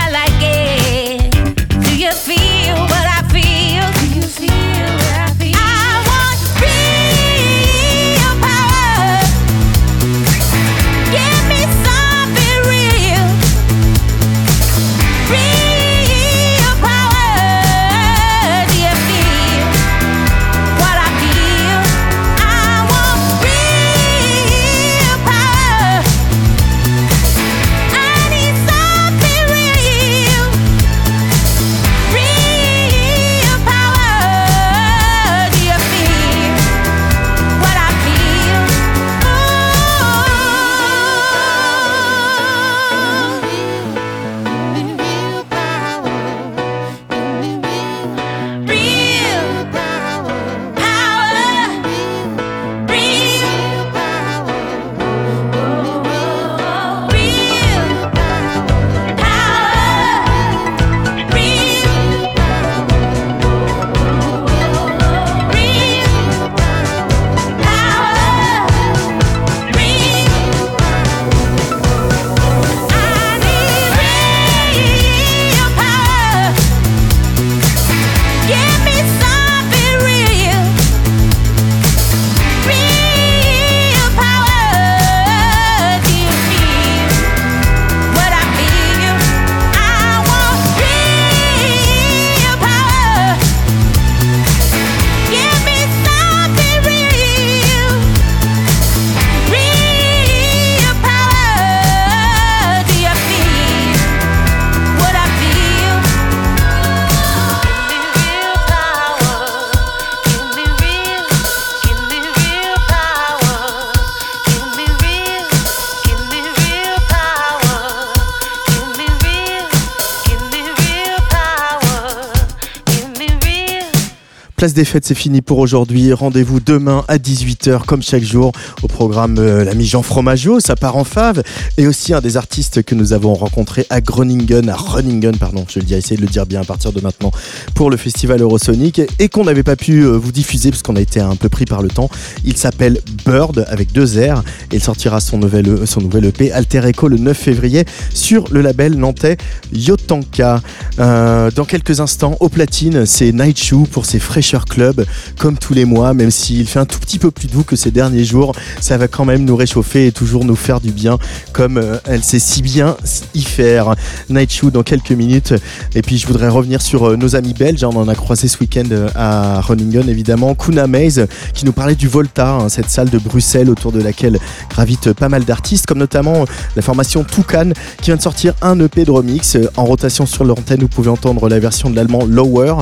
Des 124.75 124.85
fêtes, 124.85 125.07
c'est 125.07 125.15
fini 125.15 125.41
pour 125.43 125.59
aujourd'hui. 125.59 126.13
Rendez-vous 126.13 126.61
demain 126.61 127.05
à 127.09 127.17
18h, 127.19 127.85
comme 127.87 128.03
chaque 128.03 128.23
jour, 128.25 128.53
au 128.83 128.89
programme 128.89 129.37
euh, 129.39 129.65
L'ami 129.65 129.87
Jean 129.87 130.03
Fromageau, 130.03 130.61
ça 130.61 130.77
part 130.77 130.97
en 130.97 131.05
fave, 131.05 131.43
et 131.79 131.87
aussi 131.87 132.13
un 132.13 132.21
des 132.21 132.37
artistes 132.37 132.83
que 132.83 132.95
nous 132.95 133.13
avons 133.13 133.33
rencontré 133.35 133.87
à 133.91 134.01
Groningen, 134.01 134.69
à 134.69 134.75
Groningen, 134.75 135.37
pardon, 135.39 135.65
je 135.73 135.79
le 135.79 135.85
dis, 135.87 135.95
essayez 135.95 136.17
de 136.17 136.23
le 136.23 136.29
dire 136.29 136.45
bien 136.47 136.61
à 136.61 136.65
partir 136.65 136.93
de 136.93 137.01
maintenant, 137.01 137.31
pour 137.75 137.91
le 137.91 137.97
festival 137.97 138.43
Eurosonic, 138.43 139.01
et 139.19 139.29
qu'on 139.29 139.45
n'avait 139.45 139.63
pas 139.63 139.77
pu 139.77 140.01
euh, 140.05 140.11
vous 140.19 140.33
diffuser 140.33 140.71
parce 140.71 140.83
qu'on 140.83 140.97
a 140.97 141.01
été 141.01 141.21
un 141.21 141.37
peu 141.37 141.49
pris 141.49 141.65
par 141.65 141.81
le 141.81 141.89
temps. 141.89 142.11
Il 142.45 142.57
s'appelle 142.57 143.01
Bird, 143.25 143.65
avec 143.69 143.93
deux 143.93 144.05
R, 144.19 144.43
et 144.73 144.77
il 144.77 144.83
sortira 144.83 145.21
son 145.21 145.39
nouvel, 145.39 145.69
E- 145.69 145.87
son 145.87 146.01
nouvel 146.03 146.27
EP 146.27 146.53
Alter 146.53 146.83
Echo 146.87 147.09
le 147.09 147.17
9 147.19 147.37
février 147.37 147.85
sur 148.13 148.45
le 148.51 148.61
label 148.61 148.95
nantais 148.97 149.37
Yotanka. 149.73 150.61
Euh, 150.99 151.51
dans 151.55 151.65
quelques 151.65 152.01
instants, 152.01 152.37
au 152.41 152.49
platine, 152.49 153.07
c'est 153.07 153.33
Night 153.33 153.59
Shoe 153.59 153.87
pour 153.91 154.05
ses 154.07 154.19
Club, 154.65 155.05
comme 155.39 155.59
tous 155.59 155.75
les 155.75 155.85
mois, 155.85 156.15
même 156.15 156.31
s'il 156.31 156.67
fait 156.67 156.79
un 156.79 156.87
tout 156.87 156.99
petit 156.99 157.19
peu 157.19 157.31
plus 157.31 157.49
doux 157.49 157.63
que 157.63 157.77
ces 157.77 157.91
derniers 157.91 158.25
jours, 158.25 158.55
ça 158.81 158.97
va 158.97 159.09
quand 159.09 159.25
même 159.25 159.45
nous 159.45 159.57
réchauffer 159.57 160.07
et 160.07 160.13
toujours 160.13 160.45
nous 160.45 160.57
faire 160.57 160.81
du 160.81 160.91
bien, 160.91 161.19
comme 161.53 161.77
euh, 161.77 161.99
elle 162.05 162.25
sait 162.25 162.39
si 162.39 162.63
bien 162.63 162.97
y 163.35 163.43
faire. 163.43 163.95
Night 164.31 164.53
Shoe 164.53 164.71
dans 164.71 164.83
quelques 164.83 165.13
minutes. 165.13 165.55
Et 165.95 166.03
puis 166.03 166.19
je 166.19 166.27
voudrais 166.27 166.49
revenir 166.49 166.81
sur 166.83 167.09
euh, 167.09 167.17
nos 167.17 167.37
amis 167.37 167.55
belges, 167.55 167.85
on 167.85 167.97
en 167.97 168.09
a 168.09 168.15
croisé 168.15 168.49
ce 168.49 168.59
week-end 168.59 168.85
euh, 168.91 169.09
à 169.15 169.61
Groningen 169.63 170.09
évidemment. 170.09 170.55
Kuna 170.55 170.87
Maze 170.87 171.27
qui 171.55 171.65
nous 171.65 171.73
parlait 171.73 171.95
du 171.95 172.09
Volta, 172.09 172.51
hein, 172.51 172.69
cette 172.69 172.91
salle 172.91 173.11
de 173.11 173.19
Bruxelles 173.19 173.71
autour 173.71 173.93
de 173.93 174.01
laquelle 174.01 174.39
gravitent 174.71 175.13
pas 175.13 175.29
mal 175.29 175.45
d'artistes, 175.45 175.87
comme 175.87 175.99
notamment 175.99 176.45
la 176.75 176.83
formation 176.83 177.25
Toucan 177.25 177.71
qui 177.99 178.07
vient 178.07 178.17
de 178.17 178.23
sortir 178.23 178.55
un 178.63 178.79
EP 178.81 179.05
de 179.05 179.11
remix. 179.11 179.57
En 179.77 179.85
rotation 179.85 180.27
sur 180.27 180.45
l'antenne, 180.45 180.81
vous 180.81 180.89
pouvez 180.89 181.11
entendre 181.11 181.49
la 181.49 181.59
version 181.59 181.91
de 181.91 181.97
l'allemand 181.97 182.25
Lower. 182.27 182.75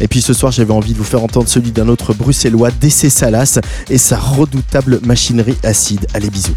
Et 0.00 0.08
puis 0.08 0.22
ce 0.22 0.32
soir, 0.32 0.52
j'avais 0.52 0.72
envie 0.72 0.92
de 0.92 0.98
vous 0.98 1.04
entendre 1.20 1.48
celui 1.48 1.72
d'un 1.72 1.88
autre 1.88 2.14
bruxellois, 2.14 2.70
DC 2.70 3.10
Salas, 3.10 3.60
et 3.88 3.98
sa 3.98 4.18
redoutable 4.18 5.00
machinerie 5.04 5.56
acide. 5.62 6.06
Allez, 6.14 6.30
bisous. 6.30 6.54